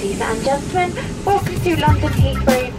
Ladies 0.00 0.20
and 0.22 0.40
gentlemen, 0.42 0.94
welcome 1.26 1.60
to 1.60 1.76
London 1.78 2.08
Heathrow. 2.08 2.72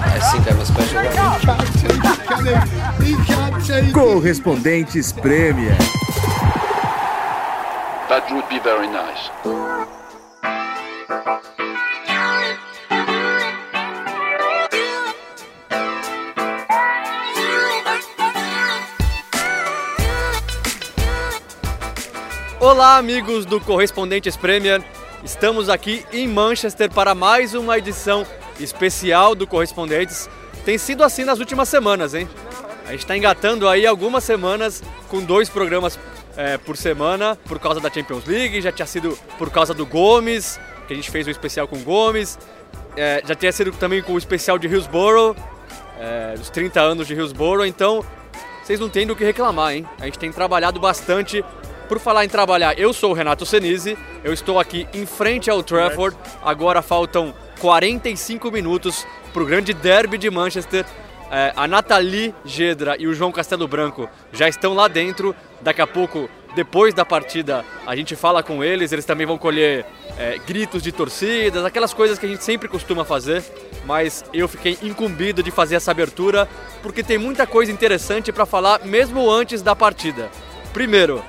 I 0.00 0.18
think 0.32 0.50
I'm 0.50 0.58
a 0.58 0.64
special 0.64 0.96
Correspondentes 3.92 5.12
Premier. 5.20 5.76
That 8.08 8.24
would 8.32 8.48
be 8.48 8.58
very 8.60 8.86
nice. 8.86 9.28
Olá, 22.68 22.96
amigos 22.96 23.46
do 23.46 23.60
Correspondentes 23.60 24.36
Premier. 24.36 24.82
Estamos 25.22 25.68
aqui 25.68 26.04
em 26.12 26.26
Manchester 26.26 26.90
para 26.90 27.14
mais 27.14 27.54
uma 27.54 27.78
edição 27.78 28.26
especial 28.58 29.36
do 29.36 29.46
Correspondentes. 29.46 30.28
Tem 30.64 30.76
sido 30.76 31.04
assim 31.04 31.22
nas 31.22 31.38
últimas 31.38 31.68
semanas, 31.68 32.12
hein? 32.12 32.28
A 32.84 32.90
gente 32.90 33.02
está 33.02 33.16
engatando 33.16 33.68
aí 33.68 33.86
algumas 33.86 34.24
semanas 34.24 34.82
com 35.06 35.22
dois 35.22 35.48
programas 35.48 35.96
é, 36.36 36.58
por 36.58 36.76
semana 36.76 37.38
por 37.44 37.60
causa 37.60 37.78
da 37.78 37.88
Champions 37.88 38.24
League, 38.24 38.60
já 38.60 38.72
tinha 38.72 38.84
sido 38.84 39.16
por 39.38 39.48
causa 39.48 39.72
do 39.72 39.86
Gomes, 39.86 40.58
que 40.88 40.92
a 40.92 40.96
gente 40.96 41.08
fez 41.08 41.24
um 41.28 41.30
especial 41.30 41.68
com 41.68 41.76
o 41.76 41.82
Gomes, 41.82 42.36
é, 42.96 43.22
já 43.24 43.36
tinha 43.36 43.52
sido 43.52 43.70
também 43.70 44.02
com 44.02 44.12
o 44.12 44.18
especial 44.18 44.58
de 44.58 44.66
Hillsborough, 44.66 45.36
é, 46.00 46.34
os 46.36 46.50
30 46.50 46.80
anos 46.80 47.06
de 47.06 47.14
Hillsborough, 47.14 47.64
então 47.64 48.04
vocês 48.64 48.80
não 48.80 48.88
têm 48.88 49.06
do 49.06 49.14
que 49.14 49.22
reclamar, 49.22 49.72
hein? 49.72 49.86
A 50.00 50.06
gente 50.06 50.18
tem 50.18 50.32
trabalhado 50.32 50.80
bastante. 50.80 51.44
Por 51.88 52.00
falar 52.00 52.24
em 52.24 52.28
trabalhar, 52.28 52.76
eu 52.78 52.92
sou 52.92 53.12
o 53.12 53.14
Renato 53.14 53.46
Senise, 53.46 53.96
eu 54.24 54.32
estou 54.32 54.58
aqui 54.58 54.88
em 54.92 55.06
frente 55.06 55.48
ao 55.48 55.62
Trafford, 55.62 56.16
agora 56.42 56.82
faltam 56.82 57.32
45 57.60 58.50
minutos 58.50 59.06
para 59.32 59.42
o 59.42 59.46
grande 59.46 59.72
derby 59.72 60.18
de 60.18 60.28
Manchester. 60.28 60.84
É, 61.30 61.52
a 61.56 61.66
Nathalie 61.66 62.34
Gedra 62.44 62.96
e 62.98 63.06
o 63.06 63.14
João 63.14 63.30
Castelo 63.32 63.66
Branco 63.68 64.08
já 64.32 64.48
estão 64.48 64.74
lá 64.74 64.88
dentro. 64.88 65.34
Daqui 65.60 65.80
a 65.80 65.86
pouco, 65.86 66.28
depois 66.54 66.94
da 66.94 67.04
partida, 67.04 67.64
a 67.86 67.94
gente 67.94 68.16
fala 68.16 68.42
com 68.42 68.62
eles. 68.64 68.92
Eles 68.92 69.04
também 69.04 69.26
vão 69.26 69.38
colher 69.38 69.84
é, 70.18 70.38
gritos 70.46 70.82
de 70.82 70.90
torcidas, 70.92 71.64
aquelas 71.64 71.92
coisas 71.92 72.18
que 72.18 72.26
a 72.26 72.28
gente 72.28 72.44
sempre 72.44 72.68
costuma 72.68 73.04
fazer. 73.04 73.44
Mas 73.84 74.24
eu 74.32 74.48
fiquei 74.48 74.78
incumbido 74.82 75.42
de 75.42 75.50
fazer 75.50 75.76
essa 75.76 75.90
abertura 75.92 76.48
porque 76.82 77.02
tem 77.02 77.18
muita 77.18 77.46
coisa 77.46 77.70
interessante 77.70 78.32
para 78.32 78.46
falar 78.46 78.84
mesmo 78.84 79.30
antes 79.30 79.62
da 79.62 79.74
partida. 79.74 80.30
Primeiro, 80.72 81.24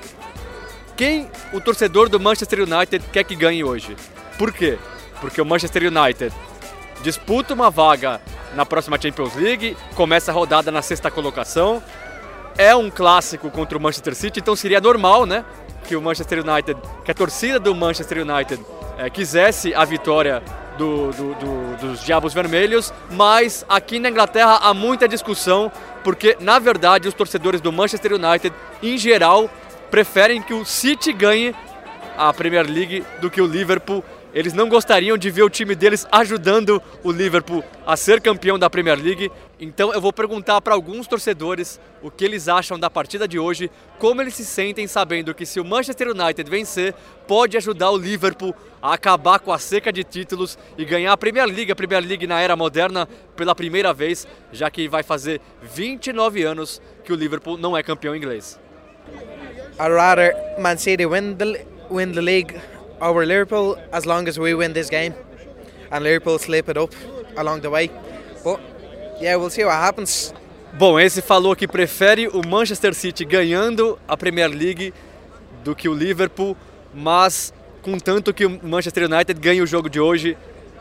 quem 0.98 1.30
o 1.52 1.60
torcedor 1.60 2.08
do 2.08 2.18
Manchester 2.18 2.58
United 2.64 3.04
quer 3.12 3.22
que 3.22 3.36
ganhe 3.36 3.62
hoje? 3.62 3.96
Por 4.36 4.52
quê? 4.52 4.76
Porque 5.20 5.40
o 5.40 5.46
Manchester 5.46 5.84
United 5.84 6.34
disputa 7.04 7.54
uma 7.54 7.70
vaga 7.70 8.20
na 8.56 8.66
próxima 8.66 9.00
Champions 9.00 9.36
League, 9.36 9.76
começa 9.94 10.32
a 10.32 10.34
rodada 10.34 10.72
na 10.72 10.82
sexta 10.82 11.08
colocação, 11.08 11.80
é 12.58 12.74
um 12.74 12.90
clássico 12.90 13.48
contra 13.48 13.78
o 13.78 13.80
Manchester 13.80 14.12
City, 14.16 14.40
então 14.40 14.56
seria 14.56 14.80
normal, 14.80 15.24
né, 15.24 15.44
que 15.86 15.94
o 15.94 16.02
Manchester 16.02 16.44
United, 16.44 16.80
que 17.04 17.10
a 17.12 17.14
torcida 17.14 17.60
do 17.60 17.72
Manchester 17.76 18.26
United 18.28 18.60
é, 18.98 19.08
quisesse 19.08 19.72
a 19.72 19.84
vitória 19.84 20.42
do, 20.76 21.12
do, 21.12 21.34
do, 21.34 21.76
dos 21.76 22.04
Diabos 22.04 22.34
Vermelhos, 22.34 22.92
mas 23.12 23.64
aqui 23.68 24.00
na 24.00 24.08
Inglaterra 24.08 24.58
há 24.62 24.74
muita 24.74 25.06
discussão, 25.06 25.70
porque 26.02 26.36
na 26.40 26.58
verdade 26.58 27.06
os 27.06 27.14
torcedores 27.14 27.60
do 27.60 27.70
Manchester 27.70 28.14
United, 28.14 28.52
em 28.82 28.98
geral, 28.98 29.48
preferem 29.90 30.42
que 30.42 30.54
o 30.54 30.64
City 30.64 31.12
ganhe 31.12 31.54
a 32.16 32.32
Premier 32.32 32.66
League 32.66 33.04
do 33.20 33.30
que 33.30 33.40
o 33.40 33.46
Liverpool 33.46 34.04
eles 34.34 34.52
não 34.52 34.68
gostariam 34.68 35.16
de 35.16 35.30
ver 35.30 35.42
o 35.42 35.50
time 35.50 35.74
deles 35.74 36.06
ajudando 36.12 36.82
o 37.02 37.10
Liverpool 37.10 37.64
a 37.86 37.96
ser 37.96 38.20
campeão 38.20 38.58
da 38.58 38.68
Premier 38.68 38.96
League. 38.96 39.32
Então 39.58 39.92
eu 39.92 40.00
vou 40.00 40.12
perguntar 40.12 40.60
para 40.60 40.74
alguns 40.74 41.06
torcedores 41.06 41.80
o 42.02 42.10
que 42.10 42.24
eles 42.24 42.46
acham 42.46 42.78
da 42.78 42.90
partida 42.90 43.26
de 43.26 43.38
hoje, 43.38 43.70
como 43.98 44.20
eles 44.20 44.34
se 44.34 44.44
sentem 44.44 44.86
sabendo 44.86 45.34
que 45.34 45.46
se 45.46 45.58
o 45.58 45.64
Manchester 45.64 46.10
United 46.10 46.48
vencer, 46.48 46.94
pode 47.26 47.56
ajudar 47.56 47.90
o 47.90 47.96
Liverpool 47.96 48.54
a 48.82 48.94
acabar 48.94 49.40
com 49.40 49.50
a 49.50 49.58
seca 49.58 49.92
de 49.92 50.04
títulos 50.04 50.58
e 50.76 50.84
ganhar 50.84 51.12
a 51.12 51.16
Premier 51.16 51.46
League, 51.46 51.72
a 51.72 51.76
Premier 51.76 52.04
League 52.04 52.26
na 52.26 52.40
era 52.40 52.54
moderna 52.54 53.08
pela 53.34 53.54
primeira 53.54 53.94
vez, 53.94 54.28
já 54.52 54.70
que 54.70 54.88
vai 54.88 55.02
fazer 55.02 55.40
29 55.62 56.42
anos 56.42 56.82
que 57.02 57.12
o 57.12 57.16
Liverpool 57.16 57.56
não 57.56 57.76
é 57.76 57.82
campeão 57.82 58.14
inglês. 58.14 58.60
I'd 59.80 59.92
rather 59.92 60.34
Man 60.58 60.76
City 60.78 61.06
win 61.06 61.36
the 61.36 61.64
win 61.88 62.12
the 62.12 62.22
league 62.22 62.60
over 63.00 63.24
Liverpool 63.24 63.76
as 63.92 64.04
long 64.04 64.28
as 64.28 64.38
we 64.38 64.54
win 64.54 64.72
this 64.72 64.90
game 64.90 65.14
and 65.90 66.02
Liverpool 66.02 66.38
slip 66.38 66.68
it 66.68 66.76
up 66.76 66.92
along 67.36 67.60
the 67.60 67.70
way. 67.70 67.90
But 68.42 68.60
yeah, 69.20 69.36
we'll 69.36 69.50
see 69.50 69.64
what 69.64 69.74
happens. 69.74 70.34
Bom, 70.72 70.98
esse 70.98 71.22
falou 71.22 71.56
que 71.56 71.66
prefere 71.66 72.28
o 72.28 72.46
Manchester 72.46 72.94
City 72.94 73.24
ganhando 73.24 73.98
a 74.06 74.16
Premier 74.16 74.48
League 74.48 74.92
do 75.64 75.74
que 75.74 75.88
o 75.88 75.94
Liverpool, 75.94 76.56
mas 76.94 77.52
contanto 77.82 78.34
que 78.34 78.44
o 78.44 78.60
Manchester 78.62 79.04
United 79.04 79.40
ganhe 79.40 79.62
o 79.62 79.66
jogo 79.66 79.88
de 79.88 79.98
hoje 79.98 80.36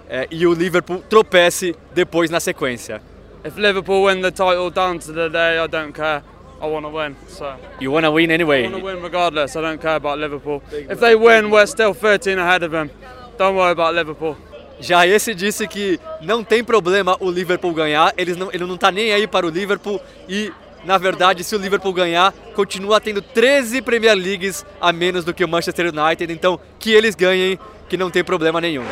é, 0.09 0.27
e 0.29 0.45
o 0.45 0.53
Liverpool 0.53 1.03
tropece 1.09 1.75
depois 1.93 2.29
na 2.29 2.39
sequência. 2.39 3.01
If 3.45 3.57
Liverpool 3.57 4.07
win 4.07 4.21
the 4.21 4.31
title 4.31 4.69
down 4.71 4.99
to 4.99 5.13
the 5.13 5.29
day, 5.29 5.57
I 5.57 5.67
don't 5.67 5.93
care. 5.93 6.21
I 6.61 6.67
want 6.67 6.85
to 6.85 6.89
win. 6.89 7.15
So 7.27 7.55
you 7.79 7.91
want 7.91 8.05
to 8.05 8.11
win 8.11 8.31
anyway. 8.31 8.65
I 8.65 8.69
want 8.69 8.79
to 8.79 8.85
win 8.85 9.01
regardless. 9.01 9.55
I 9.55 9.61
don't 9.61 9.81
care 9.81 9.95
about 9.95 10.19
Liverpool. 10.19 10.61
If 10.71 10.99
they 10.99 11.15
win, 11.15 11.51
we're 11.51 11.67
still 11.67 11.93
13 11.93 12.39
ahead 12.39 12.63
of 12.63 12.71
them. 12.71 12.89
Don't 13.37 13.55
worry 13.55 13.71
about 13.71 13.93
Liverpool. 13.93 14.35
Já 14.79 15.07
esse 15.07 15.33
disse 15.33 15.67
que 15.67 15.99
não 16.21 16.43
tem 16.43 16.63
problema 16.63 17.17
o 17.19 17.31
Liverpool 17.31 17.73
ganhar, 17.73 18.13
eles 18.15 18.37
não, 18.37 18.49
ele 18.53 18.63
não 18.65 18.75
está 18.75 18.91
nem 18.91 19.11
aí 19.11 19.25
para 19.25 19.45
o 19.45 19.49
Liverpool 19.49 19.99
e, 20.29 20.51
na 20.85 20.99
verdade, 20.99 21.43
se 21.43 21.55
o 21.55 21.59
Liverpool 21.59 21.93
ganhar, 21.93 22.31
continua 22.53 23.01
tendo 23.01 23.19
13 23.19 23.81
Premier 23.81 24.15
Leagues 24.15 24.63
a 24.79 24.93
menos 24.93 25.25
do 25.25 25.33
que 25.33 25.43
o 25.43 25.47
Manchester 25.47 25.91
United, 25.91 26.31
então 26.31 26.59
que 26.77 26.93
eles 26.93 27.15
ganhem, 27.15 27.57
que 27.89 27.97
não 27.97 28.11
tem 28.11 28.23
problema 28.23 28.61
nenhum. 28.61 28.83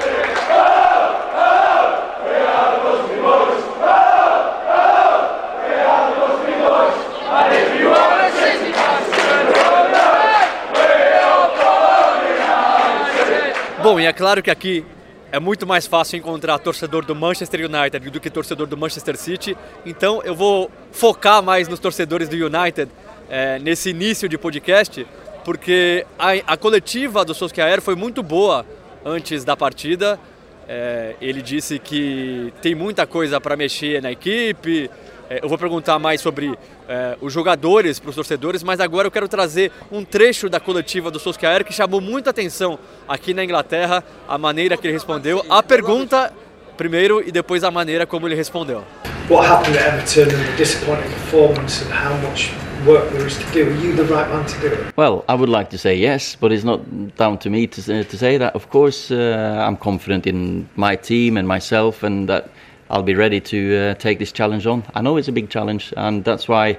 Bom, 13.86 14.00
e 14.00 14.08
é 14.08 14.12
claro 14.12 14.42
que 14.42 14.50
aqui 14.50 14.84
é 15.32 15.40
muito 15.40 15.68
mais 15.68 15.86
fácil 15.86 16.18
encontrar 16.18 16.58
torcedor 16.58 17.06
do 17.06 17.14
Manchester 17.14 17.70
United 17.70 18.10
do 18.10 18.20
que 18.20 18.32
torcedor 18.32 18.66
do 18.66 18.76
Manchester 18.76 19.16
City. 19.16 19.56
Então 19.86 20.24
eu 20.24 20.34
vou 20.34 20.72
focar 20.92 21.44
mais 21.44 21.68
nos 21.68 21.80
torcedores 21.80 22.28
do 22.28 22.36
United 22.36 22.90
é, 23.30 23.60
nesse 23.60 23.92
início 23.92 24.28
de 24.28 24.40
podcast, 24.40 25.06
porque 25.44 26.04
a, 26.18 26.32
a 26.48 26.58
coletiva 26.58 27.24
do 27.24 27.36
Solskjaer 27.36 27.80
foi 27.80 27.94
muito 27.94 28.24
boa 28.24 28.66
antes 29.06 29.46
da 29.46 29.56
partida. 29.56 30.20
É, 30.68 31.16
ele 31.22 31.44
disse 31.44 31.78
que 31.78 32.52
tem 32.64 32.74
muita 32.74 33.06
coisa 33.06 33.40
para 33.40 33.56
mexer 33.56 34.02
na 34.02 34.12
equipe, 34.12 34.90
eu 35.30 35.50
vou 35.50 35.58
perguntar 35.58 35.98
mais 36.00 36.22
sobre 36.22 36.58
é, 36.88 37.18
os 37.22 37.34
jogadores 37.34 38.00
para 38.00 38.10
os 38.10 38.16
torcedores, 38.16 38.64
mas 38.64 38.80
agora 38.80 39.08
eu 39.08 39.12
quero 39.12 39.28
trazer 39.28 39.72
um 39.92 40.04
trecho 40.04 40.50
da 40.50 40.60
coletiva 40.60 41.10
do 41.10 41.20
Solskjaer 41.20 41.64
que 41.64 41.74
chamou 41.74 42.00
muita 42.00 42.30
atenção 42.30 42.78
aqui 43.08 43.34
na 43.34 43.44
Inglaterra, 43.44 44.04
a 44.28 44.38
maneira 44.38 44.78
que 44.78 44.88
ele 44.88 44.94
respondeu, 44.94 45.44
a 45.50 45.64
pergunta 45.64 46.32
primeiro 46.78 47.24
e 47.26 47.32
depois 47.32 47.64
a 47.64 47.72
maneira 47.72 48.06
como 48.06 48.28
ele 48.28 48.36
respondeu. 48.36 48.84
What 49.30 49.48
happened 49.48 49.78
at 49.78 49.88
Everton 49.88 50.30
and 50.30 50.46
the 50.46 50.58
disappointing 50.58 51.10
performance 51.10 51.84
and 51.84 51.92
how 51.92 52.16
much 52.28 52.52
work 52.86 53.10
there 53.10 53.26
is 53.26 53.38
to 53.38 53.46
do? 53.54 53.66
Are 53.66 53.76
you 53.84 53.96
the 53.96 54.04
right 54.04 54.30
man 54.30 54.46
to 54.46 54.60
do 54.62 54.68
it? 54.68 54.94
Well, 54.96 55.24
I 55.28 55.34
would 55.34 55.50
like 55.50 55.72
to 55.72 55.78
say 55.78 55.96
yes, 55.96 56.36
but 56.36 56.52
it's 56.52 56.64
not 56.64 56.82
down 57.16 57.40
to 57.40 57.50
me 57.50 57.66
to, 57.68 57.82
uh, 57.82 58.04
to 58.04 58.18
say 58.18 58.38
that. 58.38 58.54
Of 58.54 58.70
course, 58.70 59.10
uh, 59.10 59.66
I'm 59.68 59.78
confident 59.78 60.28
in 60.28 60.70
my 60.76 60.96
team 60.96 61.38
and 61.38 61.48
myself 61.48 62.04
and 62.04 62.30
that 62.30 62.50
I'll 62.90 63.04
be 63.04 63.16
ready 63.16 63.42
to 63.42 63.78
uh, 63.78 63.94
take 63.96 64.20
this 64.20 64.32
challenge 64.32 64.68
on. 64.68 64.84
I 64.94 65.02
know 65.02 65.18
it's 65.18 65.28
a 65.28 65.32
big 65.32 65.50
challenge, 65.50 65.92
and 65.98 66.24
that's 66.24 66.48
why 66.48 66.78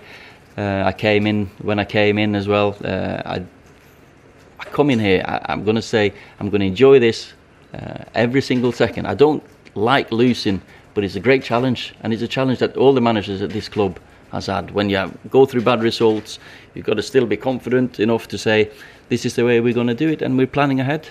uh, 0.56 0.84
I 0.86 0.92
came 0.92 1.26
in 1.26 1.46
when 1.62 1.80
I 1.80 1.84
came 1.84 2.16
in 2.16 2.36
as 2.36 2.46
well. 2.46 2.76
Uh, 2.84 3.22
I, 3.24 3.42
I 4.60 4.64
come 4.64 4.90
in 4.90 5.00
here. 5.00 5.24
I, 5.26 5.52
am 5.52 5.64
going 5.64 5.74
to 5.74 5.82
say 5.82 6.12
I'm 6.38 6.48
going 6.48 6.60
to 6.60 6.66
enjoy 6.66 7.00
this 7.00 7.32
uh, 7.74 8.04
every 8.14 8.40
single 8.40 8.70
second. 8.70 9.06
I 9.06 9.14
don't 9.14 9.42
like 9.74 10.12
losing, 10.12 10.62
but 10.94 11.02
it's 11.02 11.16
a 11.16 11.20
great 11.20 11.42
challenge, 11.42 11.92
and 12.02 12.12
it's 12.12 12.22
a 12.22 12.28
challenge 12.28 12.60
that 12.60 12.76
all 12.76 12.92
the 12.92 13.00
managers 13.00 13.42
at 13.42 13.50
this 13.50 13.68
club 13.68 13.98
has 14.30 14.46
had. 14.46 14.70
When 14.70 14.88
you 14.88 15.12
go 15.30 15.44
through 15.44 15.62
bad 15.62 15.82
results, 15.82 16.38
you've 16.74 16.86
got 16.86 16.94
to 16.94 17.02
still 17.02 17.26
be 17.26 17.36
confident 17.36 17.98
enough 17.98 18.28
to 18.28 18.38
say, 18.38 18.70
"This 19.08 19.26
is 19.26 19.34
the 19.34 19.44
way 19.44 19.60
we're 19.60 19.74
going 19.74 19.88
to 19.88 19.94
do 19.94 20.08
it," 20.08 20.22
and 20.22 20.38
we're 20.38 20.46
planning 20.46 20.80
ahead. 20.80 21.08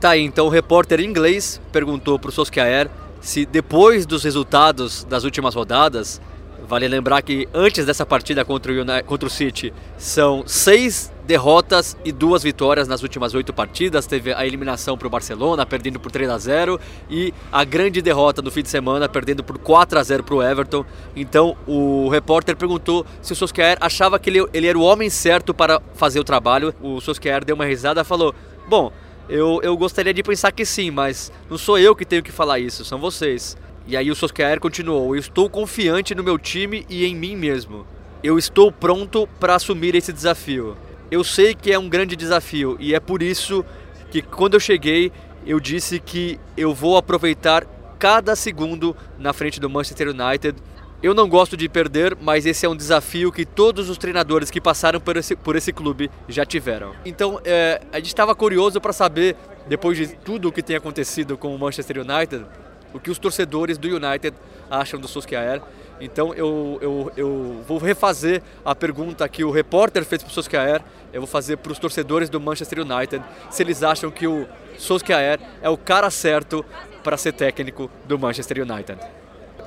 Tá 0.00 0.10
aí, 0.10 0.22
então 0.22 0.46
o 0.46 0.50
repórter 0.50 1.00
inglês 1.00 1.60
perguntou 1.72 2.18
para 2.18 2.28
o 2.28 2.32
Solskjaer 2.32 2.88
se 3.26 3.44
depois 3.44 4.06
dos 4.06 4.22
resultados 4.22 5.02
das 5.02 5.24
últimas 5.24 5.52
rodadas, 5.52 6.20
vale 6.68 6.86
lembrar 6.86 7.20
que 7.22 7.48
antes 7.52 7.84
dessa 7.84 8.06
partida 8.06 8.44
contra 8.44 8.70
o, 8.70 8.76
United, 8.76 9.02
contra 9.02 9.26
o 9.26 9.30
City, 9.30 9.74
são 9.98 10.44
seis 10.46 11.12
derrotas 11.26 11.96
e 12.04 12.12
duas 12.12 12.44
vitórias 12.44 12.86
nas 12.86 13.02
últimas 13.02 13.34
oito 13.34 13.52
partidas. 13.52 14.06
Teve 14.06 14.32
a 14.32 14.46
eliminação 14.46 14.96
para 14.96 15.08
o 15.08 15.10
Barcelona, 15.10 15.66
perdendo 15.66 15.98
por 15.98 16.12
3 16.12 16.30
a 16.30 16.38
0 16.38 16.80
e 17.10 17.34
a 17.50 17.64
grande 17.64 18.00
derrota 18.00 18.40
no 18.40 18.50
fim 18.52 18.62
de 18.62 18.68
semana, 18.68 19.08
perdendo 19.08 19.42
por 19.42 19.58
4 19.58 19.98
a 19.98 20.04
0 20.04 20.22
para 20.22 20.34
o 20.36 20.40
Everton. 20.40 20.84
Então 21.16 21.56
o 21.66 22.08
repórter 22.08 22.56
perguntou 22.56 23.04
se 23.20 23.32
o 23.32 23.36
Solskjaer 23.36 23.76
achava 23.80 24.20
que 24.20 24.30
ele, 24.30 24.46
ele 24.54 24.68
era 24.68 24.78
o 24.78 24.82
homem 24.82 25.10
certo 25.10 25.52
para 25.52 25.82
fazer 25.94 26.20
o 26.20 26.24
trabalho. 26.24 26.72
O 26.80 27.00
Solskjaer 27.00 27.44
deu 27.44 27.56
uma 27.56 27.64
risada 27.64 28.02
e 28.02 28.04
falou: 28.04 28.32
Bom, 28.68 28.92
eu, 29.28 29.60
eu 29.62 29.76
gostaria 29.76 30.14
de 30.14 30.22
pensar 30.22 30.52
que 30.52 30.64
sim, 30.64 30.90
mas 30.90 31.32
não 31.50 31.58
sou 31.58 31.78
eu 31.78 31.94
que 31.94 32.04
tenho 32.04 32.22
que 32.22 32.32
falar 32.32 32.58
isso, 32.58 32.84
são 32.84 32.98
vocês. 32.98 33.56
E 33.86 33.96
aí 33.96 34.10
o 34.10 34.16
Solskjaer 34.16 34.60
continuou: 34.60 35.14
Eu 35.14 35.20
estou 35.20 35.48
confiante 35.48 36.14
no 36.14 36.24
meu 36.24 36.38
time 36.38 36.84
e 36.88 37.04
em 37.04 37.14
mim 37.14 37.36
mesmo. 37.36 37.86
Eu 38.22 38.38
estou 38.38 38.72
pronto 38.72 39.28
para 39.38 39.54
assumir 39.54 39.94
esse 39.94 40.12
desafio 40.12 40.76
eu 41.10 41.22
sei 41.22 41.54
que 41.54 41.72
é 41.72 41.78
um 41.78 41.88
grande 41.88 42.16
desafio 42.16 42.76
e 42.80 42.94
é 42.94 43.00
por 43.00 43.22
isso 43.22 43.64
que 44.10 44.20
quando 44.22 44.54
eu 44.54 44.60
cheguei 44.60 45.12
eu 45.46 45.60
disse 45.60 46.00
que 46.00 46.40
eu 46.56 46.74
vou 46.74 46.96
aproveitar 46.96 47.64
cada 47.98 48.34
segundo 48.34 48.96
na 49.16 49.32
frente 49.32 49.60
do 49.60 49.70
Manchester 49.70 50.08
United. 50.08 50.58
Eu 51.02 51.12
não 51.12 51.28
gosto 51.28 51.58
de 51.58 51.68
perder, 51.68 52.16
mas 52.18 52.46
esse 52.46 52.64
é 52.64 52.68
um 52.68 52.74
desafio 52.74 53.30
que 53.30 53.44
todos 53.44 53.90
os 53.90 53.98
treinadores 53.98 54.50
que 54.50 54.60
passaram 54.60 54.98
por 54.98 55.16
esse, 55.18 55.36
por 55.36 55.54
esse 55.54 55.70
clube 55.70 56.10
já 56.26 56.46
tiveram. 56.46 56.94
Então 57.04 57.38
é, 57.44 57.82
a 57.92 57.98
gente 57.98 58.08
estava 58.08 58.34
curioso 58.34 58.80
para 58.80 58.94
saber, 58.94 59.36
depois 59.68 59.98
de 59.98 60.08
tudo 60.08 60.48
o 60.48 60.52
que 60.52 60.62
tem 60.62 60.74
acontecido 60.74 61.36
com 61.36 61.54
o 61.54 61.58
Manchester 61.58 61.98
United, 61.98 62.46
o 62.94 62.98
que 62.98 63.10
os 63.10 63.18
torcedores 63.18 63.76
do 63.76 63.88
United 63.88 64.34
acham 64.70 64.98
do 64.98 65.06
Solskjaer. 65.06 65.60
Então 66.00 66.32
eu, 66.32 66.78
eu, 66.80 67.12
eu 67.14 67.64
vou 67.68 67.76
refazer 67.76 68.42
a 68.64 68.74
pergunta 68.74 69.28
que 69.28 69.44
o 69.44 69.50
repórter 69.50 70.02
fez 70.02 70.22
para 70.22 70.30
o 70.30 70.32
Solskjaer, 70.32 70.80
eu 71.12 71.20
vou 71.20 71.28
fazer 71.28 71.58
para 71.58 71.72
os 71.72 71.78
torcedores 71.78 72.30
do 72.30 72.40
Manchester 72.40 72.80
United, 72.80 73.22
se 73.50 73.62
eles 73.62 73.82
acham 73.82 74.10
que 74.10 74.26
o 74.26 74.46
Solskjaer 74.78 75.40
é 75.60 75.68
o 75.68 75.76
cara 75.76 76.10
certo 76.10 76.64
para 77.04 77.18
ser 77.18 77.32
técnico 77.32 77.90
do 78.06 78.18
Manchester 78.18 78.62
United. 78.62 78.98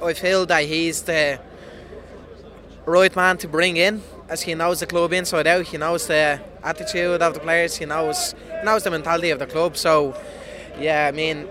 I 0.01 0.13
feel 0.13 0.45
that 0.45 0.63
he's 0.63 1.01
the 1.01 1.39
right 2.85 3.13
man 3.15 3.37
to 3.37 3.47
bring 3.47 3.77
in, 3.77 4.01
as 4.29 4.41
he 4.41 4.55
knows 4.55 4.79
the 4.79 4.87
club 4.87 5.11
inside 5.13 5.47
out. 5.47 5.65
He 5.67 5.77
knows 5.77 6.07
the 6.07 6.39
attitude 6.63 7.21
of 7.21 7.33
the 7.33 7.39
players. 7.39 7.75
He 7.75 7.85
knows 7.85 8.33
he 8.33 8.63
knows 8.63 8.83
the 8.83 8.91
mentality 8.91 9.31
of 9.31 9.39
the 9.39 9.45
club. 9.45 9.75
So, 9.75 10.15
yeah, 10.79 11.07
I 11.07 11.11
mean, 11.11 11.47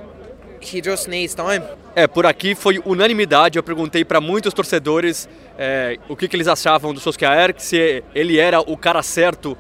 he 0.61 0.81
just 0.81 1.09
needs 1.09 1.35
time. 1.35 1.62
É, 1.95 2.06
por 2.06 2.25
aqui 2.27 2.55
foi 2.55 2.81
unanimidade. 2.85 3.59
Eu 3.59 3.62
perguntei 3.62 4.05
para 4.05 4.21
muitos 4.21 4.55
torcedores 4.55 5.29
é, 5.59 5.99
o 6.09 6.17
que, 6.17 6.29
que, 6.29 6.37
eles 6.37 6.49
achavam 6.49 6.94
do 6.94 7.01
Solskjaer, 7.01 7.55
se 7.59 8.03
ele 8.15 8.39
era 8.39 8.61
o 8.61 8.77
cara 8.77 9.03
certo 9.03 9.59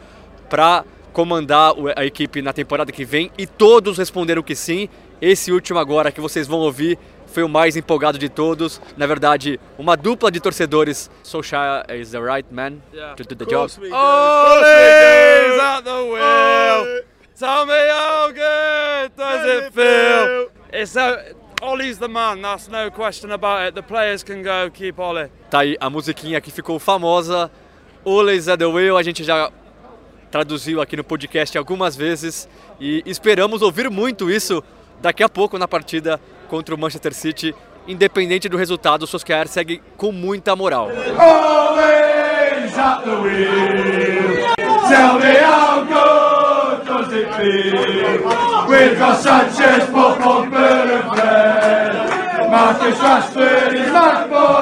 para 0.48 0.84
comandar 1.12 1.74
a 1.96 2.06
equipe 2.06 2.40
na 2.40 2.52
temporada 2.52 2.92
que 2.92 3.04
vem 3.04 3.30
e 3.36 3.46
todos 3.46 3.98
responderam 3.98 4.42
que 4.42 4.54
sim. 4.54 4.88
Esse 5.20 5.50
último 5.50 5.80
agora 5.80 6.12
que 6.12 6.20
vocês 6.20 6.46
vão 6.46 6.60
ouvir 6.60 6.96
foi 7.28 7.42
o 7.42 7.48
mais 7.48 7.76
empolgado 7.76 8.18
de 8.18 8.28
todos. 8.28 8.80
Na 8.96 9.06
verdade, 9.06 9.60
uma 9.78 9.96
dupla 9.96 10.30
de 10.30 10.40
torcedores. 10.40 11.10
Solskjaer 11.22 11.84
is 11.90 12.10
the 12.10 12.20
right 12.20 12.46
man 12.50 12.78
yeah. 12.92 13.14
to 13.14 13.24
do 13.24 13.34
the 13.34 13.44
job. 13.44 13.70
Oh, 13.92 14.58
he's 14.58 15.60
at 15.60 15.84
the 15.84 16.02
wheel. 16.02 17.04
Tell 17.38 17.66
me 17.66 17.74
how 17.88 18.32
good 18.32 19.12
does 19.16 19.44
it 19.46 19.72
feel? 19.72 20.50
It's 20.72 20.92
so 20.92 21.18
Ollie's 21.60 21.98
the 21.98 22.08
man, 22.08 22.40
that's 22.40 22.68
no 22.68 22.90
question 22.90 23.32
about 23.32 23.68
it. 23.68 23.74
The 23.74 23.82
players 23.82 24.22
can 24.22 24.42
go, 24.42 24.70
keep 24.70 24.98
Ollie. 25.00 25.28
Tá 25.50 25.60
aí 25.60 25.76
a 25.80 25.90
musiquinha 25.90 26.40
que 26.40 26.52
ficou 26.52 26.78
famosa. 26.78 27.50
Ollie's 28.04 28.48
at 28.48 28.58
the 28.58 28.66
wheel, 28.66 28.96
a 28.96 29.02
gente 29.02 29.24
já 29.24 29.50
traduziu 30.30 30.80
aqui 30.80 30.96
no 30.96 31.02
podcast 31.02 31.58
algumas 31.58 31.96
vezes 31.96 32.48
e 32.78 33.02
esperamos 33.04 33.62
ouvir 33.62 33.90
muito 33.90 34.30
isso 34.30 34.62
daqui 35.00 35.22
a 35.22 35.28
pouco 35.28 35.58
na 35.58 35.66
partida 35.66 36.20
contra 36.48 36.74
o 36.74 36.78
Manchester 36.78 37.14
City. 37.14 37.54
Independente 37.86 38.48
do 38.48 38.56
resultado, 38.56 39.04
o 39.04 39.06
Solskjaer 39.06 39.46
segue 39.46 39.80
com 39.96 40.10
muita 40.10 40.56
moral. 40.56 40.88
Marcus 52.50 52.98
Rashford 52.98 53.76
is. 53.76 54.57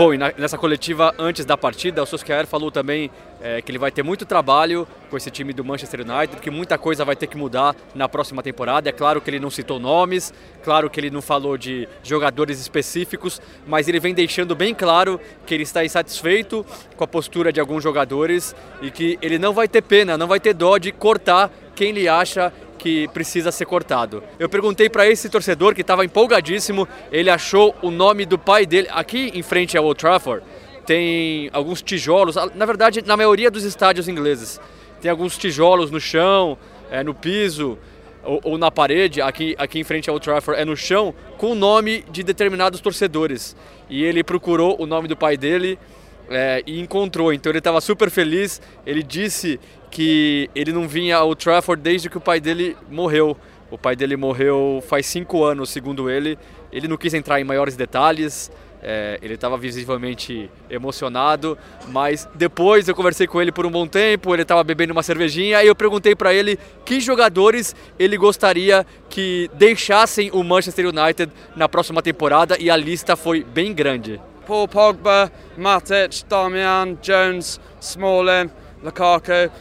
Bom, 0.00 0.14
e 0.14 0.16
na, 0.16 0.32
nessa 0.38 0.56
coletiva 0.56 1.14
antes 1.18 1.44
da 1.44 1.58
partida, 1.58 2.02
o 2.02 2.06
Solskjaer 2.06 2.46
falou 2.46 2.70
também 2.70 3.10
é, 3.38 3.60
que 3.60 3.70
ele 3.70 3.76
vai 3.76 3.90
ter 3.90 4.02
muito 4.02 4.24
trabalho 4.24 4.88
com 5.10 5.16
esse 5.18 5.30
time 5.30 5.52
do 5.52 5.62
Manchester 5.62 6.00
United, 6.00 6.40
que 6.40 6.50
muita 6.50 6.78
coisa 6.78 7.04
vai 7.04 7.14
ter 7.14 7.26
que 7.26 7.36
mudar 7.36 7.76
na 7.94 8.08
próxima 8.08 8.42
temporada. 8.42 8.88
É 8.88 8.92
claro 8.92 9.20
que 9.20 9.28
ele 9.28 9.38
não 9.38 9.50
citou 9.50 9.78
nomes, 9.78 10.32
claro 10.64 10.88
que 10.88 10.98
ele 10.98 11.10
não 11.10 11.20
falou 11.20 11.58
de 11.58 11.86
jogadores 12.02 12.58
específicos, 12.58 13.42
mas 13.66 13.88
ele 13.88 14.00
vem 14.00 14.14
deixando 14.14 14.56
bem 14.56 14.74
claro 14.74 15.20
que 15.44 15.52
ele 15.52 15.64
está 15.64 15.84
insatisfeito 15.84 16.64
com 16.96 17.04
a 17.04 17.06
postura 17.06 17.52
de 17.52 17.60
alguns 17.60 17.82
jogadores 17.82 18.56
e 18.80 18.90
que 18.90 19.18
ele 19.20 19.38
não 19.38 19.52
vai 19.52 19.68
ter 19.68 19.82
pena, 19.82 20.16
não 20.16 20.26
vai 20.26 20.40
ter 20.40 20.54
dó 20.54 20.78
de 20.78 20.92
cortar 20.92 21.50
quem 21.74 21.90
ele 21.90 22.08
acha 22.08 22.50
que 22.80 23.06
precisa 23.08 23.52
ser 23.52 23.66
cortado. 23.66 24.22
Eu 24.38 24.48
perguntei 24.48 24.88
para 24.88 25.06
esse 25.06 25.28
torcedor 25.28 25.74
que 25.74 25.82
estava 25.82 26.04
empolgadíssimo, 26.04 26.88
ele 27.12 27.28
achou 27.28 27.74
o 27.82 27.90
nome 27.90 28.24
do 28.24 28.38
pai 28.38 28.64
dele 28.64 28.88
aqui 28.90 29.30
em 29.34 29.42
frente 29.42 29.76
ao 29.76 29.84
Old 29.84 30.00
Trafford. 30.00 30.42
Tem 30.86 31.50
alguns 31.52 31.82
tijolos, 31.82 32.36
na 32.54 32.64
verdade, 32.64 33.02
na 33.04 33.16
maioria 33.16 33.50
dos 33.50 33.64
estádios 33.64 34.08
ingleses, 34.08 34.58
tem 35.00 35.10
alguns 35.10 35.36
tijolos 35.36 35.90
no 35.90 36.00
chão, 36.00 36.56
é, 36.90 37.04
no 37.04 37.14
piso 37.14 37.78
ou, 38.24 38.40
ou, 38.44 38.58
na 38.58 38.70
parede. 38.70 39.20
Aqui, 39.20 39.54
aqui 39.58 39.78
em 39.78 39.84
frente 39.84 40.08
ao 40.08 40.14
Old 40.14 40.24
Trafford 40.24 40.60
é 40.60 40.64
no 40.64 40.76
chão 40.76 41.14
com 41.36 41.52
o 41.52 41.54
nome 41.54 42.02
de 42.10 42.22
determinados 42.22 42.80
torcedores. 42.80 43.54
E 43.90 44.02
ele 44.02 44.24
procurou 44.24 44.76
o 44.80 44.86
nome 44.86 45.06
do 45.06 45.16
pai 45.16 45.36
dele 45.36 45.78
é, 46.30 46.62
e 46.66 46.80
encontrou. 46.80 47.32
Então 47.32 47.50
ele 47.50 47.58
estava 47.58 47.80
super 47.80 48.10
feliz. 48.10 48.60
Ele 48.86 49.02
disse 49.02 49.60
que 49.90 50.48
ele 50.54 50.72
não 50.72 50.86
vinha 50.86 51.16
ao 51.16 51.34
Trafford 51.34 51.82
desde 51.82 52.08
que 52.08 52.18
o 52.18 52.20
pai 52.20 52.40
dele 52.40 52.76
morreu. 52.90 53.36
O 53.70 53.78
pai 53.78 53.94
dele 53.94 54.16
morreu 54.16 54.82
faz 54.86 55.06
cinco 55.06 55.44
anos, 55.44 55.70
segundo 55.70 56.10
ele. 56.10 56.38
Ele 56.72 56.88
não 56.88 56.96
quis 56.96 57.14
entrar 57.14 57.40
em 57.40 57.44
maiores 57.44 57.76
detalhes. 57.76 58.50
É, 58.82 59.18
ele 59.20 59.34
estava 59.34 59.58
visivelmente 59.58 60.50
emocionado, 60.70 61.58
mas 61.88 62.26
depois 62.34 62.88
eu 62.88 62.94
conversei 62.94 63.26
com 63.26 63.40
ele 63.40 63.52
por 63.52 63.66
um 63.66 63.70
bom 63.70 63.86
tempo. 63.86 64.34
Ele 64.34 64.42
estava 64.42 64.64
bebendo 64.64 64.92
uma 64.92 65.02
cervejinha 65.02 65.62
e 65.62 65.66
eu 65.66 65.74
perguntei 65.74 66.16
para 66.16 66.32
ele 66.32 66.58
que 66.84 66.98
jogadores 66.98 67.76
ele 67.98 68.16
gostaria 68.16 68.86
que 69.10 69.50
deixassem 69.54 70.30
o 70.32 70.42
Manchester 70.42 70.86
United 70.86 71.30
na 71.54 71.68
próxima 71.68 72.00
temporada 72.00 72.56
e 72.58 72.70
a 72.70 72.76
lista 72.76 73.16
foi 73.16 73.44
bem 73.44 73.74
grande. 73.74 74.18
Paul 74.46 74.66
Pogba, 74.66 75.30
Matic, 75.58 76.24
Damian, 76.26 76.96
Jones, 77.02 77.60
Smalling, 77.80 78.50
Lukaku. 78.82 79.52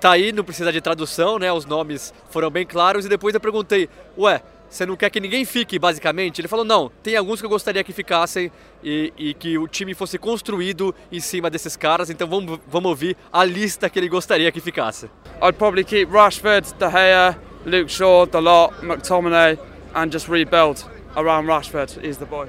Tá 0.00 0.12
aí, 0.12 0.32
não 0.32 0.44
precisa 0.44 0.72
de 0.72 0.80
tradução, 0.80 1.38
né? 1.38 1.52
Os 1.52 1.66
nomes 1.66 2.14
foram 2.30 2.50
bem 2.50 2.64
claros 2.64 3.04
e 3.04 3.08
depois 3.08 3.34
eu 3.34 3.40
perguntei, 3.40 3.88
ué, 4.16 4.40
você 4.70 4.86
não 4.86 4.96
quer 4.96 5.10
que 5.10 5.18
ninguém 5.18 5.44
fique, 5.44 5.78
basicamente? 5.78 6.40
Ele 6.40 6.46
falou, 6.46 6.64
não, 6.64 6.90
tem 7.02 7.16
alguns 7.16 7.40
que 7.40 7.46
eu 7.46 7.50
gostaria 7.50 7.82
que 7.82 7.92
ficassem 7.92 8.52
e, 8.84 9.12
e 9.16 9.34
que 9.34 9.58
o 9.58 9.66
time 9.66 9.94
fosse 9.94 10.18
construído 10.18 10.94
em 11.10 11.18
cima 11.18 11.50
desses 11.50 11.76
caras, 11.76 12.10
então 12.10 12.28
vamos, 12.28 12.60
vamos 12.68 12.90
ouvir 12.90 13.16
a 13.32 13.44
lista 13.44 13.88
que 13.90 13.98
ele 13.98 14.08
gostaria 14.08 14.52
que 14.52 14.60
ficasse. 14.60 15.06
I'd 15.42 15.56
probably 15.56 15.84
keep 15.84 16.12
Rashford, 16.12 16.74
De 16.74 16.90
Gea, 16.90 17.36
Luke 17.64 17.90
Shaw, 17.90 18.26
Dalot, 18.26 18.74
McTominay 18.82 19.58
and 19.94 20.12
just 20.12 20.28
rebuild 20.28 20.84
around 21.16 21.46
Rashford. 21.46 21.98
He's 22.04 22.18
the 22.18 22.26
boy. 22.26 22.48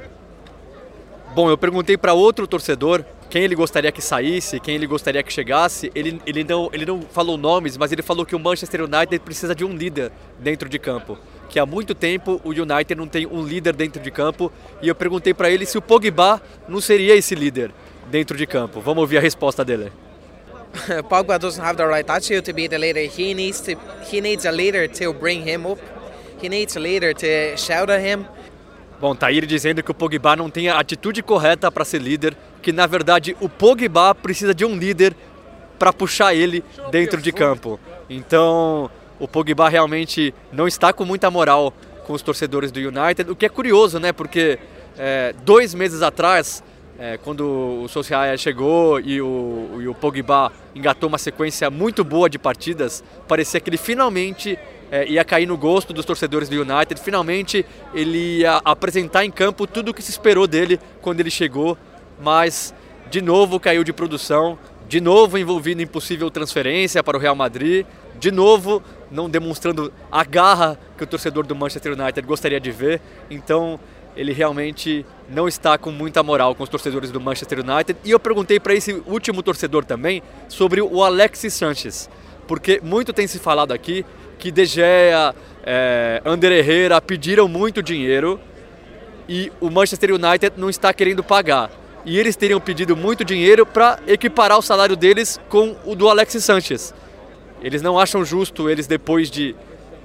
Bom, 1.33 1.49
eu 1.49 1.57
perguntei 1.57 1.97
para 1.97 2.13
outro 2.13 2.45
torcedor 2.47 3.05
quem 3.29 3.43
ele 3.43 3.55
gostaria 3.55 3.91
que 3.91 4.01
saísse, 4.01 4.59
quem 4.59 4.75
ele 4.75 4.87
gostaria 4.87 5.21
que 5.21 5.31
chegasse. 5.31 5.91
Ele, 5.93 6.19
ele, 6.25 6.43
não, 6.43 6.69
ele 6.73 6.85
não 6.85 7.01
falou 7.01 7.37
nomes, 7.37 7.77
mas 7.77 7.91
ele 7.91 8.01
falou 8.01 8.25
que 8.25 8.35
o 8.35 8.39
Manchester 8.39 8.81
United 8.81 9.19
precisa 9.19 9.53
de 9.53 9.63
um 9.63 9.75
líder 9.75 10.11
dentro 10.39 10.67
de 10.67 10.79
campo. 10.79 11.17
Que 11.47 11.59
há 11.59 11.65
muito 11.65 11.93
tempo 11.93 12.41
o 12.43 12.49
United 12.49 12.95
não 12.95 13.07
tem 13.07 13.27
um 13.27 13.43
líder 13.43 13.75
dentro 13.75 14.01
de 14.01 14.09
campo. 14.09 14.51
E 14.81 14.87
eu 14.87 14.95
perguntei 14.95 15.33
para 15.33 15.49
ele 15.49 15.65
se 15.65 15.77
o 15.77 15.81
Pogba 15.81 16.41
não 16.67 16.81
seria 16.81 17.15
esse 17.15 17.35
líder 17.35 17.71
dentro 18.09 18.35
de 18.35 18.47
campo. 18.47 18.81
Vamos 18.81 19.01
ouvir 19.01 19.17
a 19.17 19.21
resposta 19.21 19.63
dele. 19.63 19.91
Pogba 21.09 21.37
doesn't 21.39 21.63
have 21.63 21.77
the 21.77 21.85
right 21.85 22.09
attitude 22.09 22.43
to 22.45 22.53
be 22.53 22.67
the 22.67 22.77
leader. 22.77 23.01
He 23.01 23.33
needs 23.33 23.61
to 23.61 23.75
he 24.11 24.21
needs 24.21 24.45
a 24.45 24.51
leader 24.51 24.87
to 24.87 25.13
bring 25.13 25.47
him 25.47 25.65
up. 25.65 25.79
He 26.41 26.49
needs 26.49 26.75
a 26.75 26.79
leader 26.79 27.13
to 27.13 27.57
shout 27.57 27.91
at 27.91 28.01
him. 28.01 28.25
Bom, 28.99 29.15
tá 29.15 29.27
aí 29.27 29.39
dizendo 29.41 29.81
que 29.81 29.91
o 29.91 29.93
Pogba 29.93 30.35
não 30.35 30.49
tem 30.49 30.67
a 30.67 30.77
atitude 30.77 31.23
correta 31.23 31.71
para 31.71 31.85
ser 31.85 32.01
líder, 32.01 32.35
que 32.61 32.73
na 32.73 32.85
verdade 32.85 33.35
o 33.39 33.47
Pogba 33.47 34.13
precisa 34.13 34.53
de 34.53 34.65
um 34.65 34.75
líder 34.75 35.15
para 35.77 35.93
puxar 35.93 36.33
ele 36.33 36.63
dentro 36.91 37.21
de 37.21 37.31
campo. 37.31 37.79
Então, 38.09 38.91
o 39.17 39.27
Pogba 39.27 39.69
realmente 39.69 40.33
não 40.51 40.67
está 40.67 40.91
com 40.91 41.05
muita 41.05 41.31
moral 41.31 41.73
com 42.05 42.11
os 42.11 42.21
torcedores 42.21 42.71
do 42.71 42.79
United, 42.79 43.31
o 43.31 43.35
que 43.35 43.45
é 43.45 43.49
curioso, 43.49 43.99
né? 43.99 44.11
Porque 44.11 44.59
é, 44.97 45.33
dois 45.45 45.73
meses 45.73 46.01
atrás 46.01 46.61
é, 46.99 47.17
quando 47.17 47.81
o 47.83 47.87
Solskjaer 47.87 48.37
chegou 48.37 48.99
e 48.99 49.21
o, 49.21 49.79
e 49.79 49.87
o 49.87 49.95
Pogba 49.95 50.51
engatou 50.75 51.07
uma 51.07 51.17
sequência 51.17 51.69
muito 51.69 52.03
boa 52.03 52.29
de 52.29 52.37
partidas, 52.37 53.01
parecia 53.25 53.61
que 53.61 53.69
ele 53.69 53.77
finalmente 53.77 54.59
é, 54.91 55.07
ia 55.07 55.23
cair 55.23 55.45
no 55.45 55.57
gosto 55.57 55.93
dos 55.93 56.05
torcedores 56.05 56.49
do 56.49 56.61
United, 56.61 56.99
finalmente 57.01 57.65
ele 57.93 58.39
ia 58.39 58.61
apresentar 58.63 59.25
em 59.25 59.31
campo 59.31 59.67
tudo 59.67 59.89
o 59.89 59.93
que 59.93 60.01
se 60.01 60.11
esperou 60.11 60.47
dele 60.47 60.79
quando 61.01 61.19
ele 61.19 61.31
chegou, 61.31 61.77
mas 62.19 62.73
de 63.09 63.21
novo 63.21 63.59
caiu 63.59 63.83
de 63.83 63.93
produção, 63.93 64.57
de 64.87 64.99
novo 64.99 65.37
envolvido 65.37 65.81
em 65.81 65.87
possível 65.87 66.29
transferência 66.31 67.03
para 67.03 67.17
o 67.17 67.19
Real 67.19 67.35
Madrid, 67.35 67.85
de 68.19 68.31
novo 68.31 68.83
não 69.11 69.29
demonstrando 69.29 69.91
a 70.11 70.23
garra 70.23 70.77
que 70.97 71.03
o 71.03 71.07
torcedor 71.07 71.45
do 71.45 71.55
Manchester 71.55 71.93
United 71.93 72.27
gostaria 72.27 72.59
de 72.59 72.71
ver. 72.71 73.01
Então, 73.29 73.79
ele 74.15 74.33
realmente 74.33 75.05
não 75.29 75.47
está 75.47 75.77
com 75.77 75.91
muita 75.91 76.21
moral 76.21 76.53
com 76.53 76.63
os 76.63 76.69
torcedores 76.69 77.11
do 77.11 77.21
Manchester 77.21 77.59
United. 77.59 77.97
E 78.03 78.11
eu 78.11 78.19
perguntei 78.19 78.59
para 78.59 78.73
esse 78.73 79.01
último 79.05 79.41
torcedor 79.41 79.85
também 79.85 80.21
sobre 80.47 80.81
o 80.81 81.03
Alexis 81.03 81.53
Sanchez, 81.53 82.09
porque 82.47 82.81
muito 82.83 83.13
tem 83.13 83.27
se 83.27 83.39
falado 83.39 83.71
aqui 83.71 84.05
que 84.39 84.49
De 84.49 84.65
Gea, 84.65 85.35
é, 85.63 86.21
Ander 86.25 86.51
Herrera 86.51 86.99
pediram 87.01 87.47
muito 87.47 87.83
dinheiro 87.83 88.39
e 89.27 89.51
o 89.59 89.69
Manchester 89.69 90.11
United 90.11 90.53
não 90.57 90.69
está 90.69 90.91
querendo 90.91 91.23
pagar. 91.23 91.69
E 92.05 92.17
eles 92.17 92.35
teriam 92.35 92.59
pedido 92.59 92.95
muito 92.95 93.23
dinheiro 93.25 93.65
para 93.65 93.99
equiparar 94.07 94.57
o 94.57 94.61
salário 94.61 94.95
deles 94.95 95.39
com 95.49 95.75
o 95.85 95.93
do 95.93 96.09
Alexis 96.09 96.43
Sanchez. 96.43 96.93
Eles 97.61 97.81
não 97.81 97.99
acham 97.99 98.23
justo 98.23 98.69
eles 98.69 98.87
depois 98.87 99.29
de 99.29 99.55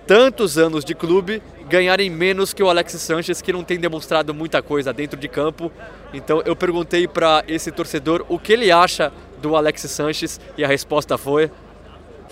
tantos 0.06 0.58
anos 0.58 0.84
de 0.84 0.94
clube 0.94 1.40
ganharem 1.68 2.10
menos 2.10 2.52
que 2.52 2.62
o 2.62 2.68
Alexis 2.68 3.00
Sanchez, 3.00 3.40
que 3.40 3.52
não 3.52 3.64
tem 3.64 3.78
demonstrado 3.78 4.34
muita 4.34 4.60
coisa 4.60 4.92
dentro 4.92 5.18
de 5.18 5.28
campo. 5.28 5.72
Então 6.12 6.42
eu 6.44 6.54
perguntei 6.54 7.06
para 7.06 7.44
esse 7.48 7.70
torcedor 7.70 8.26
o 8.28 8.38
que 8.38 8.52
ele 8.52 8.70
acha 8.70 9.12
do 9.40 9.56
Alexis 9.56 9.92
Sanchez 9.92 10.40
e 10.58 10.64
a 10.64 10.68
resposta 10.68 11.16
foi: 11.16 11.50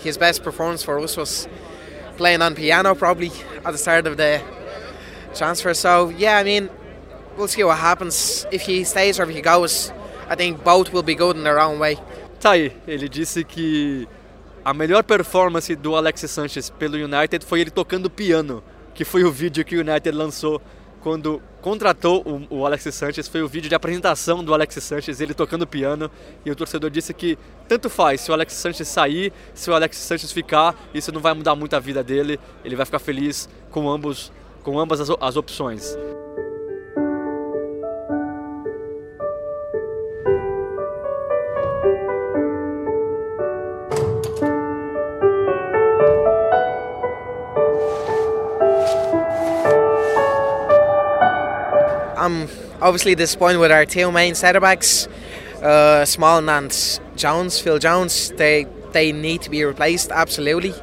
His 0.05 0.17
best 0.17 0.41
performance 0.41 0.85
for 0.85 0.99
us 0.99 1.17
was 1.17 1.49
playing 2.17 2.41
on 2.41 2.55
piano, 2.55 2.95
probably 2.95 3.31
at 3.65 3.71
the 3.71 3.77
start 3.77 4.07
of 4.07 4.17
the 4.17 4.41
transfer. 5.35 5.73
So 5.73 6.09
yeah, 6.09 6.37
I 6.37 6.43
mean, 6.43 6.69
we'll 7.37 7.47
see 7.47 7.63
what 7.63 7.77
happens 7.77 8.45
if 8.51 8.61
he 8.61 8.83
stays 8.83 9.19
or 9.19 9.23
if 9.23 9.35
he 9.35 9.41
goes. 9.41 9.91
I 10.29 10.35
think 10.35 10.63
both 10.63 10.93
will 10.93 11.03
be 11.03 11.15
good 11.15 11.35
in 11.35 11.43
their 11.43 11.59
own 11.59 11.79
way. 11.79 11.97
Tá 12.39 12.51
aí, 12.51 12.73
ele 12.87 13.07
disse 13.07 13.43
que 13.43 14.07
a 14.65 14.73
melhor 14.73 15.03
performance 15.03 15.75
do 15.75 15.95
Alexis 15.95 16.31
Sanchez 16.31 16.69
pelo 16.69 16.97
United 16.97 17.45
foi 17.45 17.61
ele 17.61 17.71
tocando 17.71 18.09
piano, 18.09 18.63
que 18.93 19.05
foi 19.05 19.23
o 19.23 19.31
vídeo 19.31 19.63
que 19.63 19.75
o 19.75 19.79
United 19.79 20.11
lançou 20.11 20.61
quando 21.03 21.41
contratou 21.61 22.23
o, 22.25 22.59
o 22.59 22.65
Alexis 22.65 22.95
Sanchez. 22.95 23.27
Foi 23.27 23.43
o 23.43 23.47
vídeo 23.47 23.67
de 23.67 23.75
apresentação 23.75 24.43
do 24.43 24.53
Alexis 24.53 24.83
Sanchez, 24.83 25.19
ele 25.19 25.33
tocando 25.33 25.67
piano. 25.67 26.09
E 26.45 26.49
o 26.49 26.55
torcedor 26.55 26.89
disse 26.89 27.13
que 27.13 27.37
tanto 27.67 27.89
faz 27.89 28.21
se 28.21 28.31
o 28.31 28.33
Alexis 28.33 28.59
Sanchez 28.59 28.87
sair, 28.87 29.33
se 29.53 29.69
o 29.69 29.75
Alexis 29.75 30.03
Sanchez 30.03 30.31
ficar, 30.31 30.75
isso 30.93 31.11
não 31.11 31.19
vai 31.19 31.33
mudar 31.33 31.55
muito 31.55 31.75
a 31.75 31.79
vida 31.79 32.01
dele. 32.01 32.39
Ele 32.63 32.75
vai 32.75 32.85
ficar 32.85 32.99
feliz 32.99 33.49
com 33.69 33.89
ambos, 33.89 34.31
com 34.63 34.79
ambas 34.79 35.01
as, 35.01 35.09
as 35.19 35.35
opções. 35.35 35.97
Obviously 52.83 53.15
disappointed 53.15 53.59
with 53.59 53.71
our 53.71 53.85
two 53.85 54.11
main 54.11 54.35
centre 54.35 54.59
backs, 54.59 55.07
uh, 55.63 56.05
Small 56.05 56.47
and 56.47 56.99
Jones, 57.15 57.59
Phil 57.59 57.79
Jones. 57.79 58.31
They 58.35 58.67
they 58.91 59.11
need 59.11 59.41
to 59.43 59.49
be 59.49 59.63
replaced 59.63 60.11
absolutely. 60.11 60.73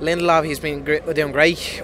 Lindelof, 0.00 0.44
he's 0.44 0.58
been 0.58 0.82
doing 0.84 1.32
great. 1.32 1.82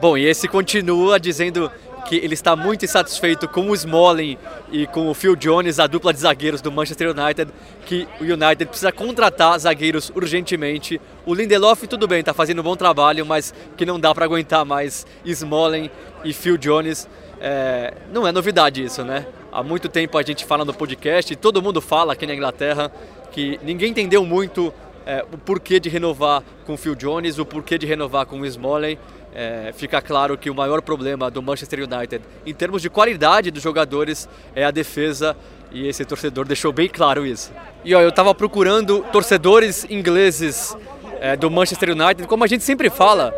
Bom, 0.00 0.16
e 0.16 0.26
esse 0.26 0.48
continua 0.48 1.18
dizendo 1.20 1.70
que 2.08 2.16
ele 2.16 2.32
está 2.32 2.56
muito 2.56 2.84
insatisfeito 2.84 3.46
com 3.46 3.68
o 3.68 3.74
Smalling 3.74 4.38
e 4.72 4.86
com 4.86 5.08
o 5.08 5.14
Phil 5.14 5.36
Jones, 5.36 5.78
a 5.78 5.86
dupla 5.86 6.12
de 6.12 6.20
zagueiros 6.20 6.62
do 6.62 6.72
Manchester 6.72 7.10
United, 7.10 7.52
que 7.84 8.08
o 8.18 8.24
United 8.24 8.66
precisa 8.66 8.90
contratar 8.90 9.58
zagueiros 9.58 10.10
urgentemente. 10.14 10.98
O 11.26 11.34
Lindelof, 11.34 11.86
tudo 11.86 12.08
bem, 12.08 12.20
está 12.20 12.32
fazendo 12.32 12.60
um 12.60 12.64
bom 12.64 12.76
trabalho, 12.76 13.26
mas 13.26 13.52
que 13.76 13.84
não 13.84 14.00
dá 14.00 14.14
para 14.14 14.24
aguentar 14.24 14.64
mais 14.64 15.06
Smalling 15.24 15.90
e 16.24 16.32
Phil 16.32 16.56
Jones. 16.56 17.06
É, 17.40 17.94
não 18.12 18.26
é 18.26 18.32
novidade 18.32 18.82
isso, 18.82 19.04
né? 19.04 19.26
Há 19.52 19.62
muito 19.62 19.88
tempo 19.88 20.18
a 20.18 20.22
gente 20.22 20.44
fala 20.44 20.64
no 20.64 20.74
podcast 20.74 21.32
e 21.32 21.36
todo 21.36 21.62
mundo 21.62 21.80
fala 21.80 22.12
aqui 22.12 22.26
na 22.26 22.34
Inglaterra 22.34 22.90
que 23.30 23.58
ninguém 23.62 23.90
entendeu 23.90 24.24
muito 24.24 24.72
é, 25.06 25.24
o 25.32 25.38
porquê 25.38 25.78
de 25.78 25.88
renovar 25.88 26.42
com 26.66 26.74
o 26.74 26.76
Phil 26.76 26.94
Jones, 26.94 27.38
o 27.38 27.46
porquê 27.46 27.78
de 27.78 27.86
renovar 27.86 28.26
com 28.26 28.40
o 28.40 28.46
Smalling. 28.46 28.98
É, 29.34 29.72
fica 29.76 30.02
claro 30.02 30.36
que 30.36 30.50
o 30.50 30.54
maior 30.54 30.82
problema 30.82 31.30
do 31.30 31.40
Manchester 31.40 31.80
United, 31.80 32.24
em 32.44 32.52
termos 32.52 32.82
de 32.82 32.90
qualidade 32.90 33.50
dos 33.50 33.62
jogadores, 33.62 34.28
é 34.54 34.64
a 34.64 34.70
defesa 34.70 35.36
e 35.70 35.86
esse 35.86 36.04
torcedor 36.04 36.44
deixou 36.46 36.72
bem 36.72 36.88
claro 36.88 37.24
isso. 37.24 37.52
E 37.84 37.94
ó, 37.94 38.00
eu 38.00 38.08
estava 38.08 38.34
procurando 38.34 39.04
torcedores 39.12 39.86
ingleses 39.88 40.76
é, 41.20 41.36
do 41.36 41.50
Manchester 41.50 41.90
United, 41.90 42.26
como 42.26 42.44
a 42.44 42.46
gente 42.46 42.64
sempre 42.64 42.90
fala, 42.90 43.32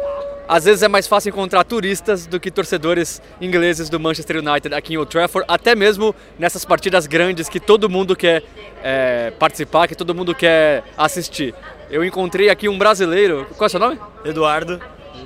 às 0.50 0.64
vezes 0.64 0.82
é 0.82 0.88
mais 0.88 1.06
fácil 1.06 1.28
encontrar 1.28 1.62
turistas 1.62 2.26
do 2.26 2.40
que 2.40 2.50
torcedores 2.50 3.22
ingleses 3.40 3.88
do 3.88 4.00
Manchester 4.00 4.38
United 4.38 4.74
aqui 4.74 4.94
em 4.94 4.96
Old 4.96 5.08
Trafford, 5.08 5.46
até 5.46 5.76
mesmo 5.76 6.12
nessas 6.36 6.64
partidas 6.64 7.06
grandes 7.06 7.48
que 7.48 7.60
todo 7.60 7.88
mundo 7.88 8.16
quer 8.16 8.42
é, 8.82 9.32
participar, 9.38 9.86
que 9.86 9.94
todo 9.94 10.12
mundo 10.12 10.34
quer 10.34 10.82
assistir. 10.98 11.54
Eu 11.88 12.04
encontrei 12.04 12.50
aqui 12.50 12.68
um 12.68 12.76
brasileiro, 12.76 13.46
qual 13.56 13.66
é 13.66 13.68
o 13.68 13.70
seu 13.70 13.78
nome? 13.78 13.96
Eduardo. 14.24 14.80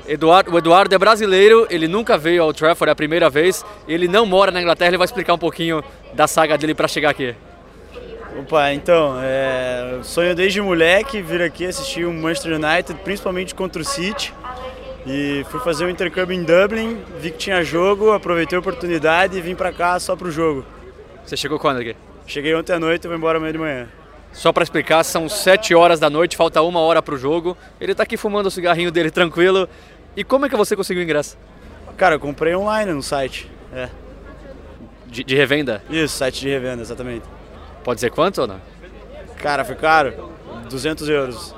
Eduardo, 0.06 0.52
o 0.52 0.58
Eduardo 0.58 0.94
é 0.94 0.98
brasileiro, 0.98 1.66
ele 1.70 1.88
nunca 1.88 2.18
veio 2.18 2.42
ao 2.42 2.52
Trafford, 2.52 2.90
é 2.90 2.92
a 2.92 2.94
primeira 2.96 3.30
vez, 3.30 3.64
ele 3.88 4.06
não 4.06 4.26
mora 4.26 4.50
na 4.50 4.60
Inglaterra, 4.60 4.90
ele 4.90 4.98
vai 4.98 5.06
explicar 5.06 5.32
um 5.32 5.38
pouquinho 5.38 5.82
da 6.12 6.26
saga 6.26 6.58
dele 6.58 6.74
para 6.74 6.86
chegar 6.86 7.08
aqui. 7.08 7.34
Opa, 8.38 8.74
então, 8.74 9.16
é, 9.22 10.00
sonho 10.02 10.34
desde 10.34 10.60
moleque 10.60 11.22
vir 11.22 11.40
aqui 11.40 11.64
assistir 11.64 12.04
o 12.04 12.12
Manchester 12.12 12.60
United, 12.60 12.94
principalmente 13.02 13.54
contra 13.54 13.80
o 13.80 13.84
City. 13.86 14.34
E 15.06 15.44
fui 15.50 15.60
fazer 15.60 15.84
um 15.84 15.90
intercâmbio 15.90 16.34
em 16.34 16.42
Dublin, 16.42 17.02
vi 17.20 17.30
que 17.30 17.36
tinha 17.36 17.62
jogo, 17.62 18.12
aproveitei 18.12 18.56
a 18.56 18.60
oportunidade 18.60 19.36
e 19.36 19.40
vim 19.40 19.54
para 19.54 19.70
cá 19.72 19.98
só 20.00 20.16
pro 20.16 20.30
jogo. 20.30 20.64
Você 21.24 21.36
chegou 21.36 21.58
quando 21.58 21.80
aqui? 21.80 21.94
Cheguei 22.26 22.54
ontem 22.54 22.72
à 22.72 22.78
noite 22.78 23.04
e 23.04 23.08
vou 23.08 23.16
embora 23.16 23.36
amanhã 23.36 23.52
de 23.52 23.58
manhã. 23.58 23.88
Só 24.32 24.52
para 24.52 24.64
explicar, 24.64 25.04
são 25.04 25.28
7 25.28 25.74
horas 25.74 26.00
da 26.00 26.08
noite, 26.08 26.36
falta 26.36 26.60
uma 26.62 26.80
hora 26.80 27.02
pro 27.02 27.16
jogo. 27.16 27.56
Ele 27.80 27.94
tá 27.94 28.02
aqui 28.02 28.16
fumando 28.16 28.46
o 28.46 28.50
cigarrinho 28.50 28.90
dele 28.90 29.10
tranquilo. 29.10 29.68
E 30.16 30.24
como 30.24 30.46
é 30.46 30.48
que 30.48 30.56
você 30.56 30.74
conseguiu 30.74 31.02
o 31.02 31.04
ingresso? 31.04 31.36
Cara, 31.96 32.16
eu 32.16 32.20
comprei 32.20 32.54
online 32.54 32.92
no 32.92 33.02
site. 33.02 33.50
É. 33.72 33.88
De, 35.06 35.22
de 35.22 35.36
revenda? 35.36 35.82
Isso, 35.88 36.16
site 36.16 36.40
de 36.40 36.48
revenda, 36.48 36.82
exatamente. 36.82 37.24
Pode 37.84 37.98
dizer 37.98 38.10
quanto 38.10 38.40
ou 38.40 38.46
não? 38.46 38.60
Cara, 39.36 39.64
foi 39.64 39.76
caro. 39.76 40.32
200 40.68 41.08
euros. 41.08 41.54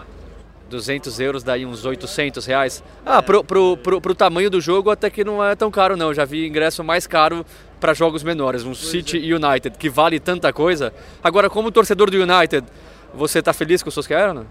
200 0.69 1.21
euros, 1.21 1.43
daí 1.43 1.65
uns 1.65 1.85
800 1.85 2.45
reais. 2.47 2.83
Ah, 3.05 3.23
pro, 3.23 3.45
pro, 3.45 3.77
pro, 3.77 4.01
pro 4.01 4.15
tamanho 4.15 4.51
do 4.51 4.61
jogo 4.61 4.91
até 4.91 5.09
que 5.09 5.25
não 5.25 5.43
é 5.43 5.55
tão 5.55 5.71
caro 5.71 5.97
não. 5.97 6.13
Já 6.13 6.25
vi 6.25 6.47
ingresso 6.47 6.83
mais 6.83 7.07
caro 7.07 7.45
para 7.81 7.95
jogos 7.95 8.23
menores, 8.23 8.65
um 8.65 8.75
City 8.75 9.19
e 9.19 9.35
United, 9.35 9.77
que 9.79 9.89
vale 9.89 10.19
tanta 10.19 10.53
coisa. 10.53 10.93
Agora, 11.23 11.49
como 11.49 11.71
torcedor 11.71 12.11
do 12.11 12.17
United, 12.17 12.67
você 13.15 13.43
tá 13.43 13.53
feliz 13.53 13.83
com 13.83 13.89
o 13.89 13.93
Solskjaer 13.93 14.35
não? 14.35 14.47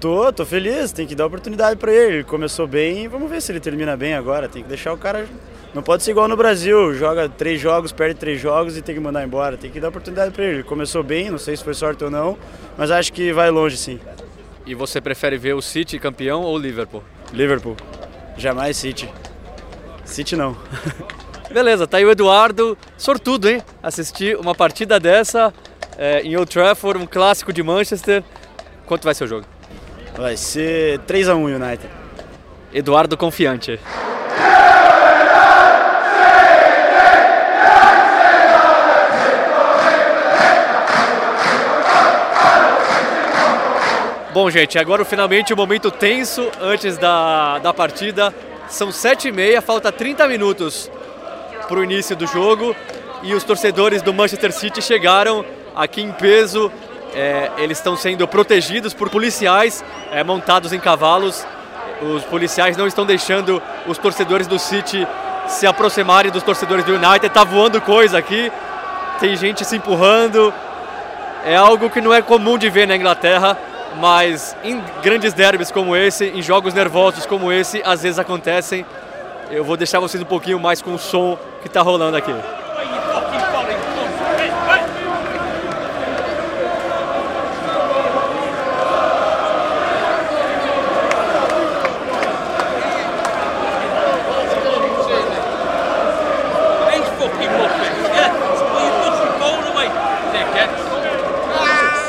Tô, 0.00 0.32
tô 0.32 0.44
feliz, 0.44 0.90
tem 0.90 1.06
que 1.06 1.14
dar 1.14 1.26
oportunidade 1.26 1.76
para 1.76 1.92
ele. 1.92 2.14
Ele 2.16 2.24
começou 2.24 2.66
bem 2.66 3.06
vamos 3.06 3.30
ver 3.30 3.40
se 3.40 3.52
ele 3.52 3.60
termina 3.60 3.96
bem 3.96 4.14
agora. 4.14 4.48
Tem 4.48 4.62
que 4.62 4.68
deixar 4.68 4.92
o 4.92 4.98
cara. 4.98 5.28
Não 5.72 5.82
pode 5.82 6.02
ser 6.02 6.10
igual 6.10 6.28
no 6.28 6.36
Brasil, 6.36 6.92
joga 6.92 7.28
três 7.28 7.60
jogos, 7.60 7.92
perde 7.92 8.16
três 8.16 8.40
jogos 8.40 8.76
e 8.76 8.82
tem 8.82 8.94
que 8.94 9.00
mandar 9.00 9.24
embora. 9.24 9.56
Tem 9.56 9.70
que 9.70 9.80
dar 9.80 9.88
oportunidade 9.88 10.32
para 10.32 10.44
ele. 10.44 10.54
Ele 10.56 10.62
começou 10.64 11.02
bem, 11.02 11.30
não 11.30 11.38
sei 11.38 11.56
se 11.56 11.62
foi 11.62 11.72
sorte 11.72 12.02
ou 12.02 12.10
não, 12.10 12.36
mas 12.76 12.90
acho 12.90 13.12
que 13.12 13.32
vai 13.32 13.50
longe 13.50 13.76
sim. 13.76 14.00
E 14.64 14.74
você 14.74 15.00
prefere 15.00 15.36
ver 15.36 15.54
o 15.54 15.62
City 15.62 15.98
campeão 15.98 16.42
ou 16.42 16.54
o 16.54 16.58
Liverpool? 16.58 17.02
Liverpool. 17.32 17.76
Jamais 18.36 18.76
City. 18.76 19.08
City 20.04 20.36
não. 20.36 20.56
Beleza, 21.50 21.86
tá 21.86 21.98
aí 21.98 22.04
o 22.04 22.10
Eduardo, 22.10 22.78
sortudo, 22.96 23.48
hein? 23.48 23.62
Assistir 23.82 24.38
uma 24.38 24.54
partida 24.54 24.98
dessa 24.98 25.52
é, 25.98 26.20
em 26.22 26.36
Old 26.36 26.50
Trafford, 26.50 27.02
um 27.02 27.06
clássico 27.06 27.52
de 27.52 27.62
Manchester. 27.62 28.22
Quanto 28.86 29.04
vai 29.04 29.14
ser 29.14 29.24
o 29.24 29.26
jogo? 29.26 29.46
Vai 30.16 30.36
ser 30.36 31.00
3x1 31.00 31.56
United. 31.56 31.90
Eduardo 32.72 33.16
confiante. 33.16 33.78
Bom, 44.32 44.48
gente, 44.48 44.78
agora 44.78 45.04
finalmente 45.04 45.52
o 45.52 45.56
momento 45.56 45.90
tenso 45.90 46.50
antes 46.58 46.96
da, 46.96 47.58
da 47.58 47.74
partida. 47.74 48.34
São 48.66 48.90
sete 48.90 49.28
e 49.28 49.32
meia, 49.32 49.60
falta 49.60 49.92
30 49.92 50.26
minutos 50.26 50.90
para 51.68 51.78
o 51.78 51.84
início 51.84 52.16
do 52.16 52.26
jogo. 52.26 52.74
e 53.22 53.34
os 53.34 53.44
torcedores 53.44 54.00
do 54.00 54.10
Manchester 54.12 54.50
City 54.50 54.80
chegaram 54.80 55.44
aqui 55.76 56.00
em 56.00 56.10
peso. 56.12 56.72
É, 57.14 57.50
eles 57.58 57.76
estão 57.76 57.94
sendo 57.94 58.26
protegidos 58.26 58.94
por 58.94 59.10
policiais 59.10 59.84
é, 60.10 60.24
montados 60.24 60.72
em 60.72 60.80
cavalos. 60.80 61.46
Os 62.00 62.24
policiais 62.24 62.74
não 62.74 62.86
estão 62.86 63.04
deixando 63.04 63.62
os 63.86 63.98
torcedores 63.98 64.46
do 64.46 64.58
City 64.58 65.06
se 65.46 65.66
aproximarem 65.66 66.32
dos 66.32 66.42
torcedores 66.42 66.86
do 66.86 66.94
United. 66.94 67.28
Tá 67.28 67.44
voando 67.44 67.82
coisa 67.82 68.16
aqui, 68.16 68.50
tem 69.20 69.36
gente 69.36 69.62
se 69.66 69.76
empurrando. 69.76 70.54
É 71.44 71.54
algo 71.54 71.90
que 71.90 72.00
não 72.00 72.14
é 72.14 72.22
comum 72.22 72.56
de 72.56 72.70
ver 72.70 72.86
na 72.86 72.96
Inglaterra, 72.96 73.58
mas 73.98 74.56
em 74.64 74.82
grandes 75.02 75.32
derbys 75.32 75.70
como 75.70 75.96
esse, 75.96 76.26
em 76.26 76.42
jogos 76.42 76.74
nervosos 76.74 77.26
como 77.26 77.52
esse, 77.52 77.82
às 77.84 78.02
vezes 78.02 78.18
acontecem. 78.18 78.84
Eu 79.50 79.64
vou 79.64 79.76
deixar 79.76 80.00
vocês 80.00 80.22
um 80.22 80.26
pouquinho 80.26 80.58
mais 80.58 80.80
com 80.80 80.94
o 80.94 80.98
som 80.98 81.38
que 81.60 81.68
está 81.68 81.82
rolando 81.82 82.16
aqui. 82.16 82.34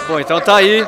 Bom, 0.07 0.19
então 0.19 0.39
tá 0.39 0.57
aí. 0.57 0.85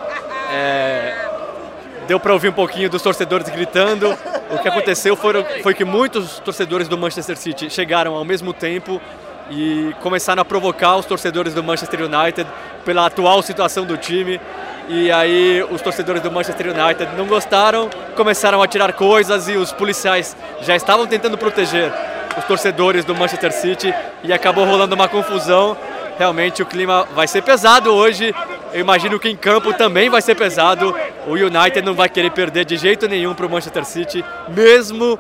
Deu 2.08 2.20
para 2.20 2.34
ouvir 2.34 2.50
um 2.50 2.54
pouquinho 2.54 2.90
dos 2.90 3.02
torcedores 3.02 3.50
gritando. 3.50 4.16
O 4.52 4.60
que 4.60 4.68
aconteceu 4.68 5.16
foi 5.16 5.74
que 5.74 5.84
muitos 5.84 6.40
torcedores 6.40 6.88
do 6.88 6.98
Manchester 6.98 7.36
City 7.36 7.70
chegaram 7.70 8.14
ao 8.14 8.24
mesmo 8.24 8.54
tempo 8.54 9.02
e 9.50 9.94
começaram 10.02 10.42
a 10.42 10.46
provocar 10.46 10.98
os 10.98 11.06
torcedores 11.06 11.54
do 11.54 11.64
Manchester 11.64 12.02
United 12.02 12.48
pela 12.84 13.08
atual 13.08 13.42
situação 13.42 13.86
do 13.86 13.98
time. 13.98 14.40
E 14.88 15.12
aí 15.12 15.66
os 15.72 15.82
torcedores 15.82 16.22
do 16.22 16.32
Manchester 16.32 16.68
United 16.68 17.16
não 17.18 17.26
gostaram, 17.26 17.90
começaram 18.16 18.62
a 18.62 18.68
tirar 18.68 18.94
coisas 18.94 19.48
e 19.48 19.54
os 19.54 19.72
policiais 19.72 20.38
já 20.62 20.76
estavam 20.76 21.08
tentando 21.08 21.38
proteger 21.40 21.92
os 22.38 22.46
torcedores 22.46 23.04
do 23.04 23.16
Manchester 23.16 23.52
City 23.52 23.92
e 24.24 24.32
acabou 24.32 24.64
rolando 24.64 24.94
uma 24.94 25.08
confusão. 25.08 25.76
Realmente 26.20 26.62
o 26.62 26.66
clima 26.66 27.08
vai 27.16 27.28
ser 27.28 27.42
pesado 27.42 27.92
hoje. 27.92 28.34
Eu 28.76 28.82
imagino 28.82 29.18
que 29.18 29.30
em 29.30 29.38
campo 29.38 29.72
também 29.72 30.10
vai 30.10 30.22
ser 30.22 30.36
pesado. 30.36 30.94
O 31.26 31.32
United 31.32 31.82
não 31.82 31.94
vai 31.94 32.10
querer 32.10 32.30
perder 32.32 32.66
de 32.66 32.76
jeito 32.76 33.08
nenhum 33.08 33.34
para 33.34 33.46
o 33.46 33.50
Manchester 33.50 33.86
City, 33.86 34.22
mesmo 34.50 35.18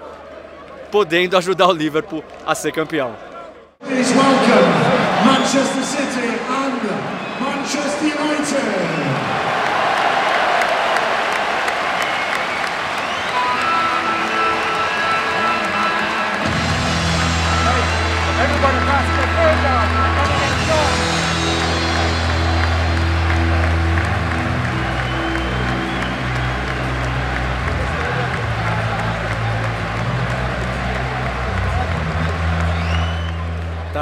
podendo 0.91 1.37
ajudar 1.37 1.69
o 1.69 1.71
Liverpool 1.71 2.21
a 2.45 2.53
ser 2.53 2.73
campeão. 2.73 3.15
Please 3.79 4.13
welcome 4.13 5.25
Manchester 5.25 5.83
City 5.85 6.27
and 6.49 7.14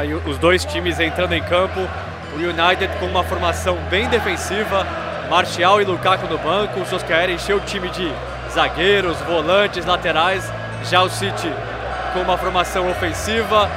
aí 0.04 0.14
os 0.14 0.38
dois 0.38 0.64
times 0.66 1.00
entrando 1.00 1.34
em 1.34 1.42
campo. 1.44 1.80
O 2.34 2.36
United 2.36 2.88
com 3.00 3.06
uma 3.06 3.24
formação 3.24 3.78
bem 3.90 4.08
defensiva, 4.10 4.86
Martial 5.30 5.82
e 5.82 5.86
Lukaku 5.86 6.28
no 6.28 6.38
banco. 6.38 6.80
O 6.80 6.86
Solskjaer 6.86 7.30
encheu 7.30 7.58
o 7.58 7.62
time 7.62 7.90
de 7.90 8.12
zagueiros, 8.52 9.18
volantes, 9.22 9.86
laterais. 9.86 10.52
Já 10.90 11.02
o 11.02 11.10
City 11.10 11.52
com 12.14 12.20
uma 12.22 12.38
formação 12.38 12.90
ofensiva, 12.90 13.70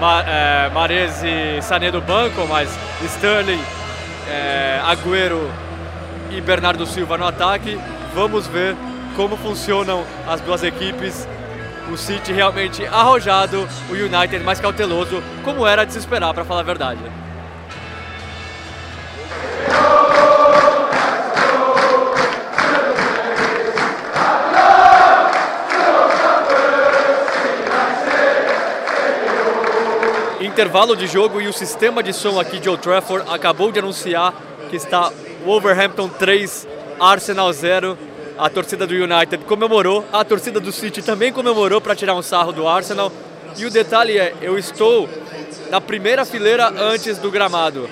Ma 0.00 0.24
é, 0.26 0.68
Mahrez 0.70 1.22
e 1.22 1.62
Sané 1.62 1.90
do 1.90 2.00
banco, 2.00 2.46
mas 2.48 2.68
Sterling, 3.02 3.62
é, 4.28 4.80
Agüero 4.84 5.50
e 6.30 6.40
Bernardo 6.40 6.86
Silva 6.86 7.18
no 7.18 7.26
ataque. 7.26 7.78
Vamos 8.14 8.46
ver 8.46 8.74
como 9.14 9.36
funcionam 9.36 10.04
as 10.26 10.40
duas 10.40 10.62
equipes 10.64 11.28
o 11.92 11.96
City 11.96 12.32
realmente 12.32 12.86
arrojado, 12.86 13.68
o 13.90 13.92
United 13.92 14.42
mais 14.44 14.60
cauteloso, 14.60 15.22
como 15.44 15.66
era 15.66 15.84
de 15.84 15.92
se 15.92 15.98
esperar, 15.98 16.32
para 16.32 16.44
falar 16.44 16.60
a 16.60 16.64
verdade. 16.64 17.00
Intervalo 30.40 30.94
de 30.94 31.08
jogo 31.08 31.40
e 31.40 31.48
o 31.48 31.52
sistema 31.52 32.00
de 32.00 32.12
som 32.12 32.38
aqui 32.38 32.60
de 32.60 32.68
Old 32.68 32.80
Trafford 32.80 33.28
acabou 33.28 33.72
de 33.72 33.80
anunciar 33.80 34.32
que 34.70 34.76
está 34.76 35.10
Wolverhampton 35.44 36.08
3, 36.08 36.68
Arsenal 37.00 37.52
0 37.52 37.98
a 38.38 38.50
torcida 38.50 38.86
do 38.86 38.94
United 38.94 39.44
comemorou, 39.44 40.04
a 40.12 40.24
torcida 40.24 40.58
do 40.58 40.72
City 40.72 41.02
também 41.02 41.32
comemorou 41.32 41.80
para 41.80 41.94
tirar 41.94 42.14
um 42.14 42.22
sarro 42.22 42.52
do 42.52 42.66
Arsenal. 42.66 43.12
E 43.56 43.64
o 43.64 43.70
detalhe 43.70 44.18
é, 44.18 44.34
eu 44.42 44.58
estou 44.58 45.08
na 45.70 45.80
primeira 45.80 46.24
fileira 46.24 46.68
antes 46.68 47.18
do 47.18 47.30
gramado, 47.30 47.88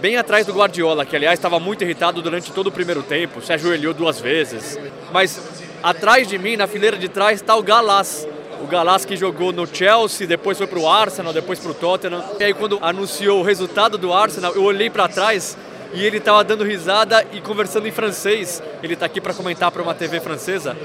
bem 0.00 0.16
atrás 0.16 0.44
do 0.44 0.52
Guardiola, 0.52 1.06
que 1.06 1.16
aliás 1.16 1.38
estava 1.38 1.58
muito 1.58 1.82
irritado 1.82 2.20
durante 2.20 2.52
todo 2.52 2.66
o 2.66 2.72
primeiro 2.72 3.02
tempo, 3.02 3.40
se 3.40 3.52
ajoelhou 3.52 3.94
duas 3.94 4.20
vezes. 4.20 4.78
Mas 5.12 5.40
atrás 5.82 6.28
de 6.28 6.38
mim, 6.38 6.56
na 6.56 6.66
fileira 6.66 6.98
de 6.98 7.08
trás, 7.08 7.40
está 7.40 7.56
o 7.56 7.62
Galás. 7.62 8.26
O 8.62 8.66
Galás 8.66 9.06
que 9.06 9.16
jogou 9.16 9.52
no 9.52 9.66
Chelsea, 9.66 10.26
depois 10.26 10.58
foi 10.58 10.66
para 10.66 10.78
o 10.78 10.86
Arsenal, 10.86 11.32
depois 11.32 11.58
para 11.58 11.70
o 11.70 11.74
Tottenham. 11.74 12.22
E 12.38 12.44
aí 12.44 12.52
quando 12.52 12.78
anunciou 12.82 13.40
o 13.40 13.42
resultado 13.42 13.96
do 13.96 14.12
Arsenal, 14.12 14.52
eu 14.54 14.62
olhei 14.62 14.90
para 14.90 15.08
trás 15.08 15.56
e 15.92 16.04
ele 16.04 16.18
estava 16.18 16.42
dando 16.44 16.64
risada 16.64 17.24
e 17.32 17.40
conversando 17.40 17.86
em 17.88 17.90
francês. 17.90 18.62
Ele 18.82 18.94
está 18.94 19.06
aqui 19.06 19.20
para 19.20 19.34
comentar 19.34 19.70
para 19.70 19.82
uma 19.82 19.94
TV 19.94 20.20
francesa. 20.20 20.76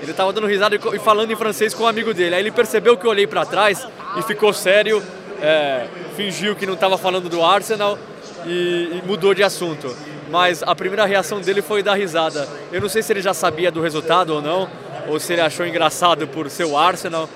Ele 0.00 0.10
estava 0.10 0.32
dando 0.32 0.46
risada 0.46 0.76
e 0.76 0.98
falando 0.98 1.30
em 1.30 1.36
francês 1.36 1.74
com 1.74 1.84
um 1.84 1.86
amigo 1.88 2.14
dele. 2.14 2.34
Aí 2.34 2.42
ele 2.42 2.50
percebeu 2.50 2.96
que 2.96 3.06
eu 3.06 3.10
olhei 3.10 3.26
para 3.26 3.44
trás 3.44 3.86
e 4.16 4.22
ficou 4.22 4.52
sério, 4.52 5.02
é, 5.40 5.86
fingiu 6.16 6.56
que 6.56 6.66
não 6.66 6.74
estava 6.74 6.96
falando 6.96 7.28
do 7.28 7.42
Arsenal 7.42 7.98
e, 8.46 8.90
e 8.92 9.02
mudou 9.06 9.34
de 9.34 9.42
assunto. 9.42 9.94
Mas 10.30 10.62
a 10.62 10.74
primeira 10.74 11.04
reação 11.04 11.40
dele 11.40 11.60
foi 11.60 11.82
dar 11.82 11.94
risada. 11.94 12.48
Eu 12.72 12.80
não 12.80 12.88
sei 12.88 13.02
se 13.02 13.12
ele 13.12 13.20
já 13.20 13.34
sabia 13.34 13.70
do 13.70 13.82
resultado 13.82 14.30
ou 14.30 14.42
não, 14.42 14.68
ou 15.06 15.20
se 15.20 15.32
ele 15.32 15.42
achou 15.42 15.66
engraçado 15.66 16.26
por 16.26 16.48
ser 16.50 16.64
o 16.64 16.76
Arsenal. 16.76 17.28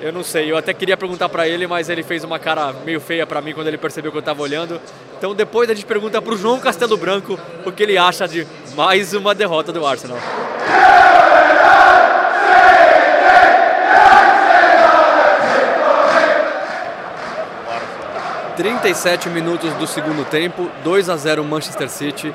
Eu 0.00 0.12
não 0.12 0.24
sei, 0.24 0.50
eu 0.50 0.56
até 0.56 0.72
queria 0.72 0.96
perguntar 0.96 1.28
para 1.28 1.46
ele, 1.46 1.66
mas 1.66 1.90
ele 1.90 2.02
fez 2.02 2.24
uma 2.24 2.38
cara 2.38 2.72
meio 2.86 3.00
feia 3.00 3.26
para 3.26 3.42
mim 3.42 3.52
quando 3.52 3.66
ele 3.66 3.76
percebeu 3.76 4.10
que 4.10 4.16
eu 4.16 4.20
estava 4.20 4.42
olhando. 4.42 4.80
Então 5.18 5.34
depois 5.34 5.68
a 5.68 5.74
gente 5.74 5.84
pergunta 5.84 6.22
para 6.22 6.32
o 6.32 6.38
João 6.38 6.58
Castelo 6.58 6.96
Branco 6.96 7.38
o 7.66 7.70
que 7.70 7.82
ele 7.82 7.98
acha 7.98 8.26
de 8.26 8.46
mais 8.74 9.12
uma 9.12 9.34
derrota 9.34 9.72
do 9.72 9.86
Arsenal. 9.86 10.16
37 18.56 19.28
minutos 19.30 19.72
do 19.74 19.86
segundo 19.86 20.22
tempo, 20.28 20.70
2 20.84 21.08
a 21.08 21.16
0 21.16 21.42
Manchester 21.44 21.88
City. 21.88 22.34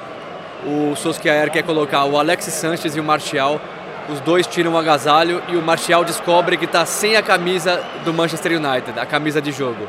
O 0.65 0.95
Solskjaer 0.95 1.51
quer 1.51 1.61
colocar 1.61 2.03
o 2.05 2.17
Alexis 2.17 2.53
Sanchez 2.55 2.95
e 2.95 2.99
o 2.99 3.03
Martial. 3.03 3.61
Os 4.07 4.19
dois 4.21 4.45
tiram 4.45 4.73
o 4.73 4.77
agasalho 4.77 5.41
e 5.47 5.55
o 5.55 5.61
Martial 5.63 6.05
descobre 6.05 6.57
que 6.57 6.65
está 6.65 6.85
sem 6.85 7.15
a 7.15 7.23
camisa 7.23 7.83
do 8.03 8.13
Manchester 8.13 8.51
United, 8.51 8.99
a 8.99 9.05
camisa 9.05 9.41
de 9.41 9.51
jogo. 9.51 9.87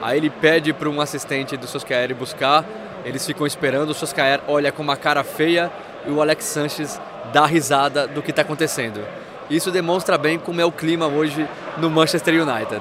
Aí 0.00 0.16
ele 0.16 0.30
pede 0.30 0.72
para 0.72 0.88
um 0.88 1.02
assistente 1.02 1.54
do 1.54 1.66
Solskjaer 1.66 2.14
buscar, 2.14 2.64
eles 3.04 3.26
ficam 3.26 3.46
esperando, 3.46 3.90
o 3.90 3.94
Solskjaer 3.94 4.40
olha 4.48 4.72
com 4.72 4.82
uma 4.82 4.96
cara 4.96 5.22
feia 5.22 5.70
e 6.06 6.10
o 6.10 6.22
Alex 6.22 6.46
Sanchez 6.46 6.98
dá 7.30 7.44
risada 7.44 8.06
do 8.06 8.22
que 8.22 8.30
está 8.30 8.40
acontecendo. 8.40 9.04
Isso 9.50 9.70
demonstra 9.70 10.16
bem 10.16 10.38
como 10.38 10.62
é 10.62 10.64
o 10.64 10.72
clima 10.72 11.06
hoje 11.06 11.46
no 11.76 11.90
Manchester 11.90 12.34
United. 12.42 12.80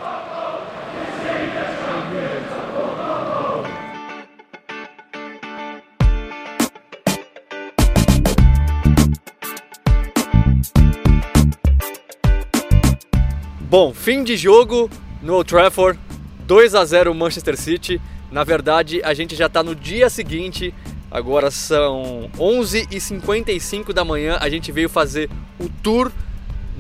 Bom, 13.70 13.94
fim 13.94 14.24
de 14.24 14.38
jogo 14.38 14.90
no 15.22 15.34
Old 15.34 15.50
Trafford, 15.50 16.00
2 16.46 16.74
a 16.74 16.86
0 16.86 17.14
Manchester 17.14 17.58
City. 17.58 18.00
Na 18.32 18.46
verdade, 18.46 19.02
a 19.04 19.14
gente 19.14 19.36
já 19.36 19.48
está 19.48 19.62
no 19.62 19.76
dia 19.76 20.10
seguinte. 20.10 20.74
Agora 21.12 21.52
são 21.52 22.32
11h55 22.38 23.92
da 23.92 24.06
manhã. 24.06 24.38
A 24.40 24.48
gente 24.48 24.72
veio 24.72 24.88
fazer 24.88 25.30
o 25.60 25.68
tour 25.84 26.14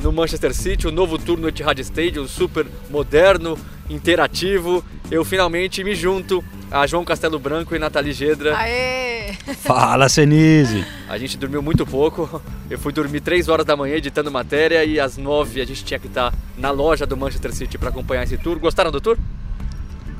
no 0.01 0.11
Manchester 0.11 0.53
City, 0.53 0.87
o 0.87 0.91
novo 0.91 1.17
tour 1.17 1.37
no 1.37 1.47
Etihad 1.47 1.79
Stadium, 1.81 2.27
super 2.27 2.65
moderno, 2.89 3.57
interativo. 3.89 4.83
Eu 5.09 5.23
finalmente 5.23 5.83
me 5.83 5.95
junto 5.95 6.43
a 6.69 6.85
João 6.85 7.05
Castelo 7.05 7.39
Branco 7.39 7.75
e 7.75 7.79
Nathalie 7.79 8.13
Gedra. 8.13 8.57
Aê! 8.57 9.33
Fala, 9.63 10.09
Senise! 10.09 10.85
A 11.07 11.17
gente 11.17 11.37
dormiu 11.37 11.61
muito 11.61 11.85
pouco. 11.85 12.41
Eu 12.69 12.77
fui 12.77 12.91
dormir 12.91 13.21
3 13.21 13.47
horas 13.47 13.65
da 13.65 13.75
manhã 13.75 13.95
editando 13.95 14.31
matéria 14.31 14.83
e 14.83 14.99
às 14.99 15.17
9 15.17 15.61
a 15.61 15.65
gente 15.65 15.83
tinha 15.83 15.99
que 15.99 16.07
estar 16.07 16.33
na 16.57 16.71
loja 16.71 17.05
do 17.05 17.15
Manchester 17.15 17.53
City 17.53 17.77
para 17.77 17.89
acompanhar 17.89 18.23
esse 18.23 18.37
tour. 18.37 18.59
Gostaram 18.59 18.91
do 18.91 18.99
tour? 18.99 19.17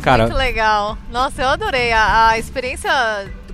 Cara, 0.01 0.23
Muito 0.23 0.37
legal. 0.37 0.97
Nossa, 1.11 1.41
eu 1.41 1.49
adorei. 1.49 1.91
A, 1.91 2.29
a 2.29 2.39
experiência 2.39 2.91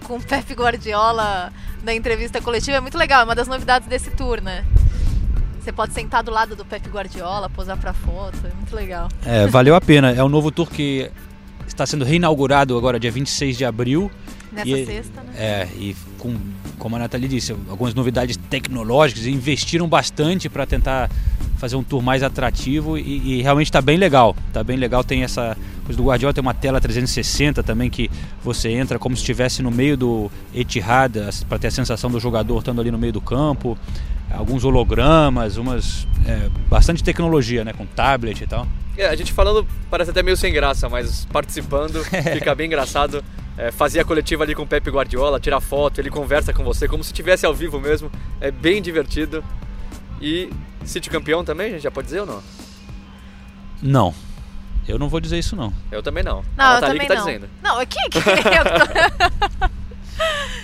com 0.03 0.17
o 0.17 0.21
Pep 0.21 0.53
Guardiola 0.53 1.51
na 1.83 1.93
entrevista 1.93 2.41
coletiva 2.41 2.77
é 2.77 2.81
muito 2.81 2.97
legal. 2.97 3.21
É 3.21 3.23
uma 3.23 3.35
das 3.35 3.47
novidades 3.47 3.87
desse 3.87 4.11
tour, 4.11 4.41
né? 4.41 4.63
Você 5.63 5.71
pode 5.71 5.93
sentar 5.93 6.21
do 6.23 6.29
lado 6.29 6.57
do 6.57 6.65
Pep 6.65 6.89
Guardiola, 6.89 7.49
posar 7.49 7.77
pra 7.77 7.93
foto. 7.93 8.35
É 8.43 8.53
muito 8.53 8.75
legal. 8.75 9.07
é, 9.25 9.47
valeu 9.47 9.75
a 9.75 9.79
pena. 9.81 10.11
É 10.11 10.21
um 10.21 10.27
novo 10.27 10.51
tour 10.51 10.69
que 10.69 11.09
está 11.65 11.85
sendo 11.85 12.03
reinaugurado 12.03 12.77
agora, 12.77 12.99
dia 12.99 13.09
26 13.11 13.57
de 13.57 13.63
abril. 13.63 14.11
Nessa 14.51 14.69
E- 14.69 14.85
sexta, 14.85 15.21
né? 15.21 15.31
É, 15.37 15.67
e 15.77 15.95
com, 16.19 16.35
como 16.77 16.97
a 16.97 16.99
Nathalie 16.99 17.29
disse, 17.29 17.53
algumas 17.69 17.93
novidades 17.93 18.35
tecnológicas, 18.49 19.25
investiram 19.25 19.87
bastante 19.87 20.49
para 20.49 20.65
tentar 20.65 21.09
fazer 21.57 21.77
um 21.77 21.83
tour 21.83 22.01
mais 22.01 22.21
atrativo 22.23 22.97
e, 22.97 23.39
e 23.39 23.41
realmente 23.41 23.67
está 23.67 23.81
bem 23.81 23.95
legal. 23.97 24.35
Tá 24.51 24.65
bem 24.65 24.75
legal, 24.75 25.01
tem 25.01 25.23
essa 25.23 25.55
coisa 25.85 25.97
do 25.97 26.03
Guardiola, 26.05 26.33
tem 26.33 26.41
uma 26.41 26.53
tela 26.53 26.81
360 26.81 27.63
também 27.63 27.89
que 27.89 28.11
você 28.43 28.69
entra 28.69 28.99
como 28.99 29.15
se 29.15 29.21
estivesse 29.21 29.63
no 29.63 29.71
meio 29.71 29.95
do 29.95 30.29
Etihad, 30.53 31.13
para 31.47 31.57
ter 31.57 31.67
a 31.67 31.71
sensação 31.71 32.11
do 32.11 32.19
jogador 32.19 32.59
estando 32.59 32.81
ali 32.81 32.91
no 32.91 32.97
meio 32.97 33.13
do 33.13 33.21
campo. 33.21 33.77
Alguns 34.33 34.65
hologramas, 34.65 35.57
umas 35.57 36.07
é, 36.25 36.49
bastante 36.67 37.03
tecnologia, 37.03 37.63
né, 37.63 37.71
com 37.71 37.85
tablet 37.85 38.41
e 38.41 38.47
tal. 38.47 38.67
É, 38.97 39.05
a 39.05 39.15
gente 39.15 39.31
falando 39.31 39.67
parece 39.89 40.11
até 40.11 40.21
meio 40.21 40.37
sem 40.37 40.51
graça, 40.51 40.89
mas 40.89 41.25
participando 41.25 42.03
fica 42.33 42.53
bem 42.55 42.67
engraçado. 42.67 43.23
É, 43.55 43.71
fazer 43.71 43.99
a 43.99 44.05
coletiva 44.05 44.43
ali 44.43 44.55
com 44.55 44.63
o 44.63 44.67
Pepe 44.67 44.89
Guardiola, 44.89 45.39
tirar 45.39 45.61
foto, 45.61 46.01
ele 46.01 46.09
conversa 46.09 46.51
com 46.51 46.63
você 46.63 46.87
como 46.87 47.03
se 47.03 47.11
estivesse 47.11 47.45
ao 47.45 47.53
vivo 47.53 47.79
mesmo. 47.79 48.11
É 48.41 48.49
bem 48.49 48.81
divertido. 48.81 49.43
E 50.19 50.49
City 50.83 51.09
campeão 51.09 51.43
também, 51.43 51.67
a 51.67 51.69
gente 51.71 51.83
já 51.83 51.91
pode 51.91 52.07
dizer 52.07 52.21
ou 52.21 52.25
não? 52.25 52.43
Não, 53.81 54.15
eu 54.87 54.97
não 54.97 55.07
vou 55.07 55.19
dizer 55.19 55.37
isso 55.37 55.55
não. 55.55 55.71
Eu 55.91 56.01
também 56.01 56.23
não. 56.23 56.43
Não, 56.57 56.65
a 56.65 56.75
eu 56.75 56.81
também 56.81 57.01
que 57.01 57.07
tá 57.07 57.15
não. 57.15 57.25
dizendo. 57.25 57.49
Não, 57.61 57.79
é 57.79 57.85
que, 57.85 58.09
que 58.09 58.17
eu 58.17 58.23
tô... 58.23 59.73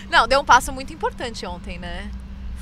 Não, 0.09 0.27
deu 0.27 0.39
um 0.39 0.45
passo 0.45 0.71
muito 0.71 0.91
importante 0.91 1.45
ontem, 1.45 1.77
né? 1.77 2.09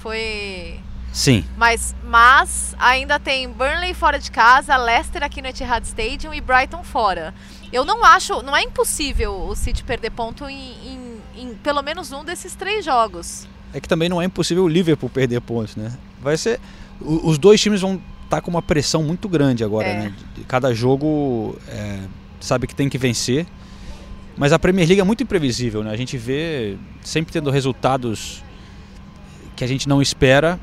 Foi 0.01 0.79
Sim. 1.13 1.43
Mas, 1.57 1.95
mas 2.03 2.75
ainda 2.79 3.19
tem 3.19 3.49
Burnley 3.49 3.93
fora 3.93 4.19
de 4.19 4.29
casa, 4.29 4.75
Leicester 4.77 5.23
aqui 5.23 5.41
no 5.41 5.47
Etihad 5.47 5.83
Stadium 5.85 6.33
e 6.33 6.39
Brighton 6.41 6.83
fora. 6.83 7.33
Eu 7.73 7.83
não 7.83 8.03
acho, 8.05 8.41
não 8.43 8.55
é 8.55 8.61
impossível 8.63 9.33
o 9.33 9.55
City 9.55 9.83
perder 9.83 10.11
ponto 10.11 10.45
em, 10.47 10.71
em- 10.85 11.17
em 11.37 11.53
pelo 11.55 11.81
menos 11.81 12.11
um 12.11 12.23
desses 12.23 12.55
três 12.55 12.85
jogos. 12.85 13.47
É 13.73 13.81
que 13.81 13.87
também 13.87 14.07
não 14.09 14.21
é 14.21 14.25
impossível 14.25 14.63
o 14.63 14.67
Liverpool 14.67 15.09
perder 15.09 15.41
pontos, 15.41 15.75
né? 15.75 15.91
Vai 16.21 16.37
ser. 16.37 16.59
Os 17.01 17.37
dois 17.37 17.59
times 17.59 17.81
vão 17.81 18.01
estar 18.23 18.41
com 18.41 18.49
uma 18.51 18.61
pressão 18.61 19.03
muito 19.03 19.27
grande 19.27 19.63
agora, 19.63 19.87
É. 19.87 19.93
né? 20.03 20.13
Cada 20.47 20.73
jogo 20.73 21.57
é, 21.67 21.99
sabe 22.39 22.67
que 22.67 22.75
tem 22.75 22.87
que 22.89 22.97
vencer. 22.97 23.45
Mas 24.37 24.53
a 24.53 24.59
Premier 24.59 24.87
League 24.87 25.01
é 25.01 25.03
muito 25.03 25.23
imprevisível, 25.23 25.83
né? 25.83 25.91
A 25.91 25.97
gente 25.97 26.15
vê 26.17 26.77
sempre 27.01 27.33
tendo 27.33 27.49
resultados 27.49 28.43
que 29.55 29.63
a 29.63 29.67
gente 29.67 29.89
não 29.89 30.01
espera. 30.01 30.59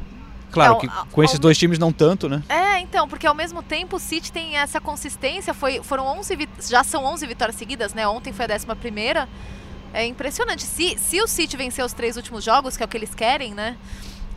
Claro 0.54 0.72
Não, 0.74 0.80
que 0.80 0.88
com 1.10 1.22
esses 1.22 1.34
ao- 1.36 1.40
dois 1.40 1.58
times 1.58 1.78
não 1.78 1.92
tanto, 1.92 2.28
né? 2.28 2.42
É, 2.48 2.78
então, 2.80 3.06
porque 3.08 3.26
ao 3.26 3.34
mesmo 3.34 3.62
tempo 3.62 3.96
o 3.96 3.98
City 4.00 4.30
tem 4.32 4.56
essa 4.56 4.80
consistência, 4.80 5.52
foi, 5.52 5.82
foram 5.82 6.06
11, 6.06 6.34
vi- 6.36 6.48
já 6.68 6.82
são 6.84 7.04
11 7.04 7.26
vitórias 7.26 7.56
seguidas, 7.56 7.92
né? 7.92 8.06
Ontem 8.06 8.32
foi 8.32 8.46
a 8.46 8.54
11 8.54 8.66
primeira. 8.80 9.28
É 9.92 10.04
impressionante. 10.06 10.62
Se, 10.64 10.98
se 10.98 11.20
o 11.20 11.26
City 11.28 11.56
vencer 11.56 11.84
os 11.84 11.92
três 11.92 12.16
últimos 12.16 12.42
jogos, 12.42 12.76
que 12.76 12.82
é 12.82 12.86
o 12.86 12.88
que 12.88 12.96
eles 12.96 13.14
querem, 13.14 13.52
né? 13.54 13.76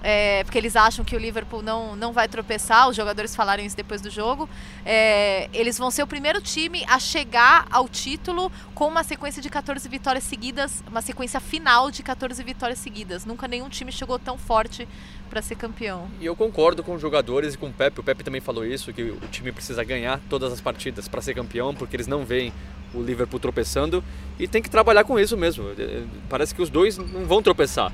É, 0.03 0.43
porque 0.43 0.57
eles 0.57 0.75
acham 0.75 1.03
que 1.03 1.15
o 1.15 1.19
Liverpool 1.19 1.61
não, 1.61 1.95
não 1.95 2.13
vai 2.13 2.27
tropeçar, 2.27 2.87
os 2.87 2.95
jogadores 2.95 3.35
falaram 3.35 3.63
isso 3.63 3.75
depois 3.75 4.01
do 4.01 4.09
jogo. 4.09 4.47
É, 4.85 5.49
eles 5.53 5.77
vão 5.77 5.89
ser 5.89 6.03
o 6.03 6.07
primeiro 6.07 6.41
time 6.41 6.85
a 6.87 6.99
chegar 6.99 7.67
ao 7.71 7.87
título 7.87 8.51
com 8.75 8.87
uma 8.87 9.03
sequência 9.03 9.41
de 9.41 9.49
14 9.49 9.87
vitórias 9.89 10.23
seguidas, 10.23 10.83
uma 10.89 11.01
sequência 11.01 11.39
final 11.39 11.89
de 11.89 12.03
14 12.03 12.41
vitórias 12.43 12.79
seguidas. 12.79 13.25
Nunca 13.25 13.47
nenhum 13.47 13.69
time 13.69 13.91
chegou 13.91 14.19
tão 14.19 14.37
forte 14.37 14.87
para 15.29 15.41
ser 15.41 15.55
campeão. 15.55 16.07
E 16.19 16.25
eu 16.25 16.35
concordo 16.35 16.83
com 16.83 16.95
os 16.95 17.01
jogadores 17.01 17.55
e 17.55 17.57
com 17.57 17.67
o 17.67 17.73
Pepe. 17.73 17.99
O 17.99 18.03
Pepe 18.03 18.23
também 18.23 18.39
falou 18.39 18.65
isso, 18.65 18.93
que 18.93 19.03
o 19.03 19.19
time 19.31 19.51
precisa 19.51 19.83
ganhar 19.83 20.21
todas 20.29 20.53
as 20.53 20.61
partidas 20.61 21.07
para 21.07 21.21
ser 21.21 21.33
campeão, 21.33 21.73
porque 21.75 21.95
eles 21.95 22.07
não 22.07 22.25
veem 22.25 22.53
o 22.93 23.01
Liverpool 23.01 23.39
tropeçando 23.39 24.03
e 24.39 24.47
tem 24.47 24.61
que 24.61 24.69
trabalhar 24.69 25.03
com 25.03 25.19
isso 25.19 25.35
mesmo. 25.35 25.69
Eh, 25.77 26.03
Parece 26.29 26.55
que 26.55 26.61
os 26.61 26.69
dois 26.69 26.97
não 26.97 27.25
vão 27.25 27.41
tropeçar. 27.41 27.91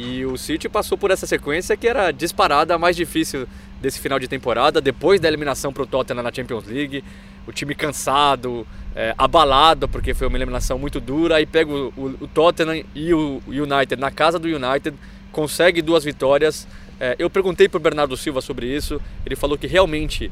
E 0.00 0.24
o 0.24 0.36
City 0.36 0.68
passou 0.68 0.96
por 0.96 1.10
essa 1.10 1.26
sequência 1.26 1.76
que 1.76 1.88
era 1.88 2.12
disparada 2.12 2.72
a 2.74 2.78
mais 2.78 2.94
difícil 2.94 3.48
desse 3.82 3.98
final 3.98 4.18
de 4.20 4.28
temporada, 4.28 4.80
depois 4.80 5.20
da 5.20 5.26
eliminação 5.26 5.72
para 5.72 5.82
o 5.82 5.86
Tottenham 5.86 6.22
na 6.22 6.32
Champions 6.32 6.64
League. 6.66 7.02
O 7.48 7.52
time 7.52 7.74
cansado, 7.74 8.64
eh, 8.94 9.12
abalado, 9.18 9.88
porque 9.88 10.14
foi 10.14 10.28
uma 10.28 10.36
eliminação 10.38 10.78
muito 10.78 11.00
dura. 11.00 11.36
Aí 11.36 11.46
pega 11.46 11.70
o, 11.72 11.88
o- 11.96 12.16
o 12.20 12.26
Tottenham 12.28 12.84
e 12.94 13.12
o 13.12 13.42
United 13.48 13.96
na 14.00 14.10
casa 14.10 14.38
do 14.38 14.46
United, 14.46 14.96
consegue 15.32 15.82
duas 15.82 16.04
vitórias. 16.04 16.68
Eh, 17.00 17.16
eu 17.18 17.28
perguntei 17.28 17.68
para 17.68 17.78
o 17.78 17.80
Bernardo 17.80 18.16
Silva 18.16 18.40
sobre 18.40 18.66
isso. 18.66 19.00
Ele 19.26 19.34
falou 19.34 19.58
que 19.58 19.66
realmente 19.66 20.30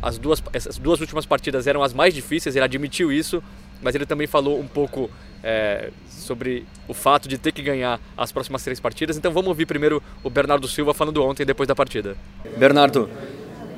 as 0.00 0.16
duas, 0.18 0.42
essas 0.54 0.78
duas 0.78 1.00
últimas 1.00 1.26
partidas 1.26 1.66
eram 1.66 1.82
as 1.82 1.92
mais 1.92 2.14
difíceis, 2.14 2.56
ele 2.56 2.64
admitiu 2.64 3.12
isso, 3.12 3.42
mas 3.82 3.94
ele 3.94 4.06
também 4.06 4.26
falou 4.26 4.58
um 4.58 4.66
pouco 4.66 5.10
é, 5.42 5.90
sobre 6.08 6.64
o 6.86 6.94
fato 6.94 7.28
de 7.28 7.36
ter 7.36 7.52
que 7.52 7.62
ganhar 7.62 8.00
as 8.16 8.30
próximas 8.30 8.62
três 8.62 8.78
partidas. 8.78 9.16
Então 9.16 9.32
vamos 9.32 9.48
ouvir 9.48 9.66
primeiro 9.66 10.02
o 10.22 10.30
Bernardo 10.30 10.68
Silva 10.68 10.94
falando 10.94 11.22
ontem, 11.22 11.44
depois 11.44 11.66
da 11.66 11.74
partida. 11.74 12.16
Bernardo, 12.56 13.08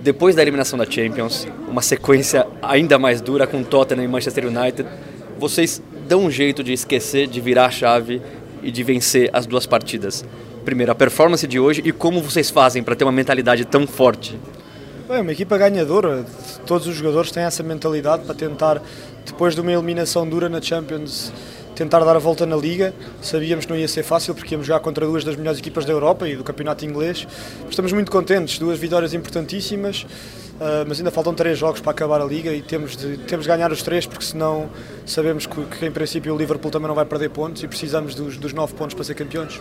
depois 0.01 0.37
da 0.37 0.43
eliminação 0.43 0.79
da 0.79 0.85
Champions, 0.85 1.49
uma 1.67 1.83
sequência 1.83 2.47
ainda 2.63 2.99
mais 2.99 3.21
dura 3.21 3.47
com 3.47 3.63
Tottenham 3.63 4.05
e 4.05 4.09
Manchester 4.09 4.47
United, 4.47 4.89
vocês 5.39 5.83
dão 6.07 6.25
um 6.25 6.31
jeito 6.31 6.63
de 6.63 6.73
esquecer, 6.73 7.27
de 7.27 7.41
virar 7.41 7.67
a 7.67 7.71
chave 7.71 8.21
e 8.63 8.71
de 8.71 8.83
vencer 8.83 9.31
as 9.33 9.47
duas 9.47 9.67
partidas. 9.67 10.25
Primeiro, 10.65 10.93
a 10.93 10.95
performance 10.95 11.47
de 11.47 11.59
hoje 11.59 11.83
e 11.85 11.93
como 11.93 12.23
vocês 12.23 12.51
fazem 12.51 12.83
para 12.83 12.95
ter 12.95 13.05
uma 13.05 13.13
mentalidade 13.13 13.65
tão 13.65 13.87
forte. 13.87 14.39
É 15.07 15.21
uma 15.21 15.33
equipa 15.33 15.59
ganhadora, 15.59 16.25
todos 16.67 16.87
os 16.87 16.95
jogadores 16.95 17.31
têm 17.31 17.43
essa 17.43 17.63
mentalidade 17.63 18.25
para 18.25 18.35
tentar, 18.35 18.81
depois 19.27 19.55
de 19.55 19.61
uma 19.61 19.71
eliminação 19.71 20.27
dura 20.27 20.49
na 20.49 20.63
Champions, 20.63 21.31
tentar 21.75 22.01
dar 22.01 22.17
a 22.17 22.19
volta 22.19 22.47
na 22.47 22.57
Liga. 22.57 22.95
Sabíamos 23.21 23.67
que 23.67 23.71
não 23.71 23.79
ia 23.79 23.87
ser 23.87 24.03
fácil 24.03 24.35
porque 24.35 24.55
íamos 24.55 24.67
jogar 24.67 24.81
contra 24.81 25.05
duas 25.05 25.23
das 25.23 25.37
melhores 25.37 25.59
equipas 25.59 25.85
da 25.85 25.93
Europa 25.93 26.27
e 26.27 26.35
do 26.35 26.43
campeonato 26.43 26.87
inglês. 26.87 27.29
Estamos 27.69 27.93
muito 27.93 28.11
contentes, 28.11 28.59
duas 28.59 28.79
vitórias 28.79 29.13
importantíssimas, 29.13 30.07
ah, 30.59 30.85
mas 30.89 30.99
ainda 30.99 31.11
faltam 31.11 31.35
três 31.35 31.59
jogos 31.59 31.83
para 31.83 31.91
acabar 31.91 32.23
a 32.23 32.25
Liga 32.25 32.51
e 32.55 32.63
temos 32.63 32.97
de, 32.97 33.19
temos 33.19 33.45
de 33.45 33.49
ganhar 33.49 33.71
os 33.71 33.83
três 33.83 34.07
porque 34.07 34.25
senão 34.25 34.71
sabemos 35.05 35.45
que, 35.45 35.65
que 35.67 35.85
em 35.85 35.93
princípio 35.93 36.35
o 36.35 36.39
Liverpool 36.39 36.71
também 36.71 36.89
não 36.89 36.95
vai 36.95 37.05
perder 37.05 37.29
pontos 37.29 37.63
e 37.63 37.69
precisamos 37.69 38.15
dos, 38.15 38.39
dos 38.39 38.55
nove 38.55 38.73
pontos 38.73 38.95
para 38.95 39.05
ser 39.05 39.15
campeões. 39.15 39.61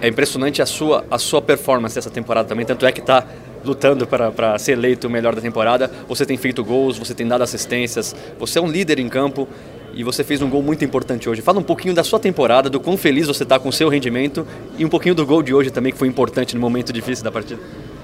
É 0.00 0.08
impressionante 0.08 0.60
a 0.60 0.66
sua, 0.66 1.04
a 1.08 1.18
sua 1.18 1.40
performance 1.40 1.96
essa 1.96 2.10
temporada 2.10 2.48
também, 2.48 2.66
tanto 2.66 2.84
é 2.84 2.90
que 2.90 3.00
está 3.00 3.24
lutando 3.64 4.06
para, 4.06 4.58
ser 4.58 4.72
eleito 4.72 5.06
o 5.06 5.10
melhor 5.10 5.34
da 5.34 5.40
temporada. 5.40 5.90
Você 6.08 6.26
tem 6.26 6.36
feito 6.36 6.64
gols, 6.64 6.98
você 6.98 7.14
tem 7.14 7.26
dado 7.26 7.42
assistências, 7.42 8.14
você 8.38 8.58
é 8.58 8.62
um 8.62 8.68
líder 8.68 8.98
em 8.98 9.08
campo 9.08 9.48
e 9.94 10.02
você 10.02 10.24
fez 10.24 10.42
um 10.42 10.50
gol 10.50 10.62
muito 10.62 10.84
importante 10.84 11.28
hoje. 11.28 11.40
Fala 11.40 11.58
um 11.58 11.62
pouquinho 11.62 11.94
da 11.94 12.04
sua 12.04 12.18
temporada, 12.18 12.68
do 12.68 12.80
quão 12.80 12.96
feliz 12.96 13.26
você 13.26 13.42
está 13.44 13.58
com 13.58 13.68
o 13.68 13.72
seu 13.72 13.88
rendimento 13.88 14.46
e 14.76 14.84
um 14.84 14.88
pouquinho 14.88 15.14
do 15.14 15.24
gol 15.24 15.42
de 15.42 15.54
hoje 15.54 15.70
também, 15.70 15.92
que 15.92 15.98
foi 15.98 16.08
importante 16.08 16.54
no 16.54 16.60
momento 16.60 16.92
difícil 16.92 17.24
da 17.24 17.32
partida. 17.32 17.60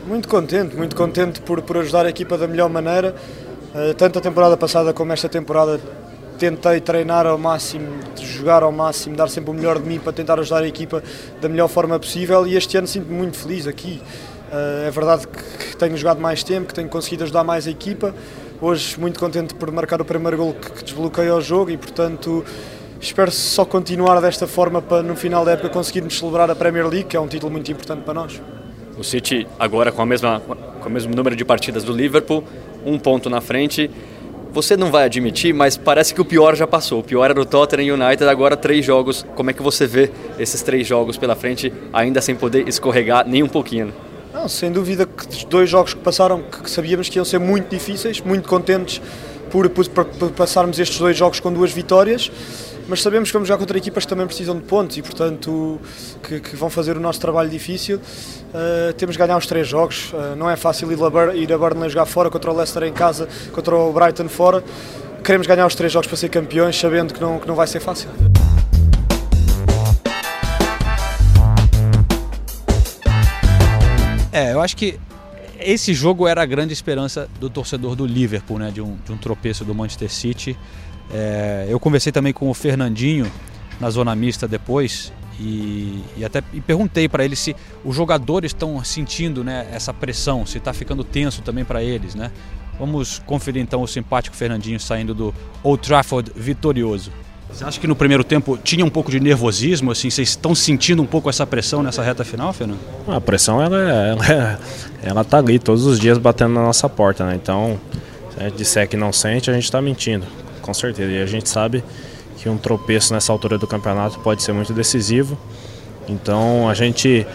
Muito 0.06 0.28
contente, 0.28 0.76
muito 0.76 0.96
contente 0.96 1.40
por, 1.40 1.60
por 1.62 1.76
ajudar 1.78 2.06
a 2.06 2.08
equipa 2.08 2.38
da 2.38 2.46
melhor 2.46 2.70
maneira. 2.70 3.14
Eh, 3.74 3.94
tanto 3.94 4.18
a 4.18 4.22
temporada 4.22 4.56
passada 4.56 4.92
como 4.92 5.12
esta 5.12 5.28
temporada 5.28 5.80
tentei 6.40 6.80
treinar 6.80 7.26
ao 7.26 7.36
máximo, 7.36 7.86
jogar 8.16 8.62
ao 8.62 8.72
máximo, 8.72 9.14
dar 9.14 9.28
sempre 9.28 9.50
o 9.50 9.54
melhor 9.54 9.78
de 9.78 9.86
mim 9.86 9.98
para 9.98 10.12
tentar 10.12 10.40
ajudar 10.40 10.62
a 10.62 10.66
equipa 10.66 11.02
da 11.40 11.48
melhor 11.50 11.68
forma 11.68 11.98
possível 11.98 12.46
e 12.46 12.56
este 12.56 12.78
ano 12.78 12.86
sinto-me 12.86 13.14
muito 13.14 13.36
feliz 13.36 13.66
aqui. 13.66 14.00
Eh, 14.52 14.86
é 14.88 14.90
verdade 14.90 15.26
que, 15.26 15.76
tenho 15.76 15.96
jogado 15.96 16.20
mais 16.20 16.42
tempo, 16.42 16.68
que 16.68 16.74
tenho 16.74 16.88
conseguido 16.88 17.24
ajudar 17.24 17.44
mais 17.44 17.66
a 17.66 17.70
equipa. 17.70 18.14
Hoje 18.60 18.98
muito 18.98 19.18
contente 19.18 19.54
por 19.54 19.70
marcar 19.70 20.00
o 20.00 20.04
primeiro 20.04 20.36
gol 20.36 20.54
que, 20.54 20.70
que 20.72 20.84
desbloqueia 20.84 21.34
o 21.34 21.40
jogo 21.40 21.70
e 21.70 21.78
portanto 21.78 22.44
espero 23.00 23.30
só 23.30 23.64
continuar 23.64 24.20
desta 24.20 24.46
forma 24.46 24.82
para 24.82 25.02
no 25.02 25.16
final 25.16 25.44
da 25.44 25.52
época 25.52 25.70
conseguirmos 25.70 26.18
celebrar 26.18 26.50
a 26.50 26.54
Premier 26.54 26.86
League, 26.86 27.04
que 27.04 27.16
é 27.16 27.20
um 27.20 27.28
título 27.28 27.50
muito 27.50 27.70
importante 27.70 28.02
para 28.02 28.12
nós. 28.12 28.40
O 28.98 29.04
City 29.04 29.46
agora 29.58 29.90
com, 29.90 30.02
a 30.02 30.06
mesma, 30.06 30.40
com 30.40 30.88
o 30.88 30.92
mesmo 30.92 31.14
número 31.14 31.34
de 31.34 31.44
partidas 31.44 31.84
do 31.84 31.92
Liverpool, 31.92 32.44
um 32.84 32.98
ponto 32.98 33.30
na 33.30 33.40
frente. 33.40 33.90
Você 34.52 34.76
não 34.76 34.90
vai 34.90 35.04
admitir, 35.04 35.54
mas 35.54 35.76
parece 35.76 36.12
que 36.12 36.20
o 36.20 36.24
pior 36.24 36.56
já 36.56 36.66
passou. 36.66 36.98
O 36.98 37.04
pior 37.04 37.30
era 37.30 37.40
o 37.40 37.46
Tottenham 37.46 37.94
United, 37.94 38.28
agora 38.28 38.56
três 38.56 38.84
jogos. 38.84 39.24
Como 39.36 39.48
é 39.48 39.52
que 39.52 39.62
você 39.62 39.86
vê 39.86 40.10
esses 40.40 40.60
três 40.60 40.86
jogos 40.86 41.16
pela 41.16 41.36
frente, 41.36 41.72
ainda 41.92 42.20
sem 42.20 42.34
poder 42.34 42.68
escorregar 42.68 43.26
nem 43.26 43.44
um 43.44 43.48
pouquinho? 43.48 43.94
Não, 44.32 44.48
sem 44.48 44.70
dúvida 44.70 45.06
que 45.06 45.28
os 45.28 45.44
dois 45.44 45.68
jogos 45.68 45.94
que 45.94 46.00
passaram, 46.00 46.42
que 46.42 46.70
sabíamos 46.70 47.08
que 47.08 47.18
iam 47.18 47.24
ser 47.24 47.38
muito 47.38 47.68
difíceis, 47.68 48.20
muito 48.20 48.48
contentes 48.48 49.00
por, 49.50 49.68
por, 49.68 49.86
por 49.88 50.30
passarmos 50.30 50.78
estes 50.78 50.98
dois 50.98 51.16
jogos 51.16 51.40
com 51.40 51.52
duas 51.52 51.72
vitórias 51.72 52.30
mas 52.90 53.02
sabemos 53.02 53.28
que 53.28 53.34
vamos 53.34 53.46
jogar 53.46 53.58
contra 53.58 53.78
equipas 53.78 54.04
que 54.04 54.08
também 54.08 54.26
precisam 54.26 54.56
de 54.56 54.62
pontos 54.62 54.96
e, 54.96 55.02
portanto, 55.02 55.80
que, 56.24 56.40
que 56.40 56.56
vão 56.56 56.68
fazer 56.68 56.96
o 56.96 57.00
nosso 57.00 57.20
trabalho 57.20 57.48
difícil. 57.48 57.98
Uh, 57.98 58.92
temos 58.94 59.14
de 59.14 59.18
ganhar 59.18 59.36
os 59.36 59.46
três 59.46 59.68
jogos. 59.68 60.12
Uh, 60.12 60.34
não 60.36 60.50
é 60.50 60.56
fácil 60.56 60.90
ir 60.90 60.98
a, 61.00 61.34
ir 61.36 61.52
a 61.52 61.56
Burnley 61.56 61.88
jogar 61.88 62.06
fora, 62.06 62.28
contra 62.28 62.50
o 62.50 62.56
Leicester 62.56 62.82
em 62.82 62.92
casa, 62.92 63.28
contra 63.52 63.76
o 63.76 63.92
Brighton 63.92 64.28
fora. 64.28 64.64
Queremos 65.22 65.46
ganhar 65.46 65.68
os 65.68 65.76
três 65.76 65.92
jogos 65.92 66.08
para 66.08 66.16
ser 66.16 66.30
campeões, 66.30 66.76
sabendo 66.76 67.14
que 67.14 67.20
não, 67.20 67.38
que 67.38 67.46
não 67.46 67.54
vai 67.54 67.68
ser 67.68 67.78
fácil. 67.78 68.08
É, 74.32 74.52
eu 74.52 74.60
acho 74.60 74.76
que 74.76 74.98
esse 75.58 75.92
jogo 75.92 76.26
era 76.26 76.42
a 76.42 76.46
grande 76.46 76.72
esperança 76.72 77.28
do 77.38 77.50
torcedor 77.50 77.94
do 77.94 78.06
Liverpool, 78.06 78.58
né? 78.58 78.70
De 78.70 78.80
um, 78.80 78.96
de 79.04 79.12
um 79.12 79.16
tropeço 79.16 79.64
do 79.64 79.74
Manchester 79.74 80.10
City. 80.10 80.56
É, 81.12 81.66
eu 81.68 81.78
conversei 81.78 82.12
também 82.12 82.32
com 82.32 82.48
o 82.48 82.54
Fernandinho 82.54 83.30
na 83.80 83.90
zona 83.90 84.14
mista 84.14 84.46
depois 84.46 85.12
e, 85.40 86.04
e 86.16 86.24
até 86.24 86.42
e 86.52 86.60
perguntei 86.60 87.08
para 87.08 87.24
ele 87.24 87.34
se 87.34 87.56
os 87.84 87.96
jogadores 87.96 88.50
estão 88.50 88.82
sentindo 88.84 89.42
né, 89.42 89.66
essa 89.72 89.92
pressão, 89.92 90.44
se 90.44 90.58
está 90.58 90.72
ficando 90.72 91.02
tenso 91.02 91.42
também 91.42 91.64
para 91.64 91.82
eles. 91.82 92.14
Né? 92.14 92.30
Vamos 92.78 93.20
conferir 93.26 93.62
então 93.62 93.82
o 93.82 93.88
simpático 93.88 94.36
Fernandinho 94.36 94.78
saindo 94.78 95.14
do 95.14 95.34
Old 95.62 95.82
Trafford 95.82 96.30
vitorioso. 96.36 97.10
Você 97.52 97.64
acha 97.64 97.80
que 97.80 97.86
no 97.86 97.96
primeiro 97.96 98.24
tempo 98.24 98.58
tinha 98.62 98.84
um 98.84 98.90
pouco 98.90 99.10
de 99.10 99.20
nervosismo? 99.20 99.90
Assim, 99.90 100.08
vocês 100.08 100.30
estão 100.30 100.54
sentindo 100.54 101.02
um 101.02 101.06
pouco 101.06 101.28
essa 101.28 101.46
pressão 101.46 101.82
nessa 101.82 102.02
reta 102.02 102.24
final, 102.24 102.52
Fernando? 102.52 102.78
A 103.06 103.20
pressão 103.20 103.60
ela, 103.60 103.76
ela, 103.76 104.26
é, 104.26 104.58
ela 105.02 105.24
tá 105.24 105.38
ali 105.38 105.58
todos 105.58 105.84
os 105.84 105.98
dias 105.98 106.16
batendo 106.16 106.54
na 106.54 106.62
nossa 106.62 106.88
porta, 106.88 107.26
né? 107.26 107.34
Então, 107.34 107.78
se 108.30 108.40
a 108.40 108.44
gente 108.44 108.56
disser 108.56 108.88
que 108.88 108.96
não 108.96 109.12
sente, 109.12 109.50
a 109.50 109.54
gente 109.54 109.64
está 109.64 109.82
mentindo 109.82 110.26
com 110.70 110.74
certeza. 110.74 111.10
E 111.10 111.20
a 111.20 111.26
gente 111.26 111.48
sabe 111.48 111.82
que 112.38 112.48
um 112.48 112.56
tropeço 112.56 113.12
nessa 113.12 113.32
altura 113.32 113.58
do 113.58 113.66
campeonato 113.66 114.18
pode 114.20 114.42
ser 114.42 114.52
muito 114.52 114.72
decisivo. 114.72 115.36
Então 116.08 116.68
a 116.68 116.74
gente 116.74 117.26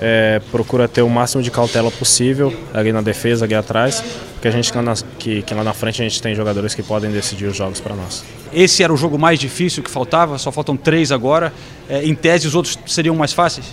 é, 0.00 0.40
procura 0.50 0.88
ter 0.88 1.02
o 1.02 1.08
máximo 1.08 1.42
de 1.42 1.50
cautela 1.50 1.90
possível 1.90 2.52
ali 2.72 2.92
na 2.92 3.00
defesa, 3.00 3.44
ali 3.44 3.54
atrás, 3.54 4.02
porque 4.34 4.48
a 4.48 4.50
gente 4.50 4.72
que, 5.18 5.42
que 5.42 5.54
lá 5.54 5.64
na 5.64 5.72
frente 5.72 6.02
a 6.02 6.04
gente 6.04 6.20
tem 6.20 6.34
jogadores 6.34 6.74
que 6.74 6.82
podem 6.82 7.10
decidir 7.10 7.46
os 7.46 7.56
jogos 7.56 7.80
para 7.80 7.94
nós. 7.94 8.24
Esse 8.52 8.82
era 8.82 8.92
o 8.92 8.96
jogo 8.96 9.18
mais 9.18 9.38
difícil 9.38 9.82
que 9.82 9.90
faltava, 9.90 10.38
só 10.38 10.52
faltam 10.52 10.76
três 10.76 11.10
agora. 11.10 11.52
É, 11.88 12.04
em 12.04 12.14
tese, 12.14 12.46
os 12.46 12.54
outros 12.54 12.78
seriam 12.86 13.14
mais 13.16 13.32
fáceis? 13.32 13.66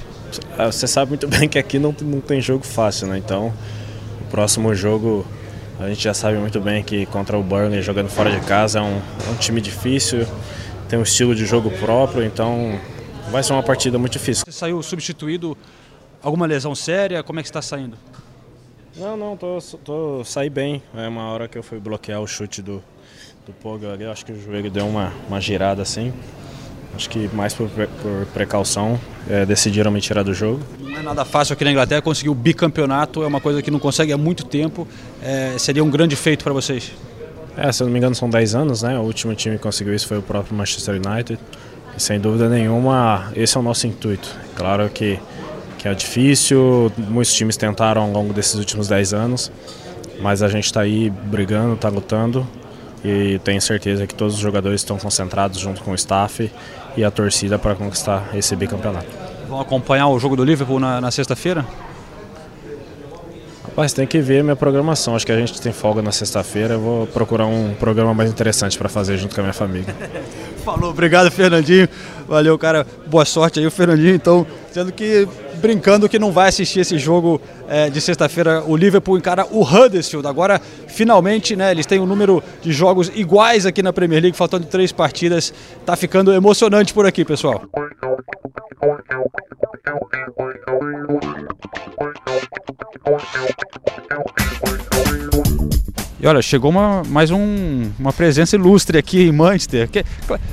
Ah, 0.57 0.71
você 0.71 0.87
sabe 0.87 1.09
muito 1.09 1.27
bem 1.29 1.47
que 1.47 1.59
aqui 1.59 1.77
não, 1.77 1.95
não 2.01 2.21
tem 2.21 2.41
jogo 2.41 2.65
fácil, 2.65 3.07
né? 3.07 3.17
Então, 3.17 3.53
o 4.21 4.31
próximo 4.31 4.73
jogo 4.73 5.25
a 5.81 5.89
gente 5.89 6.03
já 6.03 6.13
sabe 6.13 6.37
muito 6.37 6.59
bem 6.59 6.83
que 6.83 7.07
contra 7.07 7.35
o 7.35 7.41
Burnley 7.41 7.81
jogando 7.81 8.07
fora 8.07 8.29
de 8.29 8.39
casa 8.41 8.77
é 8.77 8.81
um, 8.83 9.01
é 9.27 9.31
um 9.31 9.35
time 9.35 9.59
difícil, 9.59 10.27
tem 10.87 10.99
um 10.99 11.01
estilo 11.01 11.33
de 11.33 11.43
jogo 11.43 11.71
próprio, 11.71 12.23
então 12.23 12.79
vai 13.31 13.41
ser 13.41 13.53
uma 13.53 13.63
partida 13.63 13.97
muito 13.97 14.13
difícil. 14.13 14.43
Você 14.45 14.51
saiu 14.51 14.81
substituído, 14.83 15.57
alguma 16.21 16.45
lesão 16.45 16.75
séria? 16.75 17.23
Como 17.23 17.39
é 17.39 17.43
que 17.43 17.49
está 17.49 17.61
saindo? 17.61 17.97
Não, 18.95 19.15
não, 19.15 19.37
tô, 19.37 19.57
tô, 19.83 20.23
saí 20.23 20.49
bem. 20.49 20.83
É 20.95 21.07
uma 21.07 21.29
hora 21.29 21.47
que 21.47 21.57
eu 21.57 21.63
fui 21.63 21.79
bloquear 21.79 22.21
o 22.21 22.27
chute 22.27 22.61
do, 22.61 22.83
do 23.45 23.53
Pogba 23.53 23.93
ali, 23.93 24.05
acho 24.05 24.25
que 24.25 24.31
o 24.31 24.41
joelho 24.41 24.69
deu 24.69 24.85
uma, 24.85 25.13
uma 25.27 25.39
girada 25.39 25.81
assim. 25.81 26.13
Acho 26.93 27.09
que 27.09 27.29
mais 27.33 27.53
por, 27.53 27.69
por 27.69 28.25
precaução 28.33 28.99
é, 29.29 29.45
decidiram 29.45 29.89
me 29.91 30.01
tirar 30.01 30.23
do 30.23 30.33
jogo. 30.33 30.59
Não 30.79 30.97
é 30.97 31.01
nada 31.01 31.23
fácil 31.23 31.53
aqui 31.53 31.63
na 31.63 31.71
Inglaterra 31.71 32.01
conseguir 32.01 32.29
o 32.29 32.35
bicampeonato, 32.35 33.23
é 33.23 33.27
uma 33.27 33.39
coisa 33.39 33.61
que 33.61 33.71
não 33.71 33.79
consegue 33.79 34.11
há 34.11 34.17
muito 34.17 34.43
tempo. 34.43 34.85
É, 35.23 35.57
seria 35.57 35.83
um 35.83 35.89
grande 35.89 36.17
feito 36.17 36.43
para 36.43 36.51
vocês? 36.51 36.91
É, 37.55 37.71
se 37.71 37.81
eu 37.81 37.87
não 37.87 37.93
me 37.93 37.99
engano 37.99 38.13
são 38.13 38.29
10 38.29 38.55
anos, 38.55 38.81
né? 38.83 38.97
O 38.97 39.03
último 39.03 39.33
time 39.35 39.55
que 39.55 39.63
conseguiu 39.63 39.93
isso 39.93 40.07
foi 40.07 40.17
o 40.17 40.21
próprio 40.21 40.55
Manchester 40.55 40.95
United. 40.95 41.39
E 41.95 42.01
sem 42.01 42.19
dúvida 42.19 42.49
nenhuma, 42.49 43.31
esse 43.35 43.55
é 43.57 43.59
o 43.59 43.63
nosso 43.63 43.87
intuito. 43.87 44.29
Claro 44.55 44.89
que, 44.89 45.19
que 45.81 45.87
é 45.87 45.93
difícil, 45.95 46.91
muitos 46.95 47.33
times 47.33 47.57
tentaram 47.57 48.03
ao 48.03 48.11
longo 48.11 48.31
desses 48.33 48.53
últimos 48.53 48.87
10 48.87 49.15
anos, 49.15 49.51
mas 50.21 50.43
a 50.43 50.47
gente 50.47 50.65
está 50.65 50.81
aí 50.81 51.09
brigando, 51.09 51.73
está 51.73 51.89
lutando 51.89 52.47
e 53.03 53.39
tenho 53.43 53.59
certeza 53.59 54.05
que 54.05 54.13
todos 54.13 54.35
os 54.35 54.39
jogadores 54.39 54.81
estão 54.81 54.99
concentrados 54.99 55.59
junto 55.59 55.81
com 55.81 55.91
o 55.91 55.95
staff 55.95 56.51
e 56.95 57.03
a 57.03 57.09
torcida 57.09 57.57
para 57.57 57.73
conquistar 57.73 58.29
esse 58.35 58.55
bicampeonato. 58.55 59.07
Vão 59.49 59.59
acompanhar 59.59 60.07
o 60.07 60.19
jogo 60.19 60.35
do 60.35 60.43
Liverpool 60.43 60.79
na, 60.79 61.01
na 61.01 61.09
sexta-feira? 61.09 61.65
Rapaz, 63.63 63.91
tem 63.91 64.05
que 64.05 64.19
ver 64.19 64.43
minha 64.43 64.55
programação. 64.55 65.15
Acho 65.15 65.25
que 65.25 65.31
a 65.31 65.37
gente 65.37 65.59
tem 65.59 65.71
folga 65.71 66.01
na 66.01 66.11
sexta-feira. 66.11 66.75
Eu 66.75 66.79
vou 66.79 67.07
procurar 67.07 67.45
um 67.45 67.73
programa 67.73 68.13
mais 68.13 68.29
interessante 68.29 68.77
para 68.77 68.89
fazer 68.89 69.17
junto 69.17 69.33
com 69.33 69.41
a 69.41 69.43
minha 69.45 69.53
família. 69.53 69.95
Falou, 70.63 70.91
obrigado 70.91 71.31
Fernandinho. 71.31 71.87
Valeu, 72.27 72.57
cara. 72.59 72.85
Boa 73.07 73.25
sorte 73.25 73.59
aí, 73.59 73.65
o 73.65 73.71
Fernandinho. 73.71 74.13
Então, 74.13 74.45
sendo 74.71 74.91
que 74.91 75.27
brincando 75.61 76.09
que 76.09 76.17
não 76.17 76.31
vai 76.31 76.49
assistir 76.49 76.79
esse 76.79 76.97
jogo 76.97 77.39
é, 77.69 77.89
de 77.89 78.01
sexta-feira. 78.01 78.63
O 78.65 78.75
Liverpool 78.75 79.17
encara 79.17 79.45
o 79.45 79.63
Huddersfield. 79.63 80.27
Agora, 80.27 80.59
finalmente, 80.87 81.55
né, 81.55 81.71
eles 81.71 81.85
têm 81.85 81.99
um 81.99 82.05
número 82.05 82.43
de 82.61 82.73
jogos 82.73 83.11
iguais 83.13 83.65
aqui 83.65 83.81
na 83.81 83.93
Premier 83.93 84.21
League, 84.21 84.37
faltando 84.37 84.65
três 84.65 84.91
partidas. 84.91 85.53
Tá 85.85 85.95
ficando 85.95 86.33
emocionante 86.33 86.93
por 86.93 87.05
aqui, 87.05 87.23
pessoal. 87.23 87.61
E 96.21 96.27
olha, 96.27 96.39
chegou 96.39 96.69
uma, 96.69 97.01
mais 97.07 97.31
um, 97.31 97.91
uma 97.97 98.13
presença 98.13 98.55
ilustre 98.55 98.95
aqui 98.95 99.23
em 99.23 99.31
Manchester. 99.31 99.89
Que, 99.89 100.05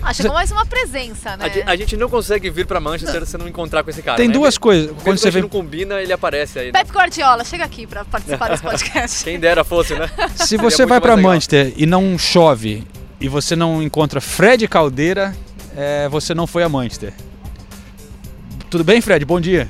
ah, 0.03 0.15
chegou 0.15 0.33
mais 0.33 0.51
uma 0.51 0.65
presença, 0.65 1.37
né? 1.37 1.45
A, 1.67 1.73
a 1.73 1.77
gente 1.77 1.95
não 1.95 2.09
consegue 2.09 2.49
vir 2.49 2.65
para 2.65 2.81
Manchester 2.81 3.27
se 3.27 3.37
não 3.37 3.47
encontrar 3.47 3.85
com 3.85 3.91
esse 3.91 4.01
cara. 4.01 4.17
Tem 4.17 4.29
né? 4.29 4.33
duas 4.33 4.57
coisas. 4.57 4.91
Quando 5.05 5.19
você 5.19 5.31
vem... 5.31 5.43
não 5.43 5.49
combina, 5.51 6.01
ele 6.01 6.11
aparece 6.11 6.59
aí. 6.59 6.67
Né? 6.73 6.73
Pep 6.73 6.91
Guardiola, 6.91 7.45
chega 7.45 7.65
aqui 7.65 7.87
para 7.87 8.03
participar 8.07 8.49
desse 8.49 8.63
podcast. 8.65 9.23
Quem 9.23 9.39
dera 9.39 9.63
fosse, 9.63 9.95
né? 9.95 10.09
Se 10.37 10.57
você 10.57 10.87
vai 10.87 11.03
para 11.03 11.19
Manchester 11.19 11.75
e 11.77 11.85
não 11.85 12.17
chove 12.17 12.83
e 13.21 13.29
você 13.29 13.55
não 13.55 13.83
encontra 13.83 14.23
Fred 14.23 14.67
Caldeira, 14.69 15.37
é, 15.77 16.09
você 16.09 16.33
não 16.35 16.47
foi 16.47 16.63
a 16.63 16.69
Manchester. 16.71 17.13
Tudo 18.71 18.85
bem, 18.85 19.03
Fred? 19.03 19.23
Bom 19.27 19.39
dia. 19.39 19.69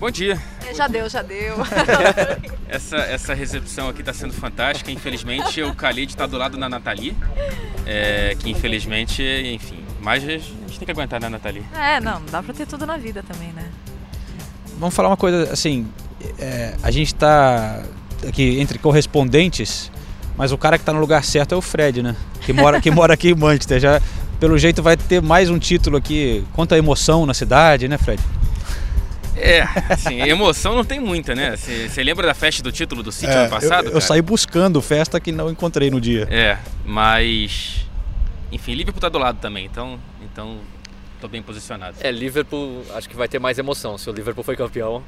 Bom 0.00 0.10
dia. 0.10 0.40
É, 0.66 0.72
já 0.72 0.88
deu, 0.88 1.06
já 1.10 1.20
deu. 1.20 1.56
essa, 2.66 2.96
essa 2.96 3.34
recepção 3.34 3.86
aqui 3.90 4.00
está 4.00 4.14
sendo 4.14 4.32
fantástica. 4.32 4.90
Infelizmente, 4.90 5.62
o 5.62 5.72
Khalid 5.72 6.10
está 6.10 6.26
do 6.26 6.38
lado 6.38 6.56
da 6.56 6.70
Nathalie, 6.70 7.14
é, 7.84 8.34
que 8.38 8.48
infelizmente, 8.48 9.22
enfim, 9.22 9.84
mas 10.00 10.24
a 10.24 10.28
gente 10.38 10.78
tem 10.78 10.86
que 10.86 10.90
aguentar, 10.90 11.20
né, 11.20 11.28
Nathalie? 11.28 11.62
É, 11.78 12.00
não, 12.00 12.22
dá 12.30 12.42
para 12.42 12.54
ter 12.54 12.66
tudo 12.66 12.86
na 12.86 12.96
vida 12.96 13.22
também, 13.22 13.52
né? 13.52 13.68
Vamos 14.78 14.94
falar 14.94 15.10
uma 15.10 15.18
coisa, 15.18 15.52
assim, 15.52 15.86
é, 16.38 16.74
a 16.82 16.90
gente 16.90 17.08
está 17.08 17.82
aqui 18.26 18.58
entre 18.58 18.78
correspondentes, 18.78 19.92
mas 20.34 20.50
o 20.50 20.56
cara 20.56 20.78
que 20.78 20.82
está 20.82 20.94
no 20.94 21.00
lugar 21.00 21.22
certo 21.24 21.54
é 21.54 21.58
o 21.58 21.60
Fred, 21.60 22.02
né? 22.02 22.16
Que 22.40 22.54
mora, 22.54 22.80
que 22.80 22.90
mora 22.90 23.12
aqui 23.12 23.32
em 23.32 23.34
Manchester. 23.34 23.78
Já, 23.78 24.00
pelo 24.38 24.56
jeito 24.56 24.82
vai 24.82 24.96
ter 24.96 25.20
mais 25.20 25.50
um 25.50 25.58
título 25.58 25.98
aqui. 25.98 26.42
Quanta 26.54 26.78
emoção 26.78 27.26
na 27.26 27.34
cidade, 27.34 27.86
né, 27.86 27.98
Fred? 27.98 28.22
É, 29.40 29.62
assim, 29.88 30.20
emoção 30.22 30.74
não 30.74 30.84
tem 30.84 31.00
muita, 31.00 31.34
né? 31.34 31.56
Você 31.56 32.02
lembra 32.02 32.26
da 32.26 32.34
festa 32.34 32.62
do 32.62 32.72
título 32.72 33.02
do 33.02 33.12
City 33.12 33.32
é, 33.32 33.36
ano 33.36 33.50
passado? 33.50 33.88
Eu, 33.88 33.94
eu 33.94 34.00
saí 34.00 34.22
buscando 34.22 34.80
festa 34.80 35.18
que 35.20 35.32
não 35.32 35.50
encontrei 35.50 35.90
no 35.90 36.00
dia. 36.00 36.28
É, 36.30 36.58
mas. 36.84 37.86
Enfim, 38.52 38.74
Liverpool 38.74 39.00
tá 39.00 39.08
do 39.08 39.18
lado 39.18 39.38
também, 39.40 39.64
então. 39.64 39.98
Então. 40.22 40.58
Tô 41.20 41.28
bem 41.28 41.42
posicionado. 41.42 41.96
É, 42.00 42.10
Liverpool 42.10 42.82
acho 42.94 43.06
que 43.06 43.14
vai 43.14 43.28
ter 43.28 43.38
mais 43.38 43.58
emoção. 43.58 43.98
Se 43.98 44.08
o 44.08 44.12
Liverpool 44.12 44.42
foi 44.42 44.56
campeão, 44.56 45.02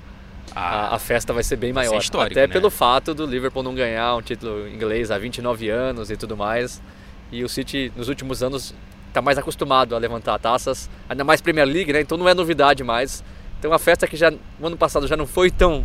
ah, 0.54 0.88
a, 0.88 0.96
a, 0.96 0.98
festa 0.98 1.32
vai 1.32 1.42
ser 1.42 1.56
bem 1.56 1.72
maior. 1.72 2.02
Ser 2.02 2.16
Até 2.18 2.46
né? 2.46 2.48
pelo 2.48 2.68
fato 2.70 3.14
do 3.14 3.24
Liverpool 3.24 3.62
não 3.62 3.74
ganhar 3.74 4.14
um 4.16 4.20
título 4.20 4.68
inglês 4.68 5.10
há 5.10 5.16
29 5.16 5.70
anos 5.70 6.10
e 6.10 6.16
tudo 6.16 6.36
mais. 6.36 6.82
E 7.30 7.42
o 7.42 7.48
City, 7.48 7.90
nos 7.96 8.08
últimos 8.08 8.42
anos, 8.42 8.74
está 9.08 9.22
mais 9.22 9.38
acostumado 9.38 9.94
a 9.94 9.98
levantar 9.98 10.38
taças, 10.38 10.90
ainda 11.08 11.24
mais 11.24 11.40
Premier 11.40 11.66
League, 11.66 11.90
né? 11.92 12.00
Então 12.00 12.18
não 12.18 12.28
é 12.28 12.34
novidade 12.34 12.84
mais. 12.84 13.24
Então 13.62 13.70
uma 13.70 13.78
festa 13.78 14.08
que 14.08 14.16
já 14.16 14.28
no 14.58 14.66
ano 14.66 14.76
passado 14.76 15.06
já 15.06 15.16
não 15.16 15.24
foi 15.24 15.48
tão, 15.48 15.84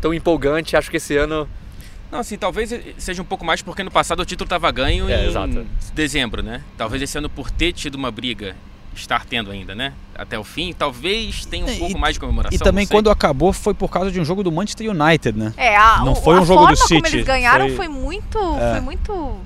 tão 0.00 0.14
empolgante, 0.14 0.74
acho 0.74 0.90
que 0.90 0.96
esse 0.96 1.18
ano. 1.18 1.46
Não, 2.10 2.20
assim, 2.20 2.38
talvez 2.38 2.72
seja 2.96 3.20
um 3.20 3.26
pouco 3.26 3.44
mais 3.44 3.60
porque 3.60 3.84
no 3.84 3.90
passado 3.90 4.20
o 4.20 4.24
título 4.24 4.46
estava 4.46 4.70
ganho 4.72 5.06
é, 5.06 5.26
em 5.26 5.28
exato. 5.28 5.66
dezembro, 5.92 6.42
né? 6.42 6.62
Talvez 6.78 7.02
esse 7.02 7.18
ano 7.18 7.28
por 7.28 7.50
ter 7.50 7.74
tido 7.74 7.96
uma 7.96 8.10
briga, 8.10 8.56
estar 8.94 9.26
tendo 9.26 9.50
ainda, 9.50 9.74
né? 9.74 9.92
Até 10.14 10.38
o 10.38 10.42
fim, 10.42 10.72
talvez 10.72 11.44
tenha 11.44 11.66
um 11.66 11.68
é, 11.68 11.76
pouco 11.76 11.98
mais 11.98 12.14
de 12.14 12.20
comemoração. 12.20 12.56
E 12.56 12.58
também 12.58 12.86
quando 12.86 13.10
acabou 13.10 13.52
foi 13.52 13.74
por 13.74 13.90
causa 13.90 14.10
de 14.10 14.18
um 14.18 14.24
jogo 14.24 14.42
do 14.42 14.50
Manchester 14.50 14.90
United, 14.90 15.38
né? 15.38 15.52
É, 15.58 15.76
a, 15.76 16.02
não 16.02 16.14
foi 16.14 16.40
um 16.40 16.46
jogo 16.46 16.68
do 16.68 16.76
City. 16.76 17.02
Como 17.02 17.06
eles 17.06 17.26
ganharam 17.26 17.66
foi, 17.66 17.76
foi 17.76 17.88
muito, 17.88 18.38
é. 18.58 18.72
foi 18.72 18.80
muito 18.80 19.36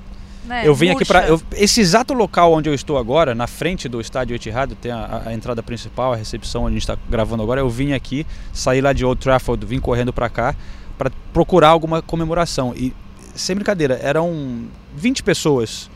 né, 0.45 0.67
eu 0.67 0.75
vim 0.75 0.89
aqui 0.89 1.05
para 1.05 1.25
esse 1.53 1.81
exato 1.81 2.13
local 2.13 2.53
onde 2.53 2.69
eu 2.69 2.73
estou 2.73 2.97
agora, 2.97 3.35
na 3.35 3.47
frente 3.47 3.89
do 3.89 3.99
estádio 3.99 4.35
Etihad, 4.35 4.73
tem 4.75 4.91
a, 4.91 5.23
a 5.25 5.33
entrada 5.33 5.61
principal, 5.61 6.13
a 6.13 6.15
recepção 6.15 6.63
onde 6.63 6.71
a 6.71 6.79
gente 6.79 6.89
está 6.89 6.97
gravando 7.09 7.43
agora. 7.43 7.61
Eu 7.61 7.69
vim 7.69 7.93
aqui, 7.93 8.25
saí 8.53 8.81
lá 8.81 8.93
de 8.93 9.03
Old 9.05 9.21
Trafford, 9.21 9.65
vim 9.65 9.79
correndo 9.79 10.13
para 10.13 10.29
cá 10.29 10.55
para 10.97 11.11
procurar 11.33 11.69
alguma 11.69 12.01
comemoração. 12.01 12.73
E 12.75 12.93
sem 13.33 13.55
brincadeira, 13.55 13.99
eram 14.01 14.65
20 14.95 15.23
pessoas 15.23 15.89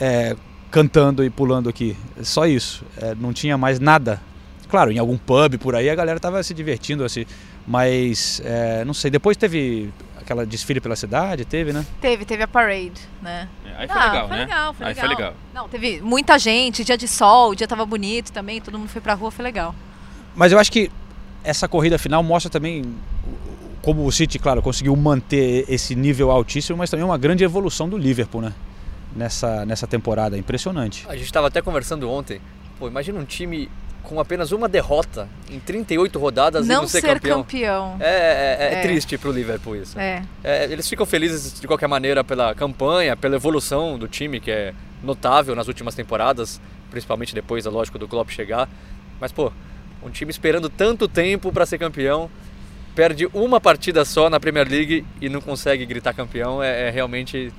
é, 0.00 0.36
cantando 0.70 1.24
e 1.24 1.30
pulando 1.30 1.68
aqui. 1.68 1.96
Só 2.22 2.46
isso. 2.46 2.84
É, 2.96 3.14
não 3.14 3.32
tinha 3.32 3.58
mais 3.58 3.80
nada. 3.80 4.20
Claro, 4.68 4.90
em 4.90 4.98
algum 4.98 5.16
pub 5.16 5.58
por 5.58 5.74
aí 5.74 5.88
a 5.88 5.94
galera 5.94 6.18
tava 6.18 6.42
se 6.42 6.54
divertindo, 6.54 7.04
assim. 7.04 7.24
Mas, 7.66 8.40
é, 8.44 8.84
não 8.84 8.94
sei, 8.94 9.10
depois 9.10 9.36
teve 9.36 9.92
aquela 10.26 10.46
desfile 10.46 10.80
pela 10.80 10.96
cidade, 10.96 11.44
teve, 11.44 11.72
né? 11.72 11.84
Teve, 12.00 12.24
teve 12.24 12.42
a 12.42 12.48
parade, 12.48 13.00
né? 13.22 13.48
É, 13.64 13.74
aí 13.78 13.88
foi 13.88 13.96
ah, 13.96 14.04
legal, 14.04 14.28
foi 14.28 14.36
né? 14.36 14.44
Legal, 14.44 14.74
foi 14.74 14.86
aí 14.86 14.94
legal. 14.94 15.06
foi 15.06 15.16
legal. 15.16 15.34
Não, 15.54 15.68
teve 15.68 16.00
muita 16.00 16.38
gente, 16.38 16.84
dia 16.84 16.96
de 16.96 17.08
sol, 17.08 17.50
o 17.50 17.54
dia 17.54 17.66
tava 17.66 17.86
bonito 17.86 18.32
também, 18.32 18.60
todo 18.60 18.78
mundo 18.78 18.88
foi 18.88 19.00
pra 19.00 19.14
rua, 19.14 19.30
foi 19.30 19.44
legal. 19.44 19.74
Mas 20.34 20.52
eu 20.52 20.58
acho 20.58 20.70
que 20.70 20.90
essa 21.42 21.68
corrida 21.68 21.98
final 21.98 22.22
mostra 22.22 22.50
também 22.50 22.84
como 23.82 24.04
o 24.04 24.10
City, 24.10 24.36
claro, 24.36 24.60
conseguiu 24.60 24.96
manter 24.96 25.64
esse 25.68 25.94
nível 25.94 26.30
altíssimo, 26.32 26.76
mas 26.76 26.90
também 26.90 27.04
uma 27.04 27.16
grande 27.16 27.44
evolução 27.44 27.88
do 27.88 27.96
Liverpool, 27.96 28.42
né? 28.42 28.52
Nessa, 29.14 29.64
nessa 29.64 29.86
temporada, 29.86 30.36
impressionante. 30.36 31.06
A 31.08 31.16
gente 31.16 31.26
estava 31.26 31.46
até 31.46 31.62
conversando 31.62 32.10
ontem, 32.10 32.40
pô, 32.78 32.86
imagina 32.88 33.18
um 33.18 33.24
time 33.24 33.70
com 34.06 34.20
apenas 34.20 34.52
uma 34.52 34.68
derrota 34.68 35.28
em 35.50 35.58
38 35.58 36.18
rodadas 36.18 36.66
não 36.66 36.74
e 36.74 36.78
não 36.78 36.88
ser, 36.88 37.00
ser 37.00 37.14
campeão. 37.14 37.42
campeão. 37.42 37.96
É, 38.00 38.04
é, 38.04 38.56
é, 38.60 38.74
É. 38.78 38.82
triste 38.82 39.18
pro 39.18 39.32
Liverpool 39.32 39.76
isso. 39.76 39.98
É. 39.98 40.22
É, 40.44 40.64
eles 40.64 40.88
ficam 40.88 41.04
felizes 41.04 41.60
de 41.60 41.66
qualquer 41.66 41.88
maneira 41.88 42.22
pela 42.22 42.54
campanha, 42.54 43.16
pela 43.16 43.34
evolução 43.34 43.98
do 43.98 44.06
time, 44.06 44.40
que 44.40 44.50
é 44.50 44.72
notável 45.02 45.54
nas 45.56 45.66
últimas 45.66 45.94
temporadas, 45.94 46.60
principalmente 46.90 47.34
depois, 47.34 47.66
é 47.66 47.68
lógico, 47.68 47.98
do 47.98 48.06
Klopp 48.06 48.30
chegar. 48.30 48.68
Mas, 49.20 49.32
pô, 49.32 49.52
um 50.02 50.08
time 50.08 50.30
esperando 50.30 50.68
tanto 50.68 51.08
tempo 51.08 51.52
para 51.52 51.66
ser 51.66 51.78
campeão, 51.78 52.30
perde 52.94 53.28
uma 53.34 53.60
partida 53.60 54.04
só 54.04 54.30
na 54.30 54.38
Premier 54.38 54.68
League 54.68 55.04
e 55.20 55.28
não 55.28 55.40
consegue 55.40 55.84
gritar 55.84 56.14
campeão, 56.14 56.62
é, 56.62 56.88
é 56.88 56.90
realmente 56.90 57.52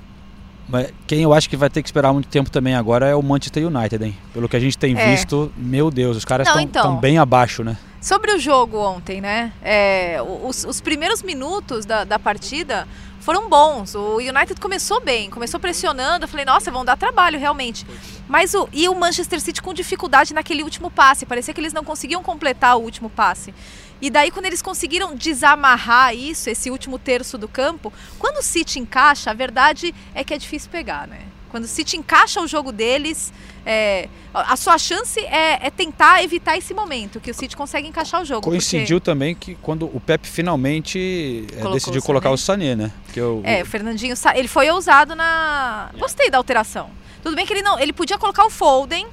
Mas 0.68 0.92
quem 1.06 1.22
eu 1.22 1.34
acho 1.34 1.50
que 1.50 1.56
vai 1.56 1.70
ter 1.70 1.82
que 1.82 1.88
esperar 1.88 2.12
muito 2.12 2.28
tempo 2.28 2.50
também 2.52 2.76
agora 2.76 3.08
é 3.08 3.16
o 3.16 3.22
Manchester 3.24 3.66
United, 3.68 4.04
hein? 4.04 4.18
Pelo 4.34 4.50
que 4.50 4.56
a 4.56 4.60
gente 4.60 4.78
tem 4.78 4.98
É. 4.98 5.12
visto, 5.12 5.52
meu 5.56 5.90
Deus, 5.90 6.18
os 6.18 6.26
caras 6.26 6.48
estão 6.48 6.62
então. 6.62 6.98
bem 6.98 7.18
abaixo, 7.18 7.64
né? 7.64 7.78
Sobre 8.02 8.32
o 8.32 8.40
jogo 8.40 8.78
ontem, 8.78 9.22
né? 9.22 9.52
É, 9.62 10.20
os, 10.44 10.64
os 10.66 10.80
primeiros 10.82 11.24
minutos 11.24 11.86
da, 11.86 12.04
da 12.04 12.20
partida 12.20 12.88
foram 13.20 13.50
bons. 13.50 13.96
O 13.96 14.18
United 14.18 14.56
começou 14.62 15.02
bem, 15.02 15.30
começou 15.30 15.60
pressionando. 15.60 16.26
Eu 16.26 16.30
falei, 16.30 16.46
nossa, 16.46 16.72
vão 16.72 16.86
dar 16.86 16.96
trabalho 16.96 17.40
realmente. 17.40 17.86
Mas 18.28 18.54
o, 18.54 18.70
e 18.72 18.88
o 18.88 18.96
Manchester 18.96 19.42
City 19.42 19.62
com 19.62 19.74
dificuldade 19.74 20.34
naquele 20.34 20.64
último 20.64 20.90
passe. 20.92 21.26
Parecia 21.26 21.54
que 21.54 21.60
eles 21.60 21.74
não 21.74 21.84
conseguiam 21.84 22.22
completar 22.24 22.78
o 22.78 22.82
último 22.82 23.10
passe. 23.10 23.54
E 24.02 24.10
daí, 24.10 24.32
quando 24.32 24.46
eles 24.46 24.62
conseguiram 24.62 25.16
desamarrar 25.16 26.16
isso, 26.16 26.50
esse 26.50 26.70
último 26.70 27.00
terço 27.00 27.38
do 27.38 27.48
campo, 27.48 27.92
quando 28.20 28.38
o 28.38 28.44
City 28.44 28.80
encaixa, 28.80 29.32
a 29.32 29.34
verdade 29.34 29.94
é 30.14 30.24
que 30.24 30.34
é 30.34 30.38
difícil 30.38 30.70
pegar, 30.70 31.08
né? 31.08 31.22
Quando 31.50 31.64
o 31.64 31.68
City 31.68 31.98
encaixa 31.98 32.42
o 32.42 32.48
jogo 32.48 32.72
deles, 32.72 33.32
é, 33.66 34.10
a 34.34 34.56
sua 34.56 34.78
chance 34.78 35.20
é, 35.20 35.66
é 35.66 35.70
tentar 35.72 36.24
evitar 36.24 36.58
esse 36.58 36.74
momento, 36.74 37.20
que 37.20 37.32
o 37.32 37.34
City 37.34 37.56
consegue 37.56 37.88
encaixar 37.88 38.22
o 38.22 38.26
jogo. 38.26 38.42
Coincidiu 38.42 39.00
também 39.00 39.34
que 39.34 39.56
quando 39.56 39.86
o 39.86 40.00
Pep 40.00 40.28
finalmente 40.28 41.46
é, 41.48 41.56
Colocou 41.56 41.74
decidiu 41.74 42.02
o 42.02 42.04
colocar 42.04 42.32
o 42.32 42.38
Sané, 42.38 42.76
né? 42.76 42.92
Porque 43.06 43.22
o, 43.22 43.42
É, 43.44 43.64
o 43.64 43.66
Fernandinho, 43.66 44.14
ele 44.36 44.48
foi 44.48 44.70
ousado 44.70 45.16
na. 45.16 45.90
Gostei 45.98 46.30
da 46.30 46.38
alteração. 46.38 46.90
Tudo 47.24 47.36
bem 47.36 47.46
que 47.46 47.54
ele 47.54 47.62
não, 47.62 47.80
ele 47.80 47.94
podia 47.94 48.18
colocar 48.18 48.46
o 48.46 48.50
Foden, 48.50 49.08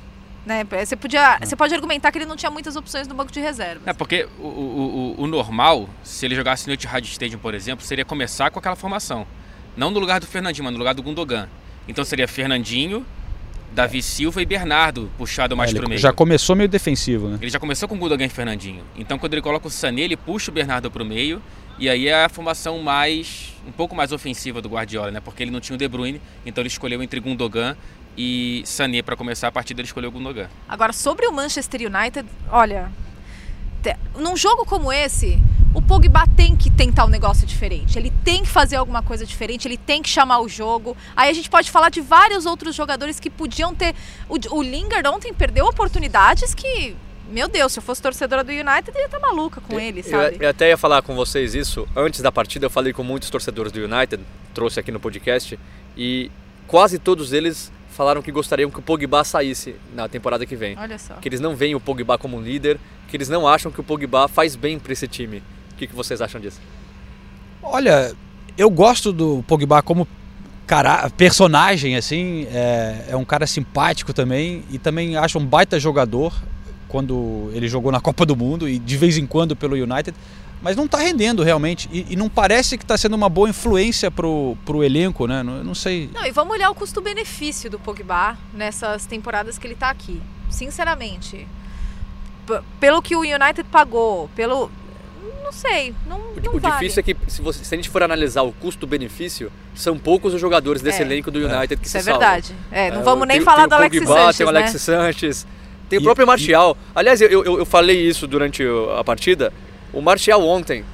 né? 0.47 0.65
Você 0.85 0.95
podia, 0.97 1.39
você 1.43 1.57
pode 1.57 1.75
argumentar 1.75 2.11
que 2.13 2.19
ele 2.19 2.27
não 2.27 2.37
tinha 2.37 2.51
muitas 2.51 2.77
opções 2.77 3.09
no 3.09 3.15
banco 3.15 3.33
de 3.33 3.41
reserva. 3.41 3.81
É, 3.87 3.93
porque 3.93 4.29
o, 4.39 4.43
o, 4.43 5.15
o- 5.19 5.23
o 5.23 5.27
normal, 5.27 5.89
se 6.03 6.27
ele 6.27 6.35
jogasse 6.35 6.67
no 6.67 6.73
Etihad 6.75 7.05
Stadium, 7.07 7.39
por 7.39 7.55
exemplo, 7.55 7.85
seria 7.85 8.05
começar 8.05 8.51
com 8.51 8.59
aquela 8.59 8.77
formação. 8.77 9.27
Não 9.77 9.91
no 9.91 9.99
lugar 9.99 10.21
do 10.21 10.27
Fernandinho, 10.27 10.65
mas 10.65 10.73
no 10.73 10.79
lugar 10.79 10.95
do 10.95 11.03
Gundogan. 11.03 11.49
Então 11.89 12.05
seria 12.05 12.29
Fernandinho, 12.29 13.05
Davi 13.73 14.01
Silva 14.03 14.41
e 14.41 14.47
Bernardo 14.47 15.11
puxado 15.19 15.57
mais 15.57 15.71
é, 15.71 15.75
pro 15.75 15.83
ele 15.83 15.89
meio. 15.91 16.01
já 16.01 16.13
começou 16.13 16.55
meio 16.55 16.69
defensivo, 16.69 17.29
né? 17.29 17.39
Ele 17.41 17.51
já 17.51 17.59
começou 17.59 17.89
com 17.89 17.97
o 17.97 17.99
Gundogan 17.99 18.25
e 18.27 18.29
Fernandinho. 18.29 18.85
Então 18.97 19.19
quando 19.19 19.33
ele 19.35 19.43
coloca 19.43 19.67
o 19.67 19.71
Sané, 19.71 20.03
ele 20.03 20.17
puxa 20.17 20.51
o 20.51 20.55
Bernardo 20.55 20.91
pro 20.91 21.05
meio. 21.05 21.43
E 21.77 21.89
aí 21.89 22.07
é 22.07 22.25
a 22.25 22.29
formação 22.29 22.79
mais 22.79 23.53
um 23.67 23.73
pouco 23.73 23.97
mais 23.97 24.13
ofensiva 24.13 24.63
do 24.63 24.69
Guardiola, 24.69 25.11
né? 25.11 25.19
Porque 25.21 25.43
ele 25.43 25.51
não 25.51 25.59
tinha 25.59 25.75
o 25.75 25.79
De 25.79 25.89
Bruyne, 25.89 26.21
então 26.47 26.63
ele 26.63 26.69
escolheu 26.69 27.03
entre 27.03 27.19
Gundogan 27.19 27.77
e 28.17 28.63
Sané 28.65 29.03
para 29.03 29.17
começar 29.17 29.49
a 29.49 29.53
partida, 29.53 29.81
ele 29.81 29.87
escolheu 29.87 30.11
o 30.11 30.13
Gundogan. 30.13 30.49
Agora, 30.69 30.93
sobre 30.93 31.27
o 31.27 31.33
Manchester 31.33 31.81
United, 31.83 32.29
olha, 32.51 32.91
num 34.19 34.37
jogo 34.37 34.65
como 34.65 34.93
esse, 34.93 35.39
o 35.75 35.83
Pogba 35.83 36.25
tem 36.37 36.57
que 36.57 36.71
tentar 36.71 37.05
um 37.05 37.09
negócio 37.09 37.47
diferente. 37.47 37.99
Ele 37.99 38.13
tem 38.25 38.43
que 38.43 38.49
fazer 38.49 38.77
alguma 38.77 39.03
coisa 39.03 39.27
diferente, 39.27 39.67
ele 39.67 39.77
tem 39.77 40.01
que 40.01 40.09
chamar 40.09 40.41
o 40.41 40.49
jogo. 40.49 40.97
Aí 41.17 41.29
a 41.29 41.33
gente 41.33 41.51
pode 41.51 41.71
falar 41.71 41.91
de 41.91 42.01
vários 42.01 42.47
outros 42.47 42.75
jogadores 42.75 43.19
que 43.19 43.29
podiam 43.29 43.75
ter. 43.75 43.95
O, 44.29 44.37
o 44.57 44.63
Lingard 44.63 45.07
ontem 45.09 45.35
perdeu 45.35 45.67
oportunidades 45.67 46.55
que. 46.55 46.97
Meu 47.29 47.49
Deus, 47.49 47.73
se 47.73 47.79
eu 47.79 47.83
fosse 47.83 48.03
torcedora 48.03 48.45
do 48.45 48.53
United, 48.53 48.91
eu 48.95 49.01
ia 49.01 49.07
estar 49.07 49.19
maluca 49.19 49.59
com 49.63 49.81
ele, 49.81 50.01
Eu, 50.01 50.05
sabe? 50.05 50.37
eu 50.39 50.49
até 50.49 50.69
ia 50.69 50.77
falar 50.77 51.01
com 51.01 51.15
vocês 51.17 51.55
isso 51.55 51.89
antes 51.97 52.21
da 52.21 52.31
partida. 52.31 52.67
Eu 52.67 52.71
falei 52.71 52.93
com 52.93 53.03
muitos 53.03 53.31
torcedores 53.31 53.73
do 53.73 53.81
United, 53.81 54.23
trouxe 54.53 54.79
aqui 54.79 54.93
no 54.93 55.01
podcast, 55.01 55.59
e 55.97 56.31
quase 56.67 56.99
todos 56.99 57.33
eles 57.33 57.73
falaram 57.95 58.21
que 58.21 58.33
gostariam 58.33 58.71
que 58.71 58.79
o 58.79 58.83
Pogba 58.83 59.23
saísse 59.23 59.77
na 59.95 60.09
temporada 60.09 60.45
que 60.45 60.57
vem. 60.57 60.77
Olha 60.77 60.99
só. 60.99 61.15
Que 61.15 61.29
eles 61.29 61.41
não 61.41 61.55
veem 61.55 61.75
o 61.75 61.81
Pogba 61.81 62.19
como 62.19 62.37
um 62.37 62.43
líder, 62.43 62.79
que 63.09 63.17
eles 63.17 63.29
não 63.29 63.47
acham 63.47 63.71
que 63.71 63.81
o 63.81 63.85
Pogba 63.85 64.27
faz 64.27 64.57
bem 64.57 64.79
para 64.79 64.93
esse 64.93 65.07
time. 65.07 65.39
O 65.73 65.77
que, 65.77 65.87
que 65.87 65.95
vocês 65.95 66.21
acham 66.21 66.41
disso? 66.41 66.61
Olha, 67.63 68.13
eu 68.59 68.69
gosto 68.69 69.13
do 69.13 69.45
Pogba 69.47 69.81
como 69.81 70.09
cara, 70.67 71.09
personagem, 71.11 71.97
assim, 71.97 72.47
é, 72.53 73.07
é 73.11 73.17
um 73.17 73.25
cara 73.25 73.47
simpático 73.47 74.13
também 74.13 74.65
e 74.71 74.79
também 74.79 75.17
acho 75.17 75.39
um 75.39 75.47
baita 75.47 75.79
jogador 75.79 76.35
quando 76.89 77.51
ele 77.53 77.69
jogou 77.69 77.91
na 77.91 78.01
Copa 78.01 78.27
do 78.27 78.37
Mundo 78.37 78.69
e 78.69 78.79
de 78.79 78.97
vez 78.97 79.19
em 79.19 79.27
quando 79.27 79.55
pelo 79.55 79.77
United, 79.77 80.17
mas 80.65 80.75
não 80.77 80.87
está 80.87 80.97
rendendo 80.99 81.43
realmente 81.43 81.89
e, 81.93 82.07
e 82.11 82.17
não 82.17 82.29
parece 82.29 82.77
que 82.79 82.83
está 82.85 82.97
sendo 82.97 83.15
uma 83.15 83.29
boa 83.29 83.49
influência 83.51 84.11
pro, 84.11 84.57
pro 84.65 84.83
elenco, 84.83 85.27
né? 85.27 85.43
Não, 85.43 85.59
eu 85.59 85.65
não 85.65 85.75
sei. 85.75 86.09
Não, 86.13 86.25
e 86.27 86.31
vamos 86.33 86.55
olhar 86.55 86.71
o 86.71 86.75
custo-benefício 86.75 87.71
do 87.71 87.79
Pogba 87.79 88.37
nessas 88.53 89.05
temporadas 89.05 89.59
que 89.59 89.67
ele 89.67 89.75
tá 89.77 89.91
aqui. 89.91 90.21
Sinceramente. 90.51 91.47
P- 92.47 92.61
pelo 92.81 93.03
que 93.03 93.15
o 93.15 93.21
United 93.21 93.65
pagou, 93.71 94.29
pelo. 94.35 94.71
Não 95.43 95.53
sei. 95.53 95.95
Não, 96.07 96.19
não 96.43 96.55
o 96.55 96.59
vale. 96.59 96.75
difícil 96.77 97.01
é 97.01 97.03
que, 97.03 97.17
se, 97.29 97.43
você- 97.43 97.63
se 97.63 97.75
a 97.75 97.77
gente 97.77 97.91
for 97.91 98.03
analisar 98.03 98.43
o 98.43 98.53
custo-benefício, 98.53 99.53
são 99.75 99.99
poucos 99.99 100.33
os 100.33 100.41
jogadores 100.41 100.81
desse 100.81 101.03
É. 101.03 101.05
elenco 101.05 101.31
do 101.31 101.39
United 101.39 101.77
que 101.77 101.87
Isso 101.87 101.93
se 101.93 101.99
é 101.99 102.03
salvam. 102.03 102.21
verdade. 102.21 102.55
É, 102.73 102.91
não 102.91 103.05
vamos 103.05 103.29
nem 103.29 103.37
tem- 103.37 103.45
falar 103.45 103.61
tem 103.63 103.69
do 103.69 103.73
o 103.73 103.77
Alexis 103.77 104.01
Pogba, 104.01 104.15
Sanchez, 104.21 104.37
Tem 104.39 104.47
o 104.47 104.51
né? 104.53 104.59
Alexis 104.61 104.83
Sanches, 104.83 105.47
tem 105.91 105.99
o 105.99 106.03
próprio 106.03 106.27
Martial. 106.27 106.77
Aliás, 106.95 107.21
eu, 107.21 107.29
eu, 107.29 107.59
eu 107.59 107.67
falei 107.67 108.01
isso 108.09 108.27
durante 108.27 108.63
a 108.99 109.05
partida. 109.05 109.53
O 109.95 110.03
Martial 110.03 110.45
ontem, 110.45 110.85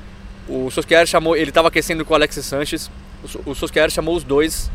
o 0.46 0.70
Solskjaer 0.70 1.06
chamou, 1.06 1.34
ele 1.34 1.50
estava 1.50 1.68
aquecendo 1.68 2.04
com 2.04 2.12
o 2.12 2.16
Alexis 2.16 2.44
Sanches. 2.44 2.90
O, 3.24 3.28
So- 3.28 3.40
o 3.46 3.54
Solskjaer 3.54 3.90
chamou 3.90 4.14
os 4.14 4.22
dois 4.22 4.70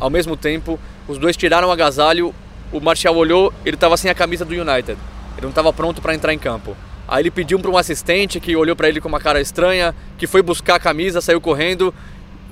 ao 0.00 0.08
mesmo 0.08 0.36
tempo. 0.38 0.80
Os 1.06 1.18
dois 1.18 1.36
tiraram 1.36 1.68
o 1.68 1.70
agasalho. 1.70 2.34
O 2.72 2.80
Martial 2.80 3.14
olhou, 3.14 3.52
ele 3.66 3.76
estava 3.76 3.96
sem 3.98 4.10
a 4.10 4.14
camisa 4.14 4.44
do 4.44 4.54
United. 4.54 4.92
Ele 5.36 5.42
não 5.42 5.50
estava 5.50 5.70
pronto 5.72 6.00
para 6.00 6.14
entrar 6.14 6.32
em 6.32 6.38
campo. 6.38 6.74
Aí 7.06 7.22
ele 7.22 7.30
pediu 7.30 7.58
para 7.60 7.70
um 7.70 7.76
assistente 7.76 8.40
que 8.40 8.56
olhou 8.56 8.74
para 8.74 8.88
ele 8.88 9.00
com 9.02 9.08
uma 9.08 9.20
cara 9.20 9.40
estranha, 9.40 9.94
que 10.16 10.26
foi 10.26 10.40
buscar 10.42 10.76
a 10.76 10.80
camisa, 10.80 11.20
saiu 11.20 11.40
correndo. 11.40 11.92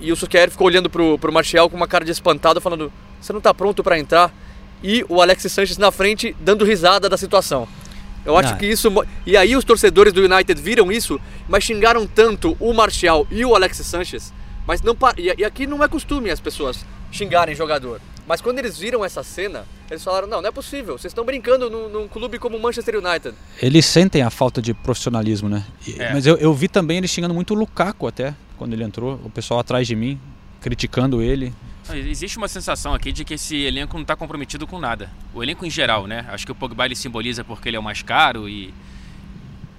E 0.00 0.12
o 0.12 0.16
Solskjaer 0.16 0.50
ficou 0.50 0.66
olhando 0.66 0.90
pro, 0.90 1.18
pro 1.18 1.33
Martial 1.33 1.70
com 1.70 1.76
uma 1.76 1.88
cara 1.88 2.05
de 2.05 2.11
espantado, 2.11 2.61
falando: 2.61 2.92
Você 3.20 3.33
não 3.33 3.40
tá 3.40 3.55
pronto 3.55 3.83
para 3.83 3.98
entrar? 3.98 4.31
E 4.83 5.02
o 5.09 5.22
Alexis 5.22 5.52
Sanches 5.52 5.79
na 5.79 5.90
frente, 5.90 6.37
dando 6.38 6.62
risada 6.64 7.09
da 7.09 7.16
situação. 7.16 7.66
Eu 8.27 8.37
acho 8.37 8.51
Não. 8.51 8.59
que 8.59 8.67
isso. 8.67 8.89
E 9.25 9.37
aí 9.37 9.55
os 9.57 9.65
torcedores 9.65 10.12
do 10.12 10.21
United 10.23 10.61
viram 10.61 10.91
isso, 10.93 11.19
mas 11.49 11.65
xingaram 11.65 12.07
tanto 12.07 12.57
o 12.61 12.73
Martial 12.75 13.27
e 13.31 13.45
o 13.45 13.55
Alexis 13.55 13.87
Sanches. 13.87 14.33
Mas 14.67 14.83
não. 14.83 14.97
E, 15.17 15.33
e 15.39 15.45
aqui 15.45 15.67
não 15.67 15.83
é 15.83 15.89
costume 15.89 16.29
as 16.31 16.41
pessoas 16.41 16.85
xingarem 17.12 17.55
jogador. 17.55 18.01
Mas 18.27 18.41
quando 18.41 18.59
eles 18.59 18.77
viram 18.77 19.05
essa 19.05 19.23
cena, 19.23 19.65
eles 19.89 20.03
falaram: 20.03 20.27
Não, 20.27 20.43
não 20.43 20.49
é 20.49 20.53
possível. 20.53 20.99
Vocês 20.99 21.12
estão 21.12 21.25
brincando 21.25 21.71
num, 21.71 21.89
num 21.89 22.09
clube 22.09 22.39
como 22.41 22.57
o 22.57 22.61
Manchester 22.61 22.97
United. 22.97 23.33
Eles 23.62 23.87
sentem 23.87 24.23
a 24.23 24.31
falta 24.31 24.61
de 24.61 24.75
profissionalismo, 24.75 25.48
né? 25.48 25.65
E- 25.87 25.94
É. 26.03 26.13
Mas 26.13 26.27
eu, 26.27 26.37
eu 26.37 26.53
vi 26.53 26.67
também 26.67 26.98
eles 26.98 27.11
xingando 27.11 27.33
muito 27.33 27.55
o 27.55 27.57
Lukaku 27.57 28.09
até, 28.09 28.35
quando 28.59 28.73
ele 28.73 28.83
entrou. 28.83 29.21
O 29.25 29.31
pessoal 29.31 29.61
atrás 29.61 29.87
de 29.87 29.94
mim, 29.94 30.21
criticando 30.61 31.23
ele. 31.23 31.55
Existe 31.95 32.37
uma 32.37 32.49
sensação 32.49 32.95
aqui 32.95 33.13
de 33.13 33.25
que 33.25 33.35
esse 33.35 33.57
elenco 33.57 33.95
não 33.95 34.03
está 34.03 34.17
comprometido 34.17 34.67
com 34.67 34.79
nada. 34.79 35.11
O 35.33 35.43
elenco 35.43 35.65
em 35.65 35.71
geral, 35.71 36.07
né? 36.07 36.27
Acho 36.31 36.45
que 36.45 36.53
o 36.53 36.55
Pogba 36.55 36.85
ele 36.85 36.97
simboliza 36.97 37.45
porque 37.45 37.69
ele 37.69 37.77
é 37.77 37.81
o 37.81 37.83
mais 37.83 38.03
caro 38.03 38.49
e, 38.49 38.75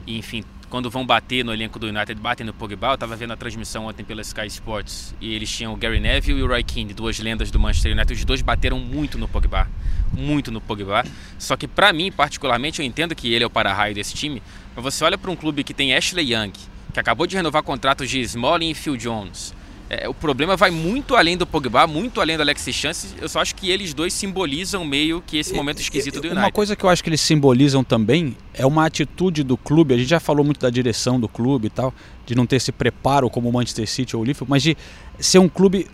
e, 0.05 0.17
enfim, 0.17 0.43
quando 0.69 0.89
vão 0.89 1.05
bater 1.05 1.43
no 1.43 1.53
elenco 1.53 1.79
do 1.79 1.87
United, 1.87 2.19
batem 2.19 2.45
no 2.45 2.53
Pogba. 2.53 2.87
Eu 2.87 2.93
estava 2.95 3.15
vendo 3.15 3.33
a 3.33 3.37
transmissão 3.37 3.85
ontem 3.85 4.03
pela 4.03 4.21
Sky 4.21 4.47
Sports 4.47 5.15
e 5.19 5.33
eles 5.33 5.49
tinham 5.49 5.73
o 5.73 5.77
Gary 5.77 5.99
Neville 5.99 6.39
e 6.39 6.43
o 6.43 6.47
Roy 6.47 6.63
Keane, 6.63 6.93
duas 6.93 7.19
lendas 7.19 7.51
do 7.51 7.59
Manchester 7.59 7.93
United. 7.93 8.13
Os 8.13 8.25
dois 8.25 8.41
bateram 8.41 8.79
muito 8.79 9.17
no 9.17 9.27
Pogba, 9.27 9.69
muito 10.13 10.51
no 10.51 10.61
Pogba. 10.61 11.03
Só 11.37 11.55
que 11.55 11.67
para 11.67 11.91
mim, 11.93 12.11
particularmente, 12.11 12.81
eu 12.81 12.85
entendo 12.85 13.15
que 13.15 13.33
ele 13.33 13.43
é 13.43 13.47
o 13.47 13.49
para-raio 13.49 13.95
desse 13.95 14.13
time. 14.13 14.41
Mas 14.75 14.83
você 14.83 15.03
olha 15.03 15.17
para 15.17 15.31
um 15.31 15.35
clube 15.35 15.63
que 15.63 15.73
tem 15.73 15.95
Ashley 15.95 16.33
Young, 16.33 16.53
que 16.93 16.99
acabou 16.99 17.27
de 17.27 17.35
renovar 17.35 17.63
contratos 17.63 18.09
de 18.09 18.19
Smalling 18.21 18.71
e 18.71 18.75
Phil 18.75 18.97
Jones, 18.97 19.53
É, 19.89 20.07
o 20.09 20.13
problema 20.13 20.57
vai 20.57 20.69
muito 20.69 21.15
além 21.15 21.37
do 21.37 21.47
Pogba, 21.47 21.87
muito 21.87 22.19
além 22.19 22.35
do 22.35 22.41
Alexis 22.41 22.75
Chance. 22.75 23.07
Eu 23.21 23.29
só 23.29 23.39
acho 23.39 23.55
que 23.55 23.69
eles 23.71 23.93
dois 23.93 24.13
simbolizam 24.13 24.83
meio 24.83 25.23
que 25.25 25.37
esse 25.37 25.53
momento 25.53 25.79
esquisito 25.79 26.15
do 26.15 26.27
United. 26.27 26.39
Uma 26.39 26.51
coisa 26.51 26.75
que 26.75 26.83
eu 26.83 26.89
acho 26.89 27.01
que 27.01 27.09
eles 27.09 27.21
simbolizam 27.21 27.83
também 27.83 28.35
é 28.53 28.65
uma 28.65 28.85
atitude 28.85 29.43
do 29.43 29.55
clube. 29.55 29.93
A 29.93 29.97
gente 29.97 30.09
já 30.09 30.19
falou 30.19 30.43
muito 30.43 30.59
da 30.59 30.69
direção 30.69 31.17
do 31.17 31.29
clube 31.29 31.67
e 31.67 31.69
tal, 31.69 31.93
de 32.25 32.35
não 32.35 32.45
ter 32.45 32.57
esse 32.57 32.71
preparo 32.71 33.29
como 33.29 33.47
o 33.47 33.53
Manchester 33.53 33.87
City 33.87 34.15
ou 34.15 34.23
o 34.23 34.25
Liverpool, 34.25 34.47
mas 34.49 34.61
de 34.61 34.75
ser 35.19 35.39
um 35.39 35.47
clube 35.47 35.87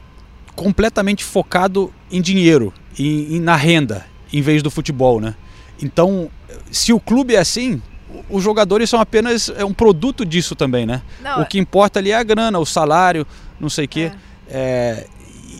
completamente 0.55 1.23
focado 1.23 1.93
em 2.11 2.21
dinheiro 2.21 2.73
e 2.97 3.39
na 3.39 3.55
renda, 3.55 4.05
em 4.31 4.41
vez 4.41 4.63
do 4.63 4.71
futebol, 4.71 5.21
né? 5.21 5.35
Então, 5.81 6.31
se 6.71 6.93
o 6.93 6.99
clube 6.99 7.35
é 7.35 7.39
assim, 7.39 7.81
os 8.29 8.43
jogadores 8.43 8.89
são 8.89 8.99
apenas 8.99 9.49
é 9.55 9.65
um 9.65 9.73
produto 9.73 10.25
disso 10.25 10.55
também, 10.55 10.85
né? 10.85 11.01
Não, 11.21 11.41
o 11.41 11.45
que 11.45 11.59
importa 11.59 11.99
ali 11.99 12.11
é 12.11 12.15
a 12.15 12.23
grana, 12.23 12.59
o 12.59 12.65
salário, 12.65 13.25
não 13.59 13.69
sei 13.69 13.85
o 13.85 13.87
quê. 13.87 14.11
É. 14.11 14.33
É, 14.55 15.07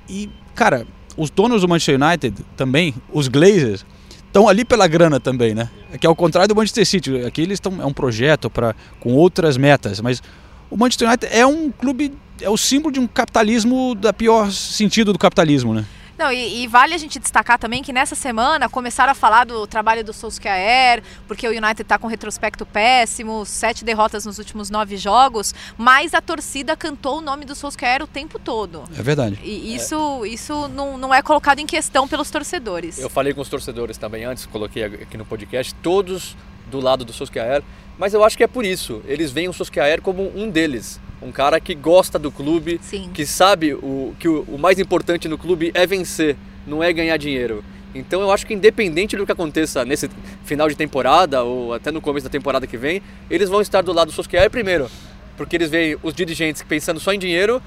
e, 0.10 0.30
cara, 0.54 0.86
os 1.18 1.30
donos 1.30 1.62
do 1.62 1.68
Manchester 1.68 2.00
United 2.02 2.46
também, 2.56 2.94
os 3.12 3.28
Glazers, 3.28 3.86
estão 4.28 4.48
ali 4.48 4.66
pela 4.66 4.88
grana 4.88 5.20
também, 5.20 5.54
né? 5.54 5.70
É 5.92 5.98
que 5.98 6.08
ao 6.08 6.16
contrário 6.16 6.48
do 6.48 6.56
Manchester 6.56 6.86
City, 6.86 7.18
aqui 7.26 7.42
eles 7.42 7.58
estão 7.58 7.82
é 7.82 7.86
um 7.86 7.94
projeto 7.94 8.50
para 8.50 8.76
com 9.00 9.14
outras 9.14 9.58
metas, 9.58 10.02
mas 10.02 10.22
o 10.70 10.78
Manchester 10.78 11.08
United 11.08 11.32
é 11.32 11.46
um 11.46 11.72
clube, 11.72 12.14
é 12.42 12.50
o 12.50 12.58
símbolo 12.58 12.92
de 12.92 13.00
um 13.00 13.08
capitalismo 13.08 13.96
da 13.96 14.12
pior 14.12 14.52
sentido 14.52 15.14
do 15.14 15.20
capitalismo, 15.20 15.74
né? 15.74 15.86
Não, 16.18 16.32
e, 16.32 16.64
e, 16.64 16.68
vale 16.68 16.94
a 16.94 16.98
gente 16.98 17.18
destacar 17.20 17.58
também 17.58 17.82
que 17.82 17.92
nessa 17.92 18.16
semana 18.16 18.70
começaram 18.70 19.12
a 19.12 19.16
falar 19.16 19.46
do 19.46 19.66
trabalho 19.66 20.04
do 20.04 20.14
Solskjaer, 20.14 21.02
porque 21.28 21.48
o 21.48 21.52
United 21.52 21.82
está 21.82 21.98
com 21.98 22.08
retrospecto 22.08 22.66
péssimo, 22.66 23.46
sete 23.46 23.84
derrotas 23.84 24.26
nos 24.26 24.38
últimos 24.38 24.70
nove 24.70 24.96
jogos, 24.96 25.54
mas 25.78 26.14
a 26.14 26.22
torcida 26.22 26.78
cantou 26.78 27.18
o 27.18 27.22
nome 27.22 27.46
do 27.46 27.56
Solskjaer 27.56 28.04
o 28.04 28.08
tempo 28.08 28.38
todo. 28.38 28.84
É 28.98 29.02
verdade. 29.02 29.40
E 29.44 29.76
isso, 29.76 30.24
é. 30.24 30.28
isso 30.28 30.68
não, 30.70 30.98
não 30.98 31.14
é 31.14 31.22
colocado 31.22 31.60
em 31.60 31.66
questão 31.66 32.08
pelos 32.08 32.30
torcedores. 32.30 33.00
Eu 33.00 33.10
falei 33.10 33.34
com 33.34 33.42
os 33.42 33.50
torcedores 33.50 33.98
também 33.98 34.24
antes, 34.24 34.46
coloquei 34.46 34.84
aqui 34.84 35.18
no 35.18 35.26
podcast, 35.26 35.74
todos 35.76 36.36
do 36.70 36.80
lado 36.80 37.04
do 37.04 37.12
Solskjaer, 37.12 37.64
mas 37.98 38.14
eu 38.14 38.24
acho 38.24 38.38
que 38.38 38.44
é 38.44 38.48
por 38.48 38.66
isso. 38.66 39.02
Eles 39.08 39.32
veem 39.32 39.50
o 39.50 39.54
Solskjaer 39.54 40.02
como 40.02 40.32
um 40.36 40.50
deles 40.50 41.00
um 41.24 41.32
cara 41.32 41.60
que 41.60 41.74
gosta 41.74 42.20
do 42.20 42.32
clube, 42.32 42.80
Sim. 42.82 43.10
que 43.14 43.26
sabe 43.26 43.74
o, 43.74 44.14
que 44.20 44.28
o, 44.28 44.42
o 44.48 44.58
mais 44.58 44.80
importante 44.80 45.28
no 45.28 45.38
clube 45.38 45.72
é 45.74 45.88
vencer, 45.88 46.36
não 46.68 46.84
é 46.84 46.92
ganhar 46.92 47.18
dinheiro. 47.18 47.64
Então 47.96 48.22
eu 48.22 48.32
acho 48.32 48.46
que 48.46 48.54
independente 48.54 49.16
do 49.16 49.26
que 49.26 49.32
aconteça 49.32 49.86
nesse 49.86 50.10
final 50.44 50.68
de 50.68 50.76
temporada 50.76 51.44
ou 51.44 51.74
até 51.74 51.92
no 51.92 52.02
começo 52.02 52.24
da 52.26 52.30
temporada 52.30 52.66
que 52.66 52.78
vem, 52.78 53.02
eles 53.30 53.50
vão 53.50 53.62
estar 53.62 53.82
do 53.82 53.94
lado 53.94 54.08
do 54.08 54.14
Solskjaer 54.14 54.50
primeiro, 54.50 54.90
porque 55.38 55.56
eles 55.56 55.70
veem 55.70 55.98
os 56.02 56.14
dirigentes 56.14 56.64
pensando 56.64 57.00
só 57.00 57.14
em 57.14 57.20
dinheiro 57.20 57.62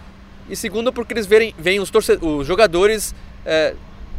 e 0.49 0.57
segundo 0.57 0.93
porque 0.93 1.15
eles 1.15 1.27
veem, 1.27 1.55
veem 1.59 1.81
os, 1.81 1.91
os 2.21 2.47
jogadores 2.47 3.15
é, 3.45 3.75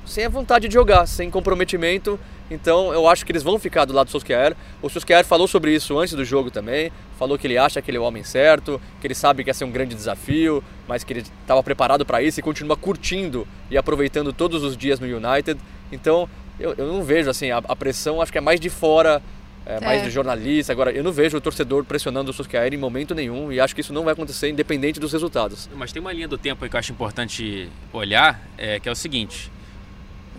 sem 0.08 0.26
a 0.26 0.30
vontade 0.30 0.68
de 0.68 0.74
jogar, 0.74 1.06
sem 1.06 1.30
comprometimento 1.30 2.20
então 2.50 2.94
eu 2.94 3.08
acho 3.08 3.26
que 3.26 3.32
eles 3.32 3.44
vão 3.44 3.60
ficar 3.60 3.86
do 3.86 3.94
lado 3.94 4.08
do 4.08 4.12
Solskjaer. 4.12 4.56
O 4.82 4.90
Solskjaer 4.90 5.26
falou 5.26 5.48
sobre 5.48 5.74
isso 5.74 5.98
antes 5.98 6.14
do 6.14 6.24
jogo 6.24 6.50
também. 6.50 6.92
Falou 7.18 7.38
que 7.38 7.46
ele 7.46 7.58
acha 7.58 7.82
que 7.82 7.92
ele 7.92 7.98
é 7.98 8.00
o 8.00 8.04
homem 8.04 8.24
certo, 8.24 8.80
que 9.02 9.08
ele 9.08 9.16
sabe 9.16 9.44
que 9.44 9.50
ia 9.50 9.54
ser 9.54 9.66
um 9.66 9.72
grande 9.72 9.96
desafio, 9.96 10.64
mas 10.88 11.04
que 11.04 11.14
ele 11.14 11.22
estava 11.22 11.62
preparado 11.62 12.06
para 12.06 12.22
isso 12.22 12.40
e 12.40 12.44
continua 12.44 12.78
curtindo 12.78 13.48
e 13.70 13.78
aproveitando 13.78 14.32
todos 14.32 14.64
os 14.64 14.78
dias 14.78 15.00
no 15.00 15.08
United. 15.08 15.60
Então 15.92 16.30
eu, 16.60 16.74
eu 16.78 16.88
não 16.88 17.04
vejo 17.04 17.30
assim, 17.30 17.52
a, 17.52 17.58
a, 17.58 17.76
pressão 17.76 18.22
acho 18.22 18.32
que 18.32 18.38
é 18.38 18.42
mais 18.42 18.60
de 18.60 18.70
fora, 18.70 19.22
é, 19.66 19.82
mais 19.82 20.02
é. 20.02 20.06
do 20.06 20.10
jornalista. 20.10 20.72
Agora, 20.72 20.92
eu 20.92 21.04
não 21.04 21.12
vejo 21.12 21.38
o 21.38 21.42
torcedor 21.42 21.84
pressionando 21.84 22.32
o 22.32 22.34
Solskjaer 22.34 22.74
em 22.74 22.78
momento 22.78 23.14
nenhum 23.14 23.52
e 23.52 23.60
acho 23.60 23.76
que 23.76 23.82
isso 23.82 23.92
não 23.92 24.04
vai 24.04 24.14
acontecer 24.14 24.50
independente 24.50 25.00
dos 25.00 25.12
resultados. 25.12 25.70
Mas 25.76 25.92
tem 25.92 26.02
uma 26.02 26.14
linha 26.14 26.28
do 26.28 26.38
tempo 26.38 26.64
aí 26.64 26.70
que 26.70 26.76
eu 26.76 26.80
acho 26.80 26.94
importante 26.94 27.68
olhar, 27.92 28.42
é, 28.58 28.80
que 28.80 28.88
é 28.88 28.92
o 28.92 28.96
seguinte. 28.96 29.52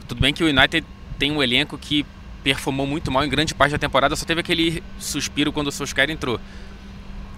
Tudo 0.08 0.22
bem 0.22 0.32
que 0.32 0.42
o 0.42 0.46
United 0.46 0.86
tem 1.18 1.30
um 1.30 1.42
elenco 1.42 1.76
que 1.76 2.04
performou 2.42 2.86
muito 2.86 3.10
mal 3.10 3.24
em 3.24 3.28
grande 3.28 3.54
parte 3.54 3.72
da 3.72 3.78
temporada, 3.78 4.16
só 4.16 4.24
teve 4.24 4.40
aquele 4.40 4.82
suspiro 4.98 5.52
quando 5.52 5.66
o 5.66 5.72
Solskjaer 5.72 6.10
entrou. 6.10 6.40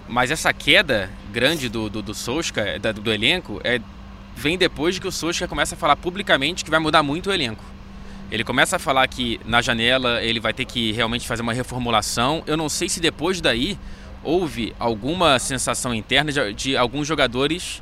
Mas 0.07 0.31
essa 0.31 0.53
queda 0.53 1.09
grande 1.33 1.67
do, 1.67 1.89
do, 1.89 2.01
do 2.01 2.13
Solskjaer, 2.13 2.79
do, 2.79 3.11
elenco, 3.11 3.59
é, 3.65 3.81
vem 4.35 4.57
depois 4.57 4.95
de 4.95 5.01
que 5.01 5.07
o 5.07 5.11
Solskjaer 5.11 5.49
começa 5.49 5.75
a 5.75 5.77
falar 5.77 5.97
publicamente 5.97 6.63
que 6.63 6.71
vai 6.71 6.79
mudar 6.79 7.03
muito 7.03 7.29
o 7.29 7.33
elenco. 7.33 7.63
Ele 8.31 8.45
começa 8.45 8.77
a 8.77 8.79
falar 8.79 9.05
que 9.09 9.37
na 9.45 9.61
janela 9.61 10.23
ele 10.23 10.39
vai 10.39 10.53
ter 10.53 10.63
que 10.63 10.93
realmente 10.93 11.27
fazer 11.27 11.41
uma 11.41 11.51
reformulação. 11.51 12.41
Eu 12.47 12.55
não 12.55 12.69
sei 12.69 12.87
se 12.87 13.01
depois 13.01 13.41
daí 13.41 13.77
houve 14.23 14.73
alguma 14.79 15.37
sensação 15.39 15.93
interna 15.93 16.31
de, 16.31 16.53
de 16.53 16.77
alguns 16.77 17.05
jogadores 17.05 17.81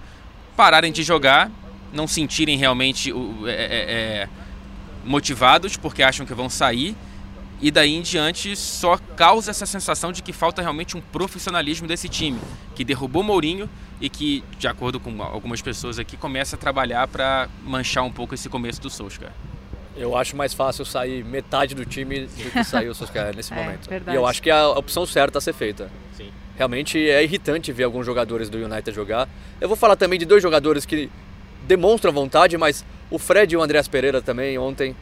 pararem 0.57 0.91
de 0.91 1.03
jogar, 1.03 1.51
não 1.93 2.07
sentirem 2.07 2.57
realmente 2.57 3.13
o, 3.13 3.47
é, 3.47 3.51
é, 3.51 3.91
é 4.23 4.29
motivados 5.03 5.77
porque 5.77 6.03
acham 6.03 6.25
que 6.25 6.33
vão 6.33 6.49
sair 6.49 6.95
e 7.61 7.69
daí 7.71 7.95
em 7.95 8.01
diante 8.01 8.55
só 8.55 8.97
causa 9.17 9.51
essa 9.51 9.65
sensação 9.65 10.11
de 10.11 10.23
que 10.23 10.31
falta 10.31 10.61
realmente 10.61 10.95
um 10.95 11.01
profissionalismo 11.01 11.87
desse 11.87 12.07
time, 12.07 12.39
que 12.73 12.85
derrubou 12.85 13.21
Mourinho 13.21 13.69
e 13.99 14.09
que, 14.09 14.43
de 14.57 14.67
acordo 14.67 14.99
com 14.99 15.21
algumas 15.21 15.61
pessoas 15.61 15.99
aqui, 15.99 16.15
começa 16.15 16.55
a 16.55 16.59
trabalhar 16.59 17.07
para 17.07 17.49
manchar 17.65 18.03
um 18.05 18.11
pouco 18.11 18.33
esse 18.33 18.47
começo 18.47 18.79
do 18.81 18.89
Solskjaer. 18.89 19.33
Eu 19.97 20.15
acho 20.15 20.37
mais 20.37 20.53
fácil 20.53 20.85
sair 20.85 21.25
metade 21.25 21.75
do 21.75 21.83
time 21.83 22.21
do 22.21 22.51
que 22.51 22.63
sair 22.63 22.87
o 22.87 22.95
Solskjaer 22.95 23.35
nesse 23.37 23.51
é, 23.51 23.55
momento. 23.55 23.89
Verdade. 23.89 24.15
E 24.15 24.19
eu 24.19 24.25
acho 24.25 24.41
que 24.41 24.49
é 24.49 24.53
a 24.53 24.69
opção 24.69 25.05
certa 25.05 25.39
a 25.39 25.41
ser 25.41 25.53
feita. 25.53 25.91
Sim. 26.15 26.29
Realmente 26.55 26.97
é 26.97 27.21
irritante 27.21 27.73
ver 27.73 27.83
alguns 27.83 28.05
jogadores 28.05 28.49
do 28.49 28.57
United 28.57 28.95
jogar. 28.95 29.27
Eu 29.59 29.67
vou 29.67 29.75
falar 29.75 29.97
também 29.97 30.17
de 30.17 30.25
dois 30.25 30.41
jogadores 30.41 30.85
que 30.85 31.09
demonstram 31.69 32.11
vontade, 32.11 32.57
mas 32.57 32.83
o 33.11 33.19
Fred 33.19 33.53
e 33.53 33.57
o 33.57 33.61
Andreas 33.61 33.87
Pereira 33.87 34.21
também 34.23 34.57
ontem. 34.57 34.95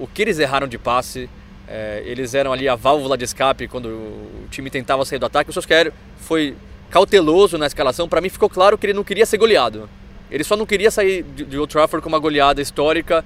O 0.00 0.06
que 0.06 0.22
eles 0.22 0.38
erraram 0.38 0.66
de 0.66 0.78
passe, 0.78 1.28
é, 1.68 2.02
eles 2.06 2.34
eram 2.34 2.54
ali 2.54 2.66
a 2.66 2.74
válvula 2.74 3.18
de 3.18 3.24
escape 3.24 3.68
quando 3.68 3.86
o 3.86 4.46
time 4.50 4.70
tentava 4.70 5.04
sair 5.04 5.18
do 5.18 5.26
ataque. 5.26 5.50
O 5.50 5.52
Solskjaer 5.52 5.92
foi 6.16 6.56
cauteloso 6.90 7.58
na 7.58 7.66
escalação. 7.66 8.08
Para 8.08 8.22
mim 8.22 8.30
ficou 8.30 8.48
claro 8.48 8.78
que 8.78 8.86
ele 8.86 8.94
não 8.94 9.04
queria 9.04 9.26
ser 9.26 9.36
goleado. 9.36 9.88
Ele 10.30 10.42
só 10.42 10.56
não 10.56 10.64
queria 10.64 10.90
sair 10.90 11.22
de, 11.22 11.44
de 11.44 11.58
Old 11.58 11.70
Trafford 11.70 12.02
com 12.02 12.08
uma 12.08 12.18
goleada 12.18 12.62
histórica. 12.62 13.22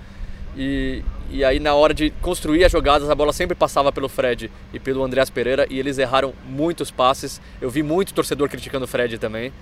E, 0.57 1.05
e 1.31 1.45
aí 1.45 1.61
na 1.61 1.75
hora 1.75 1.95
de 1.95 2.11
construir 2.21 2.65
as 2.65 2.73
jogadas, 2.73 3.09
a 3.09 3.15
bola 3.15 3.33
sempre 3.33 3.55
passava 3.55 3.93
pelo 3.93 4.09
Fred 4.09 4.51
e 4.75 4.81
pelo 4.81 5.05
Andreas 5.05 5.31
Pereira 5.31 5.65
e 5.71 5.79
eles 5.79 5.97
erraram 5.97 6.35
muitos 6.45 6.91
passes. 6.91 7.41
Eu 7.61 7.71
vi 7.71 7.85
muito 7.85 8.13
torcedor 8.13 8.49
criticando 8.49 8.85
o 8.85 8.89
Fred 8.89 9.17
também. 9.17 9.53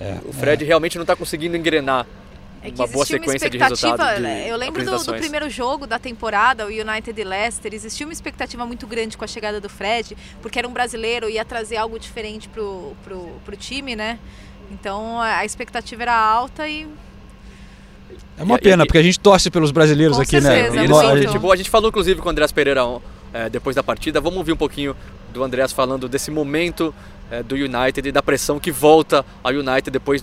É, 0.00 0.16
o 0.24 0.32
Fred 0.32 0.64
é. 0.64 0.66
realmente 0.66 0.96
não 0.96 1.02
está 1.02 1.14
conseguindo 1.14 1.56
engrenar 1.56 2.06
é 2.62 2.68
uma 2.68 2.86
boa 2.86 3.06
sequência 3.06 3.46
uma 3.46 3.50
de 3.50 3.58
resultados. 3.58 4.16
De 4.16 4.22
né? 4.22 4.46
eu 4.46 4.56
lembro 4.56 4.84
do, 4.84 5.02
do, 5.02 5.14
primeiro 5.14 5.48
jogo 5.48 5.86
da 5.86 5.98
temporada, 5.98 6.66
o 6.66 6.68
United 6.68 7.18
e 7.18 7.24
Leicester, 7.24 7.72
existia 7.72 8.06
uma 8.06 8.12
expectativa 8.12 8.66
muito 8.66 8.86
grande 8.86 9.16
com 9.16 9.24
a 9.24 9.28
chegada 9.28 9.60
do 9.60 9.68
Fred, 9.68 10.16
porque 10.42 10.58
era 10.58 10.68
um 10.68 10.72
brasileiro 10.72 11.28
e 11.28 11.34
ia 11.34 11.44
trazer 11.44 11.78
algo 11.78 11.98
diferente 11.98 12.48
pro, 12.48 12.92
pro, 13.02 13.30
pro 13.44 13.56
time, 13.56 13.96
né? 13.96 14.18
Então 14.70 15.20
a 15.20 15.44
expectativa 15.44 16.02
era 16.02 16.14
alta 16.14 16.68
e 16.68 16.86
é 18.36 18.42
uma 18.42 18.58
pena, 18.58 18.86
porque 18.86 18.98
a 18.98 19.02
gente 19.02 19.20
torce 19.20 19.50
pelos 19.50 19.70
brasileiros 19.70 20.16
com 20.16 20.22
aqui, 20.22 20.40
certeza, 20.40 20.74
né? 20.74 20.80
A, 20.80 21.16
gente, 21.16 21.38
boa, 21.38 21.52
a 21.52 21.56
gente 21.56 21.70
falou 21.70 21.88
inclusive 21.88 22.20
com 22.20 22.28
o 22.28 22.30
Andrés 22.30 22.52
Pereira 22.52 22.82
é, 23.32 23.48
depois 23.48 23.76
da 23.76 23.82
partida. 23.82 24.20
Vamos 24.20 24.38
ouvir 24.38 24.52
um 24.52 24.56
pouquinho 24.56 24.96
do 25.32 25.42
Andrés 25.42 25.72
falando 25.72 26.08
desse 26.08 26.30
momento 26.30 26.94
é, 27.30 27.42
do 27.42 27.54
United 27.54 28.08
e 28.08 28.12
da 28.12 28.22
pressão 28.22 28.58
que 28.58 28.70
volta 28.70 29.24
ao 29.42 29.52
United 29.52 29.90
depois 29.90 30.22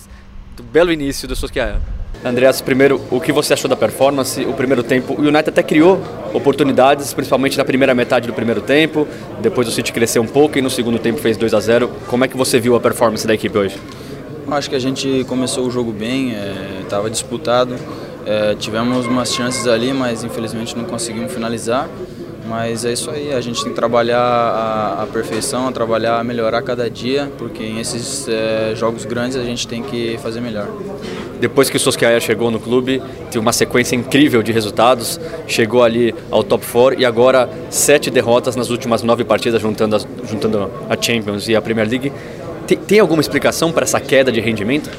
do 0.56 0.64
belo 0.64 0.92
início 0.92 1.28
do 1.28 1.36
Solskjaer. 1.36 1.78
Andreas, 2.26 2.62
primeiro, 2.62 3.00
o 3.12 3.22
que 3.22 3.32
você 3.32 3.54
achou 3.54 3.70
da 3.70 3.76
performance? 3.76 4.44
O 4.44 4.54
primeiro 4.54 4.82
tempo, 4.82 5.14
o 5.14 5.22
United 5.22 5.50
até 5.50 5.62
criou 5.62 6.02
oportunidades, 6.34 7.14
principalmente 7.14 7.58
na 7.58 7.64
primeira 7.64 7.94
metade 7.94 8.28
do 8.28 8.34
primeiro 8.34 8.62
tempo. 8.62 9.08
Depois 9.40 9.68
o 9.68 9.72
City 9.72 9.94
cresceu 9.94 10.22
um 10.22 10.28
pouco 10.28 10.58
e 10.58 10.62
no 10.62 10.70
segundo 10.70 10.98
tempo 10.98 11.20
fez 11.20 11.38
2 11.38 11.54
a 11.54 11.60
0. 11.60 11.90
Como 12.08 12.26
é 12.26 12.28
que 12.28 12.36
você 12.36 12.60
viu 12.60 12.76
a 12.76 12.80
performance 12.80 13.26
da 13.26 13.34
equipe 13.34 13.56
hoje? 13.56 13.80
Acho 14.50 14.70
que 14.70 14.76
a 14.76 14.80
gente 14.80 15.26
começou 15.28 15.68
o 15.68 15.72
jogo 15.72 15.92
bem, 15.92 16.34
estava 16.82 17.08
é, 17.08 17.12
disputado. 17.12 17.76
É, 18.26 18.56
tivemos 18.56 19.06
umas 19.06 19.34
chances 19.34 19.68
ali, 19.68 19.94
mas 19.94 20.24
infelizmente 20.24 20.76
não 20.76 20.86
conseguimos 20.86 21.32
finalizar. 21.32 21.88
Mas 22.48 22.86
é 22.86 22.94
isso 22.94 23.12
aí, 23.12 23.34
a 23.34 23.42
gente 23.42 23.62
tem 23.62 23.72
que 23.72 23.76
trabalhar 23.76 24.20
a, 24.20 25.04
a 25.04 25.08
perfeição, 25.08 25.72
trabalhar 25.72 26.24
melhorar 26.24 26.62
cada 26.62 26.90
dia, 26.90 27.30
porque 27.38 27.64
em 27.64 27.80
esses 27.80 28.28
é, 28.28 28.74
jogos 28.76 29.04
grandes 29.06 29.36
a 29.36 29.44
gente 29.44 29.68
tem 29.68 29.84
que 29.84 30.18
fazer 30.20 30.40
melhor. 30.40 30.68
Depois 31.40 31.70
que 31.70 31.78
o 31.78 31.80
Solskjaer 31.80 32.22
chegou 32.22 32.50
no 32.50 32.60
clube, 32.60 33.02
teve 33.26 33.40
uma 33.40 33.52
sequência 33.52 33.96
incrível 33.96 34.42
de 34.42 34.52
resultados, 34.52 35.20
chegou 35.46 35.84
ali 35.84 36.16
ao 36.32 36.44
top 36.44 36.66
4 36.66 37.00
e 37.00 37.06
agora 37.06 37.50
sete 37.70 38.10
derrotas 38.10 38.56
nas 38.56 38.70
últimas 38.70 39.04
nove 39.04 39.24
partidas, 39.24 39.62
juntando, 39.62 39.98
juntando 40.24 40.72
a 40.90 41.00
Champions 41.00 41.48
e 41.50 41.56
a 41.56 41.62
Premier 41.62 41.88
League. 41.88 42.12
Tem, 42.66 42.78
tem 42.78 43.00
alguma 43.00 43.22
explicação 43.22 43.72
para 43.72 43.84
essa 43.84 44.00
queda 44.00 44.32
de 44.32 44.40
rendimento? 44.40 44.90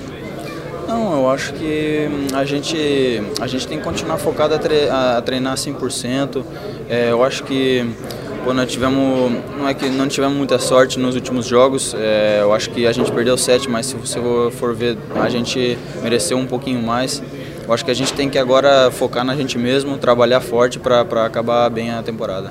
Eu 1.19 1.31
acho 1.31 1.53
que 1.55 2.09
hum, 2.11 2.37
a 2.37 2.45
gente, 2.45 3.23
a 3.41 3.47
gente 3.47 3.67
tem 3.67 3.79
que 3.79 3.85
continuar 3.85 4.19
focado 4.19 4.55
a, 4.55 4.59
tre 4.59 4.89
a 4.89 5.21
treinar 5.21 5.57
100%. 5.57 6.45
É, 6.89 7.11
eu 7.11 7.23
acho 7.23 7.45
que 7.45 7.87
Pô, 8.45 8.55
nós 8.55 8.71
tivemos, 8.71 9.31
não 9.59 9.69
é 9.69 9.75
que 9.75 9.91
não 9.91 10.09
tivemos 10.09 10.37
muita 10.37 10.59
sorte 10.59 10.99
nos 10.99 11.15
últimos 11.15 11.45
jogos. 11.45 11.95
É, 11.99 12.39
eu 12.41 12.53
acho 12.55 12.71
que 12.71 12.87
a 12.87 12.93
gente 12.93 13.11
perdeu 13.13 13.37
sete, 13.37 13.69
mas 13.69 13.87
se 13.87 13.97
você 13.97 14.19
for 14.53 14.75
ver, 14.75 14.97
a 15.17 15.29
gente 15.29 15.77
mereceu 16.03 16.39
um 16.39 16.47
pouquinho 16.47 16.81
mais. 16.81 17.23
Eu 17.67 17.75
acho 17.75 17.85
que 17.85 17.91
a 17.91 17.95
gente 17.95 18.13
tem 18.15 18.31
que 18.31 18.39
agora 18.39 18.91
focar 18.91 19.25
na 19.25 19.37
gente 19.37 19.59
mesmo, 19.59 19.99
trabalhar 19.99 20.41
forte 20.41 20.79
para 20.79 21.03
acabar 21.27 21.69
bem 21.69 21.91
a 21.91 22.03
temporada. 22.03 22.51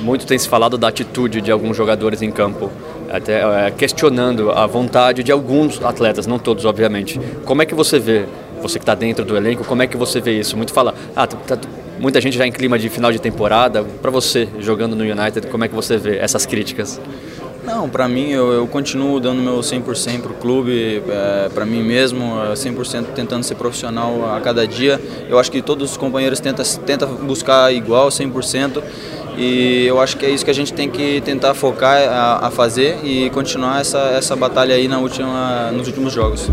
Muito 0.00 0.26
tem 0.26 0.38
se 0.38 0.46
falado 0.46 0.76
da 0.76 0.88
atitude 0.88 1.40
de 1.40 1.50
alguns 1.50 1.76
jogadores 1.76 2.20
em 2.20 2.30
campo, 2.30 2.70
até 3.10 3.66
é, 3.66 3.70
questionando 3.70 4.50
a 4.50 4.66
vontade 4.66 5.22
de 5.22 5.32
alguns 5.32 5.82
atletas, 5.82 6.26
não 6.26 6.38
todos, 6.38 6.64
obviamente. 6.64 7.20
Como 7.44 7.62
é 7.62 7.66
que 7.66 7.74
você 7.74 7.98
vê, 7.98 8.26
você 8.60 8.78
que 8.78 8.82
está 8.82 8.94
dentro 8.94 9.24
do 9.24 9.36
elenco, 9.36 9.64
como 9.64 9.82
é 9.82 9.86
que 9.86 9.96
você 9.96 10.20
vê 10.20 10.38
isso? 10.38 10.56
Muito 10.56 10.72
fala, 10.72 10.94
ah, 11.14 11.26
tá, 11.26 11.56
tá, 11.56 11.68
muita 11.98 12.20
gente 12.20 12.36
já 12.36 12.46
em 12.46 12.52
clima 12.52 12.78
de 12.78 12.88
final 12.88 13.10
de 13.12 13.18
temporada. 13.18 13.84
Para 14.00 14.10
você, 14.10 14.48
jogando 14.58 14.94
no 14.94 15.02
United, 15.02 15.46
como 15.48 15.64
é 15.64 15.68
que 15.68 15.74
você 15.74 15.96
vê 15.96 16.18
essas 16.18 16.46
críticas? 16.46 17.00
Não, 17.64 17.86
para 17.86 18.08
mim 18.08 18.30
eu, 18.30 18.50
eu, 18.50 18.66
continuo 18.66 19.20
dando 19.20 19.42
meu 19.42 19.58
100% 19.58 20.22
para 20.22 20.32
o 20.32 20.34
clube, 20.34 21.02
é, 21.06 21.50
para 21.52 21.66
mim 21.66 21.82
mesmo, 21.82 22.24
100% 22.54 23.08
tentando 23.14 23.44
ser 23.44 23.56
profissional 23.56 24.34
a 24.34 24.40
cada 24.40 24.66
dia. 24.66 24.98
Eu 25.28 25.38
acho 25.38 25.50
que 25.50 25.60
todos 25.60 25.90
os 25.90 25.96
companheiros 25.96 26.40
tentam 26.40 26.64
tenta 26.86 27.04
buscar 27.04 27.70
igual, 27.70 28.08
100%. 28.08 28.82
E 29.40 29.86
eu 29.86 30.00
acho 30.00 30.16
que 30.16 30.26
é 30.26 30.30
isso 30.30 30.44
que 30.44 30.50
a 30.50 30.54
gente 30.54 30.72
tem 30.72 30.90
que 30.90 31.20
tentar 31.20 31.54
focar 31.54 31.96
a, 31.96 32.48
a 32.48 32.50
fazer 32.50 32.98
e 33.04 33.30
continuar 33.30 33.80
essa, 33.80 33.98
essa 34.08 34.34
batalha 34.34 34.74
aí 34.74 34.88
na 34.88 34.98
última, 34.98 35.70
nos 35.70 35.86
últimos 35.86 36.12
jogos. 36.12 36.50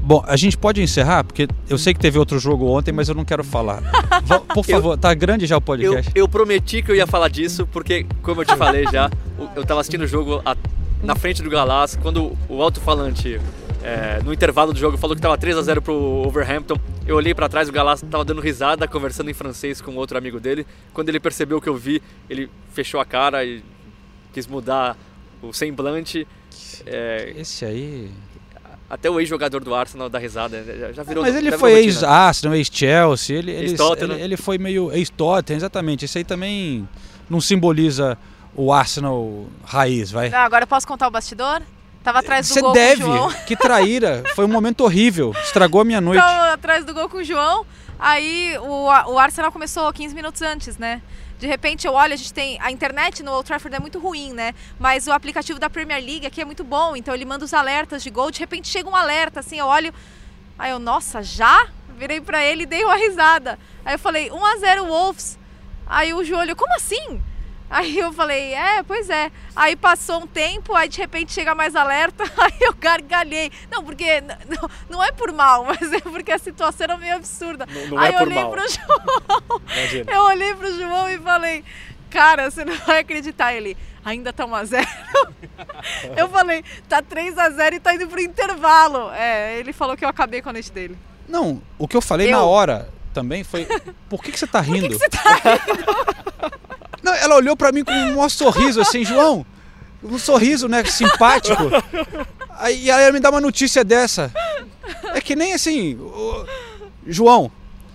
Bom, 0.00 0.24
a 0.26 0.36
gente 0.36 0.56
pode 0.56 0.80
encerrar, 0.80 1.22
porque 1.22 1.46
eu 1.68 1.76
sei 1.76 1.92
que 1.92 2.00
teve 2.00 2.18
outro 2.18 2.38
jogo 2.38 2.66
ontem, 2.66 2.92
mas 2.92 3.10
eu 3.10 3.14
não 3.14 3.26
quero 3.26 3.44
falar. 3.44 3.82
Por 4.54 4.64
favor, 4.64 4.92
eu, 4.92 4.96
tá 4.96 5.12
grande 5.12 5.44
já 5.44 5.58
o 5.58 5.60
podcast? 5.60 6.10
Eu, 6.14 6.22
eu, 6.22 6.28
prometi 6.28 6.80
que 6.80 6.90
eu 6.90 6.96
ia 6.96 7.06
falar 7.06 7.28
disso, 7.28 7.68
porque, 7.70 8.06
como 8.22 8.40
eu 8.40 8.46
te 8.46 8.54
falei 8.56 8.86
já, 8.90 9.10
eu 9.54 9.66
tava 9.66 9.80
assistindo 9.80 10.02
o 10.02 10.06
jogo 10.06 10.40
a, 10.46 10.56
na 11.02 11.14
frente 11.14 11.42
do 11.42 11.50
Galás, 11.50 11.98
quando 12.00 12.34
o 12.48 12.62
alto-falante, 12.62 13.38
é, 13.86 14.20
no 14.20 14.32
intervalo 14.32 14.72
do 14.72 14.78
jogo, 14.80 14.98
falou 14.98 15.14
que 15.14 15.22
tava 15.22 15.38
3 15.38 15.56
a 15.56 15.62
0 15.62 15.80
pro 15.80 15.94
Overhampton. 15.94 16.74
Eu 17.06 17.14
olhei 17.14 17.32
para 17.32 17.48
trás, 17.48 17.68
o 17.68 17.72
Galás 17.72 18.02
tava 18.02 18.24
dando 18.24 18.40
risada, 18.40 18.88
conversando 18.88 19.30
em 19.30 19.32
francês 19.32 19.80
com 19.80 19.94
outro 19.94 20.18
amigo 20.18 20.40
dele. 20.40 20.66
Quando 20.92 21.08
ele 21.08 21.20
percebeu 21.20 21.58
o 21.58 21.60
que 21.60 21.68
eu 21.68 21.76
vi, 21.76 22.02
ele 22.28 22.50
fechou 22.72 22.98
a 22.98 23.04
cara 23.04 23.44
e 23.44 23.62
quis 24.32 24.48
mudar 24.48 24.96
o 25.40 25.52
semblante. 25.52 26.26
É, 26.84 27.32
Esse 27.36 27.64
aí. 27.64 28.10
Até 28.90 29.08
o 29.08 29.20
ex-jogador 29.20 29.62
do 29.62 29.72
Arsenal 29.72 30.08
dá 30.08 30.18
risada, 30.18 30.60
né? 30.62 30.92
já 30.92 31.04
virou. 31.04 31.22
Mas 31.22 31.36
ele 31.36 31.52
foi 31.52 31.74
ex-Arsenal, 31.74 32.56
ex-Chelsea, 32.56 33.36
ele, 33.36 33.52
ex 33.52 33.80
ele, 34.00 34.20
ele, 34.20 34.36
foi 34.36 34.58
meio 34.58 34.90
ex-Tottenham, 34.90 35.58
exatamente. 35.58 36.04
Isso 36.04 36.18
aí 36.18 36.24
também 36.24 36.88
não 37.30 37.40
simboliza 37.40 38.18
o 38.52 38.72
Arsenal 38.72 39.46
raiz, 39.64 40.10
vai. 40.10 40.32
Ah, 40.32 40.44
agora 40.44 40.64
eu 40.64 40.68
posso 40.68 40.88
contar 40.88 41.06
o 41.06 41.10
bastidor? 41.10 41.62
Tava 42.06 42.20
atrás 42.20 42.46
do 42.46 42.54
Você 42.54 42.60
gol 42.60 42.72
deve, 42.72 43.02
com 43.02 43.10
o 43.10 43.16
João. 43.16 43.32
que 43.48 43.56
traíra. 43.56 44.22
Foi 44.36 44.44
um 44.44 44.48
momento 44.48 44.84
horrível, 44.84 45.34
estragou 45.42 45.80
a 45.80 45.84
minha 45.84 46.00
noite. 46.00 46.22
Tava 46.22 46.52
atrás 46.52 46.84
do 46.84 46.94
gol 46.94 47.08
com 47.08 47.16
o 47.16 47.24
João, 47.24 47.66
aí 47.98 48.56
o, 48.58 48.84
o 48.84 49.18
Arsenal 49.18 49.50
começou 49.50 49.92
15 49.92 50.14
minutos 50.14 50.40
antes, 50.40 50.78
né? 50.78 51.02
De 51.36 51.48
repente 51.48 51.84
eu 51.84 51.94
olho, 51.94 52.12
a 52.14 52.16
gente 52.16 52.32
tem. 52.32 52.60
A 52.60 52.70
internet 52.70 53.24
no 53.24 53.32
Old 53.32 53.44
Trafford 53.44 53.74
é 53.74 53.80
muito 53.80 53.98
ruim, 53.98 54.32
né? 54.32 54.54
Mas 54.78 55.08
o 55.08 55.10
aplicativo 55.10 55.58
da 55.58 55.68
Premier 55.68 56.00
League 56.00 56.24
aqui 56.24 56.40
é 56.40 56.44
muito 56.44 56.62
bom, 56.62 56.94
então 56.94 57.12
ele 57.12 57.24
manda 57.24 57.44
os 57.44 57.52
alertas 57.52 58.04
de 58.04 58.10
gol. 58.10 58.30
De 58.30 58.38
repente 58.38 58.68
chega 58.68 58.88
um 58.88 58.94
alerta, 58.94 59.40
assim, 59.40 59.58
eu 59.58 59.66
olho. 59.66 59.92
Aí 60.56 60.70
eu, 60.70 60.78
nossa, 60.78 61.24
já? 61.24 61.66
Virei 61.98 62.20
pra 62.20 62.40
ele 62.40 62.62
e 62.62 62.66
dei 62.66 62.84
uma 62.84 62.94
risada. 62.94 63.58
Aí 63.84 63.94
eu 63.94 63.98
falei, 63.98 64.30
1x0 64.30 64.86
Wolves. 64.86 65.36
Aí 65.84 66.14
o 66.14 66.22
Júlio, 66.22 66.54
como 66.54 66.72
assim? 66.76 67.20
Aí 67.70 67.98
eu 67.98 68.12
falei, 68.12 68.54
é, 68.54 68.82
pois 68.82 69.10
é. 69.10 69.30
Aí 69.54 69.74
passou 69.74 70.22
um 70.22 70.26
tempo, 70.26 70.74
aí 70.74 70.88
de 70.88 70.98
repente 70.98 71.32
chega 71.32 71.54
mais 71.54 71.74
alerta, 71.74 72.24
aí 72.38 72.56
eu 72.60 72.72
gargalhei. 72.74 73.50
Não, 73.70 73.82
porque 73.82 74.20
não, 74.20 74.70
não 74.88 75.04
é 75.04 75.10
por 75.10 75.32
mal, 75.32 75.64
mas 75.68 75.92
é 75.92 76.00
porque 76.00 76.30
a 76.30 76.38
situação 76.38 76.84
era 76.84 76.96
meio 76.96 77.16
absurda. 77.16 77.66
Não, 77.66 77.86
não 77.88 77.98
aí 77.98 78.12
é 78.12 78.16
eu 78.16 78.22
olhei 78.22 78.42
mal. 78.42 78.50
pro 78.50 78.62
João. 78.68 79.60
Imagina. 79.72 80.12
Eu 80.12 80.22
olhei 80.22 80.54
pro 80.54 80.76
João 80.76 81.08
e 81.08 81.18
falei, 81.18 81.64
cara, 82.08 82.50
você 82.50 82.64
não 82.64 82.76
vai 82.78 83.00
acreditar. 83.00 83.52
Ele, 83.52 83.76
ainda 84.04 84.32
tá 84.32 84.46
1x0. 84.46 84.86
eu 86.16 86.28
falei, 86.28 86.64
tá 86.88 87.02
3x0 87.02 87.74
e 87.74 87.80
tá 87.80 87.94
indo 87.94 88.06
pro 88.06 88.20
intervalo. 88.20 89.10
É, 89.12 89.58
ele 89.58 89.72
falou 89.72 89.96
que 89.96 90.04
eu 90.04 90.08
acabei 90.08 90.40
com 90.40 90.50
a 90.50 90.52
noite 90.52 90.70
dele. 90.70 90.96
Não, 91.28 91.60
o 91.76 91.88
que 91.88 91.96
eu 91.96 92.02
falei 92.02 92.28
eu... 92.28 92.32
na 92.32 92.44
hora 92.44 92.88
também 93.12 93.42
foi, 93.42 93.66
por 94.08 94.22
que, 94.22 94.30
que 94.30 94.38
você 94.38 94.46
tá 94.46 94.60
rindo? 94.60 94.88
Por 94.88 94.98
que, 94.98 95.08
que 95.10 95.16
você 95.16 95.22
tá 95.22 95.34
rindo? 95.34 96.65
Não, 97.06 97.14
ela 97.14 97.36
olhou 97.36 97.56
para 97.56 97.70
mim 97.70 97.84
com 97.84 97.92
um 97.92 98.16
maior 98.16 98.28
sorriso 98.28 98.80
assim, 98.80 99.04
João, 99.04 99.46
um 100.02 100.18
sorriso, 100.18 100.66
né, 100.66 100.84
simpático. 100.84 101.62
Aí 102.58 102.90
ela 102.90 103.12
me 103.12 103.20
dá 103.20 103.30
uma 103.30 103.40
notícia 103.40 103.84
dessa. 103.84 104.32
É 105.14 105.20
que 105.20 105.36
nem 105.36 105.52
assim, 105.52 105.94
o... 105.94 106.44
João, 107.06 107.48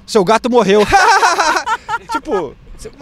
seu 0.07 0.23
gato 0.23 0.49
morreu. 0.49 0.87
tipo, 2.09 2.55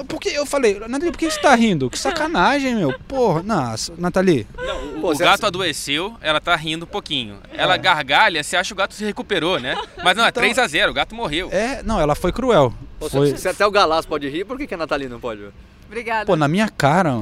porque 0.08 0.30
eu 0.30 0.48
falei, 0.48 0.80
Nathalie, 0.80 1.12
por 1.12 1.20
que 1.20 1.30
você 1.30 1.40
tá 1.40 1.54
rindo? 1.54 1.92
Que 1.92 2.00
sacanagem, 2.00 2.74
meu. 2.74 2.92
Porra, 3.08 3.44
nossa, 3.44 3.94
Nathalie. 3.96 4.48
Não, 4.58 5.04
o, 5.04 5.12
o 5.12 5.16
gato 5.16 5.46
adoeceu, 5.46 6.18
ela 6.22 6.42
tá 6.42 6.56
rindo 6.56 6.86
um 6.86 6.90
pouquinho. 6.90 7.38
Ela 7.54 7.76
é. 7.76 7.78
gargalha, 7.78 8.44
você 8.44 8.58
acha 8.58 8.70
que 8.70 8.74
o 8.74 8.78
gato 8.78 8.96
se 8.96 9.06
recuperou, 9.06 9.60
né? 9.60 9.80
Mas 10.04 10.18
não, 10.18 10.26
é 10.26 10.30
então, 10.30 10.42
3x0, 10.42 10.90
o 10.90 10.94
gato 10.94 11.14
morreu. 11.14 11.50
É, 11.52 11.84
não, 11.84 12.00
ela 12.00 12.16
foi 12.16 12.32
cruel. 12.32 12.74
Foi... 13.12 13.30
Se, 13.30 13.38
se 13.38 13.48
até 13.48 13.64
o 13.64 13.70
Galás 13.70 14.08
pode 14.08 14.28
rir, 14.28 14.44
por 14.44 14.58
que, 14.58 14.66
que 14.66 14.74
a 14.74 14.78
Nathalie 14.78 15.08
não 15.08 15.20
pode? 15.20 15.44
Obrigada. 15.90 16.26
Pô, 16.28 16.36
na 16.36 16.48
minha 16.48 16.70
cara. 16.70 17.16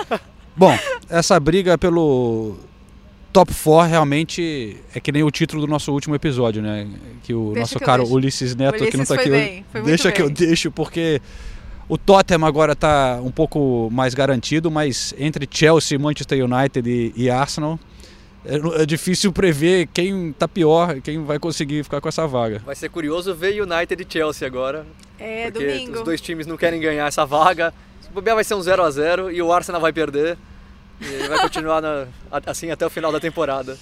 Bom, 0.54 0.78
essa 1.08 1.40
briga 1.40 1.78
pelo 1.78 2.56
top 3.32 3.52
4 3.54 3.88
realmente 3.90 4.76
é 4.94 5.00
que 5.00 5.10
nem 5.10 5.22
o 5.22 5.30
título 5.30 5.62
do 5.62 5.66
nosso 5.66 5.90
último 5.90 6.14
episódio, 6.14 6.60
né? 6.60 6.86
Que 7.22 7.32
o 7.32 7.46
Deixa 7.46 7.60
nosso 7.60 7.78
que 7.78 7.84
caro. 7.84 8.06
Ulisses 8.06 8.54
Neto, 8.54 8.74
Ulisses 8.74 8.90
que 8.90 8.96
não 8.98 9.04
tá 9.06 9.14
foi 9.14 9.24
aqui 9.24 9.30
bem, 9.30 9.52
hoje. 9.52 9.64
foi 9.72 9.80
muito 9.80 9.88
Deixa 9.88 10.12
que 10.12 10.20
eu 10.20 10.26
bem. 10.26 10.34
deixo, 10.34 10.70
porque 10.70 11.22
o 11.88 11.96
Tottenham 11.96 12.44
agora 12.44 12.76
tá 12.76 13.18
um 13.24 13.30
pouco 13.30 13.88
mais 13.90 14.12
garantido, 14.12 14.70
mas 14.70 15.14
entre 15.18 15.48
Chelsea, 15.50 15.98
Manchester 15.98 16.44
United 16.44 16.88
e, 16.88 17.12
e 17.16 17.30
Arsenal. 17.30 17.80
É, 18.44 18.82
é 18.82 18.86
difícil 18.86 19.32
prever 19.32 19.88
quem 19.94 20.32
tá 20.32 20.46
pior, 20.46 21.00
quem 21.00 21.24
vai 21.24 21.38
conseguir 21.38 21.82
ficar 21.84 22.00
com 22.00 22.08
essa 22.08 22.26
vaga. 22.26 22.60
Vai 22.66 22.74
ser 22.74 22.90
curioso 22.90 23.34
ver 23.34 23.62
United 23.62 24.02
e 24.02 24.06
Chelsea 24.12 24.46
agora. 24.46 24.84
É, 25.18 25.50
porque 25.50 25.66
domingo. 25.66 25.98
os 25.98 26.02
dois 26.02 26.20
times 26.20 26.46
não 26.46 26.56
querem 26.56 26.80
ganhar 26.80 27.06
essa 27.06 27.24
vaga. 27.24 27.72
Bobear 28.12 28.34
vai 28.36 28.44
ser 28.44 28.54
um 28.54 28.62
0 28.62 28.82
a 28.82 28.90
0 28.90 29.30
e 29.30 29.40
o 29.42 29.52
Arsenal 29.52 29.80
vai 29.80 29.92
perder. 29.92 30.36
E 31.00 31.28
vai 31.28 31.38
continuar 31.40 31.80
na- 31.82 32.06
assim 32.46 32.70
até 32.70 32.86
o 32.86 32.90
final 32.90 33.10
da 33.10 33.18
temporada. 33.18 33.76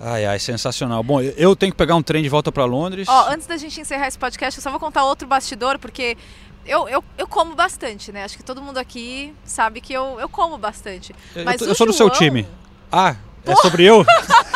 Ai, 0.00 0.24
ai, 0.24 0.38
sensacional. 0.38 1.02
Bom, 1.02 1.20
eu- 1.20 1.34
eu 1.36 1.54
tenho 1.56 1.72
que 1.72 1.76
pegar 1.76 1.94
um 1.94 2.02
trem 2.02 2.22
de 2.22 2.28
volta 2.28 2.50
para 2.50 2.64
Londres. 2.64 3.06
Ó, 3.08 3.28
antes 3.28 3.46
da 3.46 3.56
gente 3.58 3.78
encerrar 3.80 4.06
esse 4.08 4.18
podcast, 4.18 4.58
eu 4.58 4.62
só 4.62 4.70
vou 4.70 4.80
contar 4.80 5.04
outro 5.04 5.28
bastidor, 5.28 5.78
porque 5.78 6.16
eu, 6.64 6.88
eu, 6.88 7.04
eu 7.18 7.28
como 7.28 7.54
bastante, 7.54 8.10
né? 8.10 8.24
Acho 8.24 8.36
que 8.38 8.42
todo 8.42 8.62
mundo 8.62 8.78
aqui 8.78 9.34
sabe 9.44 9.80
que 9.82 9.92
eu, 9.92 10.18
eu 10.18 10.28
como 10.28 10.56
bastante. 10.56 11.14
Eu, 11.36 11.44
Mas 11.44 11.56
tô- 11.58 11.66
o 11.66 11.68
eu 11.68 11.74
sou 11.74 11.86
do 11.86 11.92
seu 11.92 12.06
João- 12.06 12.18
time. 12.18 12.46
Ah, 12.90 13.14
é 13.46 13.56
sobre 13.56 13.84
eu? 13.84 14.04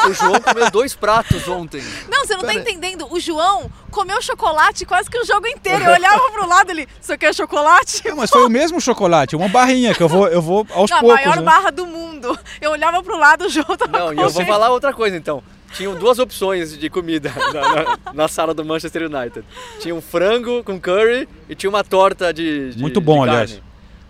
O 0.08 0.12
João 0.12 0.40
comeu 0.40 0.70
dois 0.70 0.94
pratos 0.94 1.46
ontem. 1.48 1.82
Não, 2.08 2.24
você 2.26 2.34
não 2.34 2.42
tá 2.42 2.52
entendendo. 2.54 3.06
O 3.10 3.18
João 3.18 3.70
comeu 3.90 4.20
chocolate 4.20 4.84
quase 4.84 5.08
que 5.10 5.18
o 5.18 5.24
jogo 5.24 5.46
inteiro. 5.46 5.82
Eu 5.84 5.92
olhava 5.92 6.30
pro 6.30 6.46
lado 6.46 6.70
ele, 6.70 6.86
você 7.00 7.16
quer 7.16 7.34
chocolate? 7.34 8.02
Não, 8.08 8.16
mas 8.16 8.30
foi 8.30 8.44
o 8.44 8.50
mesmo 8.50 8.80
chocolate, 8.80 9.34
uma 9.34 9.48
barrinha 9.48 9.94
que 9.94 10.02
eu 10.02 10.08
vou, 10.08 10.28
eu 10.28 10.42
vou 10.42 10.66
aos 10.74 10.90
Não, 10.90 10.98
a 10.98 11.00
poucos. 11.00 11.20
maior 11.24 11.36
né? 11.36 11.42
barra 11.42 11.70
do 11.70 11.86
mundo. 11.86 12.38
Eu 12.60 12.72
olhava 12.72 13.02
pro 13.02 13.16
lado, 13.18 13.46
o 13.46 13.48
João 13.48 13.76
tava 13.76 13.98
Não, 13.98 14.12
e 14.12 14.18
eu 14.18 14.28
vou 14.28 14.44
falar 14.44 14.70
outra 14.70 14.92
coisa 14.92 15.16
então. 15.16 15.42
Tinham 15.72 15.94
duas 15.96 16.18
opções 16.20 16.78
de 16.78 16.88
comida 16.88 17.32
na, 17.52 17.60
na- 17.74 17.98
na 18.14 18.28
sala 18.28 18.54
do 18.54 18.64
Manchester 18.64 19.10
United. 19.10 19.44
Tinha 19.80 19.92
um 19.94 20.00
frango 20.00 20.62
com 20.62 20.78
curry 20.80 21.28
e 21.48 21.54
tinha 21.56 21.68
uma 21.68 21.82
torta 21.82 22.32
de. 22.32 22.74
de- 22.74 22.80
Muito 22.80 23.00
bom, 23.00 23.24
de 23.24 23.30
aliás. 23.30 23.62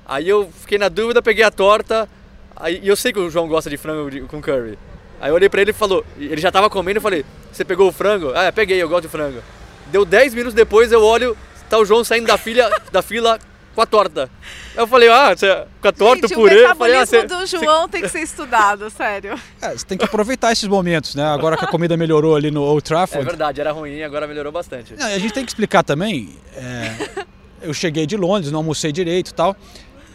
Aí 0.06 0.28
eu 0.28 0.50
fiquei 0.60 0.76
na 0.76 0.88
dúvida, 0.90 1.22
peguei 1.22 1.42
a 1.44 1.50
torta. 1.50 2.06
Aí, 2.56 2.80
e 2.82 2.88
eu 2.88 2.96
sei 2.96 3.12
que 3.12 3.18
o 3.18 3.30
João 3.30 3.48
gosta 3.48 3.68
de 3.68 3.76
frango 3.76 4.10
de- 4.10 4.20
com 4.22 4.40
curry. 4.40 4.78
Aí 5.20 5.30
eu 5.30 5.34
olhei 5.34 5.48
pra 5.48 5.60
ele 5.62 5.70
e 5.70 5.74
falou, 5.74 6.04
ele 6.18 6.40
já 6.40 6.50
tava 6.52 6.68
comendo, 6.68 6.98
eu 6.98 7.02
falei, 7.02 7.24
você 7.52 7.64
pegou 7.64 7.88
o 7.88 7.92
frango? 7.92 8.32
Ah, 8.34 8.44
é, 8.44 8.52
peguei, 8.52 8.80
eu 8.82 8.88
gosto 8.88 9.02
de 9.02 9.08
frango. 9.08 9.40
Deu 9.90 10.04
10 10.04 10.34
minutos 10.34 10.54
depois, 10.54 10.90
eu 10.92 11.02
olho, 11.02 11.36
tá 11.68 11.78
o 11.78 11.84
João 11.84 12.04
saindo 12.04 12.26
da, 12.26 12.36
filha, 12.38 12.70
da 12.92 13.00
fila 13.02 13.38
com 13.74 13.80
a 13.80 13.86
torta. 13.86 14.30
Aí 14.76 14.82
eu 14.82 14.86
falei, 14.86 15.08
ah, 15.08 15.34
você, 15.34 15.64
com 15.80 15.88
a 15.88 15.92
torta, 15.92 16.28
Gente, 16.28 16.32
o 16.34 16.36
purê. 16.42 16.54
o 16.56 16.68
Eu 16.68 16.76
falei, 16.76 16.96
ah, 16.96 17.00
metabolismo 17.00 17.38
você, 17.38 17.56
do 17.56 17.64
João 17.64 17.88
tem 17.88 18.02
que 18.02 18.08
ser 18.08 18.20
estudado, 18.20 18.88
sério. 18.90 19.38
É, 19.62 19.70
você 19.70 19.84
tem 19.86 19.96
que 19.98 20.04
aproveitar 20.04 20.52
esses 20.52 20.68
momentos, 20.68 21.14
né? 21.14 21.24
Agora 21.26 21.56
que 21.56 21.64
a 21.64 21.68
comida 21.68 21.96
melhorou 21.96 22.36
ali 22.36 22.50
no 22.50 22.62
Old 22.62 22.84
É 22.84 22.88
Trafford. 22.88 23.24
verdade, 23.24 23.60
era 23.60 23.72
ruim, 23.72 24.02
agora 24.02 24.26
melhorou 24.26 24.52
bastante. 24.52 24.94
Não, 24.94 25.06
a 25.06 25.18
gente 25.18 25.32
tem 25.32 25.44
que 25.44 25.50
explicar 25.50 25.82
também. 25.82 26.36
é, 26.56 27.24
eu 27.62 27.72
cheguei 27.72 28.06
de 28.06 28.16
Londres, 28.16 28.52
não 28.52 28.58
almocei 28.60 28.92
direito 28.92 29.30
e 29.30 29.34
tal. 29.34 29.56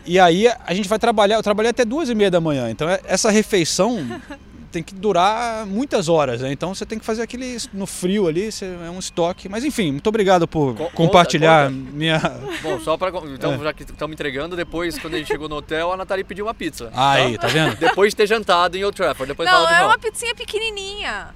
E 0.09 0.19
aí 0.19 0.47
a 0.65 0.73
gente 0.73 0.89
vai 0.89 0.97
trabalhar, 0.97 1.35
eu 1.35 1.43
trabalhei 1.43 1.69
até 1.69 1.85
duas 1.85 2.09
e 2.09 2.15
meia 2.15 2.31
da 2.31 2.41
manhã. 2.41 2.67
Então 2.71 2.89
é- 2.89 2.99
essa 3.05 3.29
refeição 3.29 4.03
tem 4.71 4.81
que 4.81 4.95
durar 4.95 5.67
muitas 5.67 6.09
horas, 6.09 6.41
né? 6.41 6.51
Então 6.51 6.73
você 6.73 6.83
tem 6.83 6.97
que 6.97 7.05
fazer 7.05 7.21
aquele 7.21 7.57
no 7.71 7.85
frio 7.85 8.27
ali, 8.27 8.51
você, 8.51 8.65
é 8.65 8.89
um 8.89 8.97
estoque. 8.97 9.47
Mas 9.47 9.63
enfim, 9.63 9.91
muito 9.91 10.07
obrigado 10.07 10.47
por 10.47 10.73
Conta, 10.75 10.91
compartilhar 10.95 11.69
conta. 11.69 11.91
minha. 11.93 12.17
Bom, 12.63 12.79
só 12.79 12.97
para 12.97 13.09
então, 13.27 13.53
É. 13.53 13.57
já 13.59 13.71
que 13.71 13.83
estamos 13.83 14.13
entregando, 14.15 14.55
depois 14.55 14.97
quando 14.97 15.13
a 15.13 15.17
gente 15.19 15.27
chegou 15.27 15.47
no 15.47 15.57
hotel, 15.57 15.93
a 15.93 15.97
Nathalie 15.97 16.23
pediu 16.23 16.45
uma 16.47 16.55
pizza. 16.55 16.89
Aí, 16.95 17.37
tá 17.37 17.45
vendo? 17.47 17.75
Depois 17.77 18.11
de 18.11 18.15
ter 18.15 18.25
jantado 18.27 18.75
em 18.77 18.83
Old 18.83 18.97
Trafford, 18.97 19.27
depois 19.31 19.47
Não, 19.47 19.69
é 19.69 19.85
uma 19.85 19.97
pizzinha 19.99 20.33
pequenininha. 20.33 21.27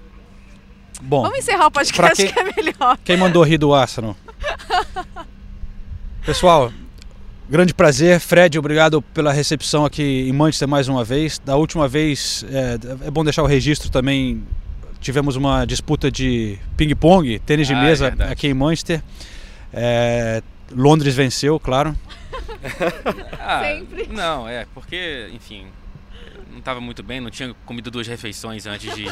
Bom, 0.99 1.21
Vamos 1.21 1.38
encerrar 1.38 1.67
o 1.67 1.71
podcast 1.71 2.15
quem- 2.15 2.34
que 2.34 2.39
é 2.39 2.43
melhor. 2.43 2.97
quem 3.03 3.17
mandou 3.17 3.43
rir 3.43 3.57
do 3.59 3.71
Arsenal? 3.74 4.15
Pessoal, 6.26 6.71
grande 7.54 7.72
prazer. 7.72 8.20
Fred, 8.20 8.58
obrigado 8.58 8.99
pela 8.99 9.32
recepção 9.32 9.86
aqui 9.86 10.28
em 10.28 10.34
Manchester 10.34 10.68
mais 10.68 10.88
uma 10.88 11.04
vez. 11.04 11.38
Da 11.38 11.56
última 11.56 11.88
vez, 11.88 12.43
é, 12.49 13.08
é 13.08 13.12
bom 13.12 13.24
deixar 13.24 13.43
o 13.43 13.45
registro 13.45 13.91
também. 13.91 14.43
Tivemos 14.99 15.36
uma 15.36 15.64
disputa 15.64 16.10
de 16.10 16.58
ping-pong, 16.76 17.38
tênis 17.39 17.68
de 17.68 17.74
Ah, 17.76 17.78
é 17.78 17.84
mesa 17.84 18.10
verdade. 18.10 18.32
aqui 18.32 18.47
em 18.47 18.56
Manchester. 18.56 19.04
É, 19.72 20.41
Londres 20.76 21.14
venceu, 21.14 21.60
claro. 21.60 21.95
Ah, 23.39 23.62
Sempre. 23.62 24.08
Não, 24.10 24.47
é, 24.47 24.66
porque, 24.74 25.30
enfim, 25.34 25.66
não 26.49 26.58
estava 26.60 26.80
muito 26.82 27.04
bem, 27.04 27.20
não 27.22 27.30
tinha 27.30 27.54
comido 27.66 27.91
duas 27.91 28.08
refeições 28.08 28.66
antes 28.66 28.95
de, 28.95 29.06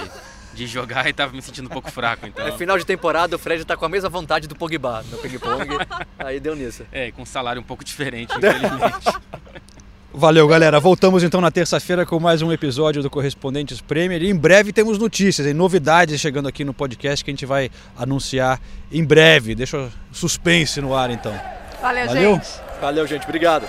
de 0.53 0.67
jogar 0.67 1.07
e 1.07 1.11
estava 1.11 1.31
me 1.31 1.41
sentindo 1.41 1.65
um 1.65 1.69
pouco 1.69 1.91
fraco, 1.91 2.27
então. 2.27 2.45
É 2.45 2.51
final 2.51 2.77
de 2.77 2.85
temporada, 2.85 3.35
o 3.35 3.39
Fred 3.39 3.63
tá 3.65 3.77
com 3.77 3.85
a 3.85 3.89
mesma 3.89 4.09
vontade 4.09 4.47
do 4.47 4.55
Pogba 4.55 5.03
no 5.09 5.17
ping-pong. 5.17 5.67
aí 6.19 6.39
deu 6.39 6.55
nisso. 6.55 6.85
É, 6.91 7.11
com 7.11 7.21
um 7.23 7.25
salário 7.25 7.61
um 7.61 7.65
pouco 7.65 7.83
diferente, 7.83 8.33
infelizmente. 8.37 9.19
Valeu, 10.13 10.45
galera. 10.45 10.77
Voltamos 10.77 11.23
então 11.23 11.39
na 11.39 11.49
terça-feira 11.49 12.05
com 12.05 12.19
mais 12.19 12.41
um 12.41 12.51
episódio 12.51 13.01
do 13.01 13.09
Correspondentes 13.09 13.79
Premier. 13.79 14.21
E 14.21 14.29
em 14.29 14.35
breve 14.35 14.73
temos 14.73 14.97
notícias, 14.97 15.47
hein? 15.47 15.53
novidades 15.53 16.19
chegando 16.19 16.49
aqui 16.49 16.65
no 16.65 16.73
podcast 16.73 17.23
que 17.23 17.31
a 17.31 17.33
gente 17.33 17.45
vai 17.45 17.71
anunciar 17.97 18.59
em 18.91 19.05
breve. 19.05 19.55
Deixa 19.55 19.77
o 19.77 19.89
suspense 20.11 20.81
no 20.81 20.93
ar 20.93 21.09
então. 21.09 21.33
Valeu, 21.81 22.05
Valeu. 22.07 22.35
gente. 22.35 22.49
Valeu, 22.81 23.07
gente. 23.07 23.23
Obrigado. 23.23 23.65